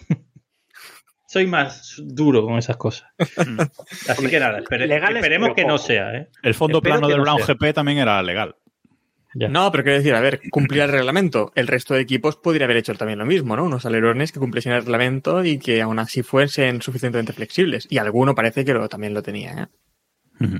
[1.32, 3.08] Soy más duro con esas cosas.
[4.08, 6.14] Así que nada, espere- legales, esperemos que no sea.
[6.14, 6.28] ¿eh?
[6.42, 7.54] El fondo Espero plano del no Brown sea.
[7.54, 8.56] GP también era legal.
[9.34, 9.48] Ya.
[9.48, 11.52] No, pero quiero decir, a ver, cumplir el reglamento.
[11.54, 13.64] El resto de equipos podría haber hecho también lo mismo, ¿no?
[13.64, 17.86] Unos alerones que cumpliesen el reglamento y que aún así fuesen suficientemente flexibles.
[17.88, 19.70] Y alguno parece que lo, también lo tenía,
[20.38, 20.58] ¿eh?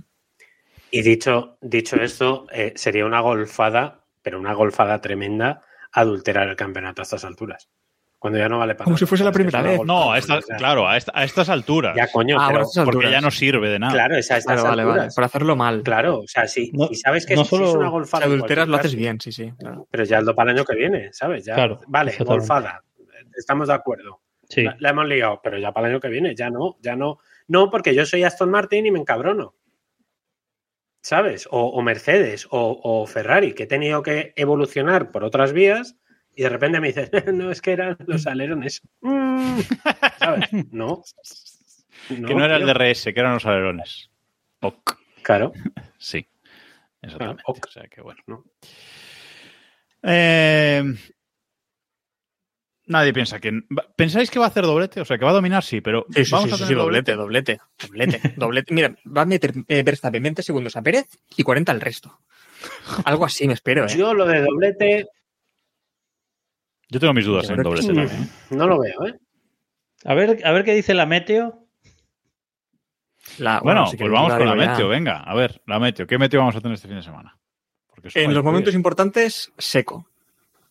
[0.91, 5.61] Y dicho, dicho esto, eh, sería una golfada, pero una golfada tremenda,
[5.93, 7.69] adulterar el campeonato a estas alturas.
[8.23, 8.99] Cuando ya no vale para Como nada.
[9.01, 9.81] si fuese la primera vez.
[9.85, 10.21] No, a
[10.57, 11.97] claro, a, esta- a estas alturas.
[11.97, 13.11] Ya, coño, Ah, pero, bueno, estas porque alturas.
[13.11, 13.93] ya no sirve de nada.
[13.93, 14.93] claro, es a estas Vale, vale, vale.
[15.01, 15.15] alturas.
[15.17, 15.83] Por hacerlo mal.
[15.83, 17.91] Claro, o sea, si, No- si sabes que no si- si es solo- una Si
[17.91, 18.25] golfada.
[18.27, 19.53] en adulteras lo haces bien, sí, sí.
[19.59, 19.89] claro.
[19.91, 21.45] Pero ya lo para el año que viene, ¿sabes?
[21.45, 22.85] Ya, Claro, vale, golfada.
[23.37, 24.21] Estamos de acuerdo.
[24.49, 24.63] Sí.
[24.63, 27.19] La, la hemos liado, pero ya para el año que viene, ya no, ya no.
[27.49, 29.57] No, porque yo soy Aston Martin y me encabrono.
[31.03, 31.49] ¿Sabes?
[31.51, 35.97] O, o Mercedes o, o Ferrari, que he tenido que evolucionar por otras vías
[36.35, 38.83] y de repente me dices, no, es que eran los alerones.
[39.01, 39.61] Mm,
[40.19, 40.49] ¿Sabes?
[40.71, 41.03] No.
[42.09, 42.75] que no era el tío.
[42.75, 44.11] DRS, que eran los alerones.
[44.61, 45.53] Ok, Claro.
[45.99, 46.27] sí.
[47.01, 47.43] Exactamente.
[47.47, 47.67] Ah, ok.
[47.67, 48.21] O sea que bueno.
[48.27, 48.45] No.
[50.05, 50.83] Eh,
[52.87, 53.61] nadie piensa que.
[53.97, 55.01] ¿Pensáis que va a hacer doblete?
[55.01, 56.07] O sea, que va a dominar, sí, pero.
[56.15, 58.75] Sí, sí, vamos sí, a sí, tener sí, doblete, doblete, doblete, doblete.
[58.75, 61.07] Mira, va a meter eh, Verstappen 20 segundos a Pérez
[61.37, 62.21] y 40 al resto.
[63.05, 63.97] Algo así me espero, ¿eh?
[63.97, 65.07] Yo lo de doblete
[66.93, 68.09] Yo tengo mis dudas Yo en doblete también.
[68.11, 68.29] ¿eh?
[68.51, 69.15] no lo veo, ¿eh?
[70.05, 71.67] A ver, a ver qué dice la meteo.
[73.39, 74.71] La- Bueno, pues vamos con la ya.
[74.71, 75.19] meteo, venga.
[75.21, 76.07] A ver, la meteo.
[76.07, 77.39] ¿Qué meteo vamos a tener este fin de semana?
[78.15, 80.07] En los momentos importantes, seco.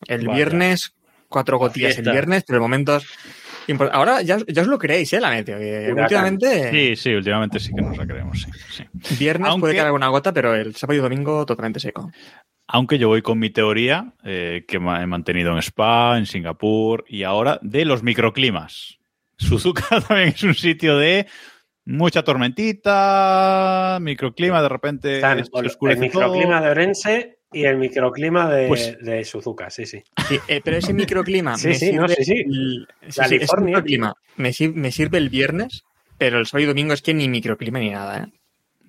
[0.06, 0.36] El Vaya.
[0.36, 0.94] viernes,
[1.28, 3.06] cuatro gotillas el viernes, pero en momentos.
[3.92, 5.20] Ahora ya, ya os lo creéis, ¿eh?
[5.20, 5.58] La meteo.
[5.58, 8.84] que últimamente, Sí, sí, últimamente sí que nos la creemos, sí.
[9.02, 9.16] sí.
[9.18, 12.10] viernes Aunque- puede caer alguna gota, pero el sábado y domingo totalmente seco.
[12.74, 17.22] Aunque yo voy con mi teoría, eh, que he mantenido en Spa, en Singapur y
[17.22, 18.98] ahora de los microclimas.
[19.36, 21.26] Suzuka también es un sitio de
[21.84, 25.50] mucha tormentita, microclima, de repente Están se
[25.90, 26.64] el, microclima todo.
[26.64, 30.02] de Orense y el microclima de, Pues- de Suzuka, sí, sí.
[30.28, 31.98] Sí, eh, pero ese microclima Sí, me sí, sirve.
[31.98, 32.32] no, sí, sí.
[32.38, 33.44] el- sí, sí, California.
[33.44, 35.82] ese microclima me, sir- me sirve el viernes,
[36.18, 38.32] pero el sábado y domingo es que ni microclima ni nada, ¿eh?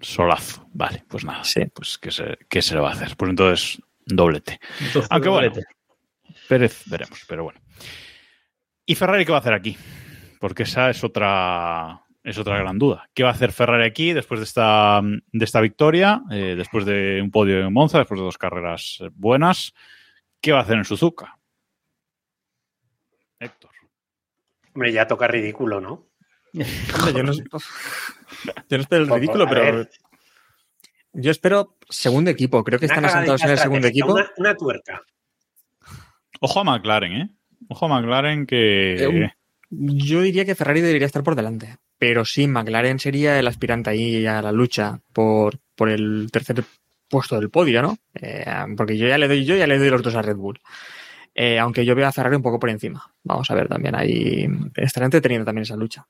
[0.04, 0.68] Solazo.
[0.74, 1.44] Vale, pues nada.
[1.44, 1.66] Sí.
[1.74, 3.16] Pues ¿qué se, qué se le va a hacer?
[3.18, 4.60] Pues entonces, doblete.
[4.80, 5.68] Entonces, Aunque bueno, doblete.
[6.48, 7.60] Pérez, veremos, pero bueno.
[8.86, 9.78] ¿Y Ferrari qué va a hacer aquí?
[10.40, 13.10] Porque esa es otra, es otra gran duda.
[13.14, 16.22] ¿Qué va a hacer Ferrari aquí después de esta, de esta victoria?
[16.32, 19.74] eh, después de un podio en Monza, después de dos carreras buenas.
[20.42, 21.40] ¿Qué va a hacer en Suzuka?
[23.40, 23.72] Héctor.
[24.76, 26.08] Hombre, ya toca ridículo, ¿no?
[26.54, 29.88] Yo no, yo no espero el ridículo, pero.
[31.14, 32.64] Yo espero segundo equipo.
[32.64, 34.14] Creo que Una están asentados en el segundo equipo.
[34.14, 35.02] Una, una tuerca.
[36.42, 37.30] Ojo a McLaren, ¿eh?
[37.70, 38.96] Ojo a McLaren que...
[39.04, 39.32] Eh,
[39.70, 44.26] Yo diría que Ferrari debería estar por delante, pero sí, McLaren sería el aspirante ahí
[44.26, 46.64] a la lucha por, por el tercer
[47.08, 47.98] puesto del podio, ¿no?
[48.16, 48.46] Eh,
[48.76, 50.60] porque yo ya le doy, yo ya le doy los dos a Red Bull.
[51.36, 53.04] Eh, aunque yo veo a Ferrari un poco por encima.
[53.24, 54.46] Vamos a ver también ahí.
[54.76, 56.06] Estará entreteniendo también esa lucha.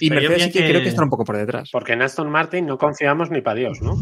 [0.00, 1.68] Y Mercedes sí que, que- creo que estará un poco por detrás.
[1.70, 3.96] Porque en Aston Martin no confiamos ni para Dios, ¿no?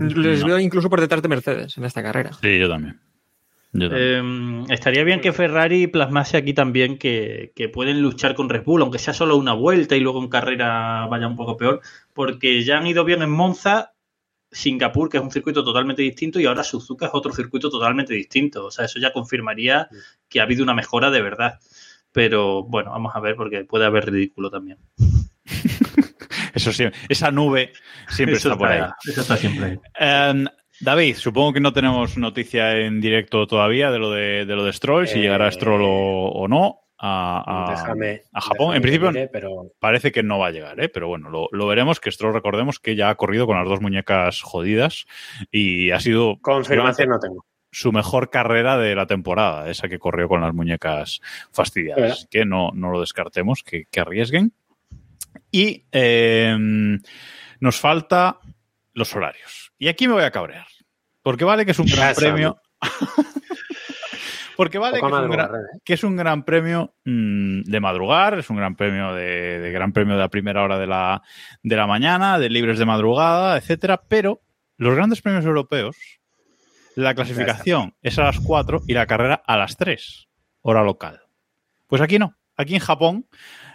[0.16, 0.46] Les No.
[0.46, 2.32] veo incluso por detrás de Mercedes en esta carrera.
[2.40, 3.00] Sí, yo también.
[3.72, 4.64] Yo también.
[4.68, 8.82] Eh, estaría bien que Ferrari plasmase aquí también que, que pueden luchar con Red Bull,
[8.82, 11.80] aunque sea solo una vuelta y luego en carrera vaya un poco peor,
[12.12, 13.92] porque ya han ido bien en Monza
[14.50, 18.66] Singapur, que es un circuito totalmente distinto, y ahora Suzuka es otro circuito totalmente distinto.
[18.66, 19.88] O sea, eso ya confirmaría
[20.28, 21.58] que ha habido una mejora de verdad.
[22.12, 24.76] Pero bueno, vamos a ver porque puede haber ridículo también.
[26.54, 27.72] Eso sí, esa nube
[28.08, 28.82] siempre Eso está por ahí.
[29.08, 29.78] Eso está siempre ahí.
[29.98, 30.46] Em,
[30.80, 34.72] David, supongo que no tenemos noticia en directo todavía de lo de, de lo de
[34.72, 38.74] Stroll, si Eh, llegará Stroll o, o no a, a- déjame, a Japón.
[38.76, 40.88] En principio que mire, pero parece que no va a llegar, ¿eh?
[40.88, 43.80] pero bueno, lo, lo veremos, que Stroll recordemos que ya ha corrido con las dos
[43.80, 45.06] muñecas jodidas
[45.50, 47.44] y ha sido confirmación no tengo.
[47.70, 51.20] su mejor carrera de la temporada, esa que corrió con las muñecas
[51.52, 52.26] fastidiadas.
[52.30, 54.52] Que no, no lo descartemos, que, que arriesguen.
[55.50, 56.56] Y eh,
[57.60, 58.38] nos falta
[58.92, 59.72] los horarios.
[59.78, 60.66] Y aquí me voy a cabrear.
[61.22, 62.60] Porque vale que es un gran premio.
[64.56, 65.78] porque vale que Poco es, un gran, madrugar, ¿eh?
[65.84, 69.92] que es un gran premio mm, de madrugar, es un gran premio de, de gran
[69.92, 71.22] premio de la primera hora de la,
[71.62, 74.02] de la mañana, de libres de madrugada, etcétera.
[74.08, 74.40] Pero
[74.76, 75.96] los grandes premios europeos,
[76.96, 80.28] la clasificación es a las 4 y la carrera a las 3,
[80.62, 81.22] hora local.
[81.86, 82.36] Pues aquí no.
[82.56, 83.26] Aquí en Japón,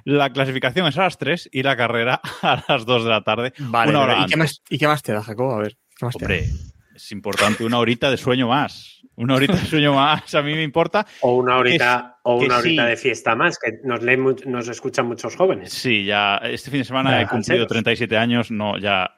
[0.05, 3.53] la clasificación es a las 3 y la carrera a las 2 de la tarde.
[3.59, 5.53] Vale, una hora ¿y, qué más, ¿y qué más te da, Jacobo?
[5.55, 6.33] A ver, ¿qué más te da?
[6.33, 6.49] Hombre,
[6.95, 9.01] es importante una horita de sueño más.
[9.15, 11.05] Una horita de sueño más a mí me importa.
[11.21, 12.89] O una horita, o una horita sí.
[12.89, 15.73] de fiesta más, que nos leen, nos escuchan muchos jóvenes.
[15.73, 17.67] Sí, ya este fin de semana he cumplido cancheros.
[17.67, 19.09] 37 años, no, ya,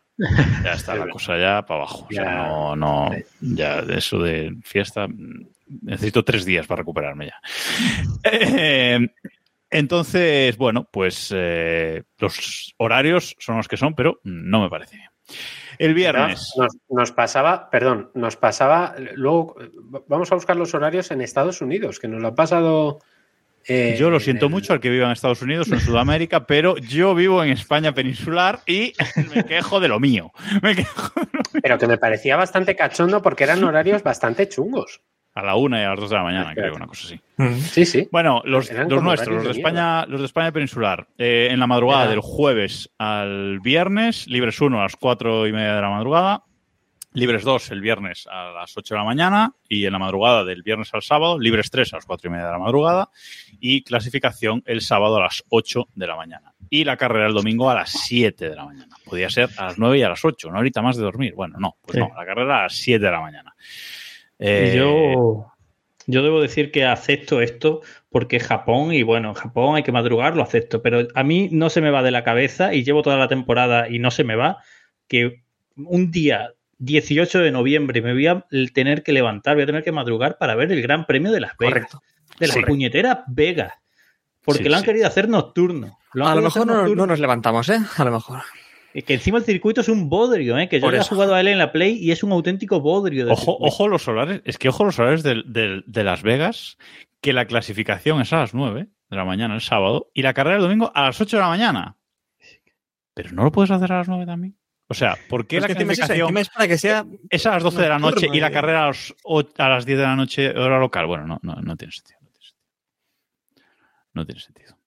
[0.63, 2.07] ya está la cosa ya para abajo.
[2.09, 2.47] O sea, Ya.
[2.47, 3.11] no, no,
[3.41, 5.07] ya de eso de fiesta,
[5.81, 7.35] necesito tres días para recuperarme ya.
[8.23, 9.05] Eh,
[9.71, 15.09] entonces, bueno, pues eh, los horarios son los que son, pero no me parece bien.
[15.77, 16.53] El viernes.
[16.57, 19.55] Nos, nos pasaba, perdón, nos pasaba, luego
[20.07, 22.99] vamos a buscar los horarios en Estados Unidos, que nos lo ha pasado.
[23.67, 26.45] eh, Yo lo siento el- mucho al que viva en Estados Unidos o en Sudamérica,
[26.47, 28.93] pero yo vivo en España peninsular y
[29.33, 30.31] me quejo de lo mío.
[30.63, 31.11] Me quejo
[31.61, 35.01] Pero que me parecía bastante cachondo porque eran horarios bastante chungos.
[35.35, 37.21] A la una y a las dos de la mañana, creo, una cosa así.
[37.69, 38.09] Sí, sí.
[38.11, 42.11] Bueno, los, nuestros, los de España, los de España peninsular, eh, en la madrugada Era-
[42.11, 46.43] del jueves al viernes, libres 1 a las cuatro y media de la madrugada,
[47.13, 50.61] libres 2 el viernes a las 8 de la mañana y en la madrugada del
[50.61, 53.09] viernes al sábado, libres 3 a las cuatro y media de la madrugada
[53.59, 56.53] y clasificación el sábado a las 8 de la mañana.
[56.69, 58.95] Y la carrera el domingo a las 7 de la mañana.
[59.05, 61.33] Podía ser a las 9 y a las 8, una horita más de dormir.
[61.33, 61.99] Bueno, no, pues Sí.
[61.99, 63.55] no, la carrera a las 7 de la mañana.
[64.39, 65.51] Eh, Yo,
[66.07, 69.91] yo debo decir que acepto esto porque es Japón y bueno, en Japón hay que
[69.91, 73.01] madrugar, lo acepto, pero a mí no se me va de la cabeza y llevo
[73.03, 74.57] toda la temporada y no se me va
[75.07, 75.43] que
[75.75, 79.91] un día 18 de noviembre me voy a tener que levantar, voy a tener que
[79.91, 82.01] madrugar para ver el Gran Premio de Las Vegas, Correcto.
[82.39, 82.61] de las Sí.
[82.63, 83.73] puñeteras Vegas,
[84.41, 84.85] porque Sí, lo han sí.
[84.87, 85.99] querido hacer nocturno.
[86.13, 86.95] Lo A lo mejor no, nocturno.
[87.03, 87.77] no nos levantamos, ¿eh?
[87.97, 88.39] A lo mejor.
[88.93, 90.67] Es que encima el circuito es un bodrio, ¿eh?
[90.67, 93.25] que yo he jugado a él en la Play y es un auténtico bodrio.
[93.25, 94.41] de Ojo, ojo los solares.
[94.45, 96.77] Es que ojo los solares del- del- de, Las Vegas,
[97.21, 100.55] que la clasificación es a las 9 de la mañana el sábado y la carrera
[100.57, 101.97] el domingo a las 8 de la mañana.
[103.13, 104.55] Pero no lo puedes hacer a las 9 también.
[104.87, 106.77] O sea, ¿por qué Pero la es que encima es, eso, clasificación es para que
[106.79, 107.05] sea.
[107.29, 109.85] es a las 12 de la noche y la carrera a, los o- a las
[109.85, 111.05] 10 de la noche hora local?
[111.05, 112.17] Bueno, no, no, no tiene sentido.
[112.21, 112.65] No tiene sentido.
[114.13, 114.77] No tiene sentido.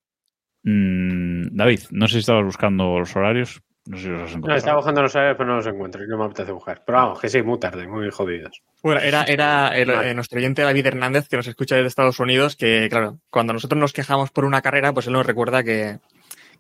[0.65, 3.63] Mm, David, no sé si estabas buscando los horarios.
[3.85, 4.59] No sé si los has No, encontrado.
[4.59, 6.83] estaba buscando los horarios, pero no los encuentro y no me apetece buscar.
[6.87, 8.63] Pero vamos, que sí, muy tarde, muy jodidos.
[8.83, 10.11] Bueno, era, era el- Vale.
[10.11, 13.79] eh, nuestro oyente David Hernández, que nos escucha desde Estados Unidos, que, claro, cuando nosotros
[13.81, 15.99] nos quejamos por una carrera, pues él nos recuerda que,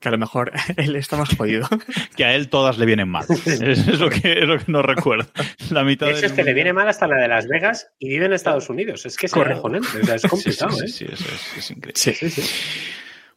[0.00, 1.68] que a lo mejor él está más jodido.
[2.16, 3.24] Que a él todas le vienen mal.
[3.46, 5.26] Es, es lo que, es lo que nos recuerda.
[5.70, 7.88] La mitad De hecho, del es que le viene mal hasta la de Las Vegas
[8.00, 9.06] y vive en Estados Unidos.
[9.06, 10.88] Es que es acojonante, o sea, es complicado, sí, ¿eh?
[10.88, 11.92] sí, sí, eso es, es increíble.
[11.94, 12.12] Sí.
[12.14, 12.42] Sí, sí.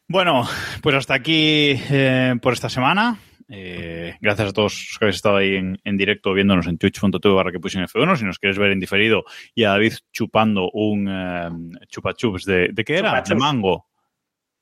[0.07, 0.48] Bueno,
[0.82, 3.20] pues hasta aquí eh, por esta semana.
[3.47, 7.34] Eh, gracias a todos los que habéis estado ahí en, en directo viéndonos en twitch.tv
[7.34, 8.17] barra que pusieron F1.
[8.17, 9.23] Si nos quieres ver en diferido
[9.53, 11.49] y a David chupando un eh,
[11.88, 13.22] chupa chups de, ¿de qué era?
[13.23, 13.88] Chupa De mango.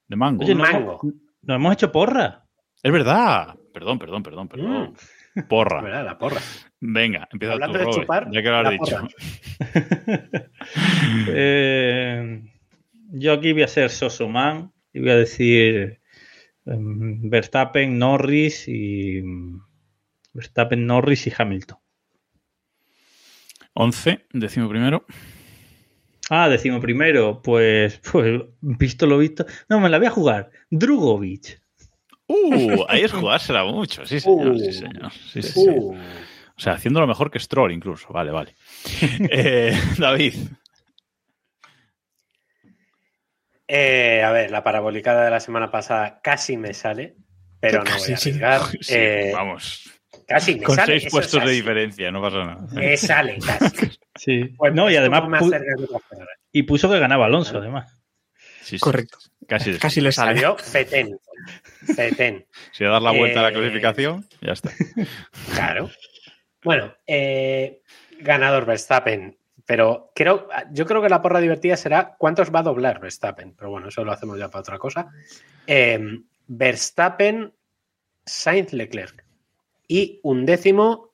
[0.07, 0.43] De mango.
[0.43, 0.99] Oye, no, mango.
[1.41, 2.45] nos hemos hecho porra.
[2.81, 3.55] Es verdad.
[3.73, 4.93] Perdón, perdón, perdón, perdón.
[5.35, 5.81] Mm, Porra.
[5.81, 6.05] ¿verdad?
[6.05, 6.41] La porra.
[6.80, 9.07] Venga, empieza Hablando tú, de Robert, chupar, ya que lo has dicho.
[11.27, 12.41] Eh,
[13.11, 15.99] yo aquí voy a ser Sosoman y voy a decir
[16.65, 19.22] Verstappen, Norris y
[20.34, 21.77] Verstappen, Norris y Hamilton.
[23.73, 25.06] 11, décimo primero.
[26.30, 29.45] Ah, decimos primero, pues, pues visto lo visto.
[29.68, 30.52] No, me la voy a jugar.
[30.69, 31.61] Drugovic.
[32.27, 34.06] Uh, ahí es jugársela mucho.
[34.06, 34.49] Sí, señor.
[34.49, 34.60] Uh.
[34.60, 35.11] Sí, señor.
[35.11, 35.69] Sí, sí, sí.
[35.69, 35.95] Uh,
[36.56, 38.07] O sea, haciéndolo mejor que Stroll incluso.
[38.14, 38.56] Vale, vale.
[39.31, 40.34] Eh, David.
[43.76, 47.16] Eh, a ver, la parabolicada de la semana pasada casi me sale,
[47.60, 48.30] pero no voy a sí.
[48.30, 48.62] arriesgar.
[48.82, 49.90] Sí, Eh, vamos.
[50.28, 51.00] casi me Con sale.
[51.00, 52.68] seis puestos es de diferencia, no pasa nada.
[52.74, 53.90] Me sale casi.
[54.16, 54.44] Sí.
[54.58, 57.98] Pues no, y además pu- y puso que ganaba Alonso, además.
[58.62, 58.80] Sí, sí.
[58.80, 59.18] Correcto.
[59.48, 60.36] Casi, Casi le sale.
[60.36, 61.18] Salió Fetén.
[61.95, 62.45] Fetén.
[62.72, 64.70] Si le das la vuelta a la Eh, clasificación, ya está.
[65.56, 65.90] Claro.
[66.64, 67.82] Bueno, eh,
[68.20, 69.36] ganador Verstappen.
[69.65, 73.53] Pero creo, yo creo que la porra divertida será cuántos va a doblar Verstappen.
[73.56, 75.11] Pero bueno, eso lo hacemos ya para otra cosa.
[75.65, 75.99] Eh,
[76.48, 77.53] Verstappen,
[78.26, 79.26] Sainz Leclerc.
[79.88, 81.14] Y un décimo.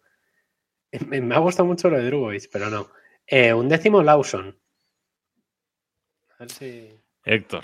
[1.07, 2.89] Me, me ha gustado mucho lo de Drugovic, pero no.
[3.27, 4.57] Eh, un décimo Lawson.
[6.29, 6.89] A ver si.
[7.23, 7.63] Héctor.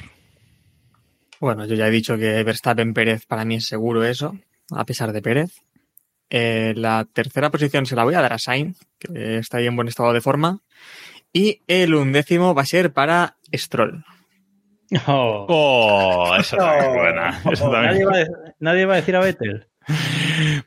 [1.40, 4.38] Bueno, yo ya he dicho que Verstappen Pérez para mí es seguro eso,
[4.72, 5.65] a pesar de Pérez.
[6.30, 9.76] Eh, la tercera posición se la voy a dar a Sainz, que está ahí en
[9.76, 10.60] buen estado de forma.
[11.32, 14.04] Y el undécimo va a ser para Stroll.
[15.08, 15.46] Oh.
[15.50, 17.42] Oh, esa también es buena.
[17.52, 17.84] Esa también.
[17.84, 19.68] Nadie, va a, nadie va a decir a Vettel.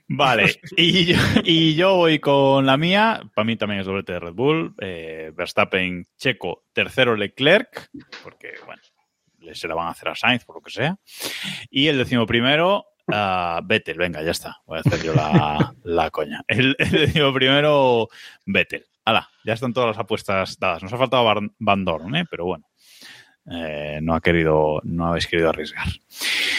[0.09, 3.23] Vale, y yo, y yo voy con la mía.
[3.35, 4.75] Para mí también es doblete de Red Bull.
[4.81, 7.91] Eh, Verstappen, Checo, tercero Leclerc,
[8.23, 8.83] porque, bueno,
[9.53, 10.97] se la van a hacer a Sainz por lo que sea.
[11.71, 13.99] Y el décimo primero, ah, Vettel.
[13.99, 14.59] Venga, ya está.
[14.67, 16.43] Voy a hacer yo la, coña.
[16.49, 18.09] Décimo primero,
[18.47, 18.85] Vettel.
[19.05, 20.83] Hala, ya están todas las apuestas dadas.
[20.83, 22.25] Nos ha faltado Van, ¿eh?
[22.31, 22.67] pero bueno.
[23.51, 25.87] Eh, no ha querido, no habéis querido arriesgar.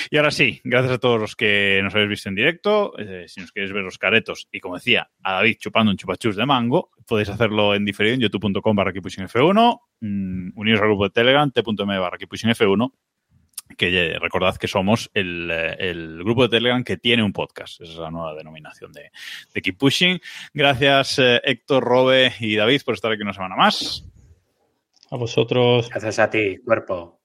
[0.10, 2.98] Y ahora sí, gracias a todos los que nos habéis visto en directo.
[2.98, 6.36] Eh, si nos queréis ver los caretos y como decía, a David chupando un chupachus
[6.36, 11.10] de mango, podéis hacerlo en diferido en youtube.com barra F1, mm, uniros al grupo de
[11.12, 12.92] Telegram, t.m barra F1,
[13.80, 17.80] que recordad que somos el, el grupo de Telegram que tiene un podcast.
[17.82, 19.10] Esa es la nueva denominación de,
[19.54, 20.20] de Keep Pushing.
[20.54, 24.06] Gracias eh, Héctor, Robe y David por estar aquí una semana más.
[25.10, 25.90] A vosotros.
[25.90, 27.22] Gracias a ti, cuerpo.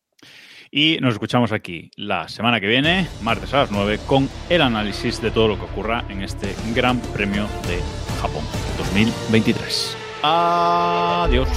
[0.71, 5.21] Y nos escuchamos aquí la semana que viene, martes a las 9, con el análisis
[5.21, 7.81] de todo lo que ocurra en este Gran Premio de
[8.21, 8.45] Japón
[8.79, 9.97] 2023.
[10.23, 11.49] Adiós.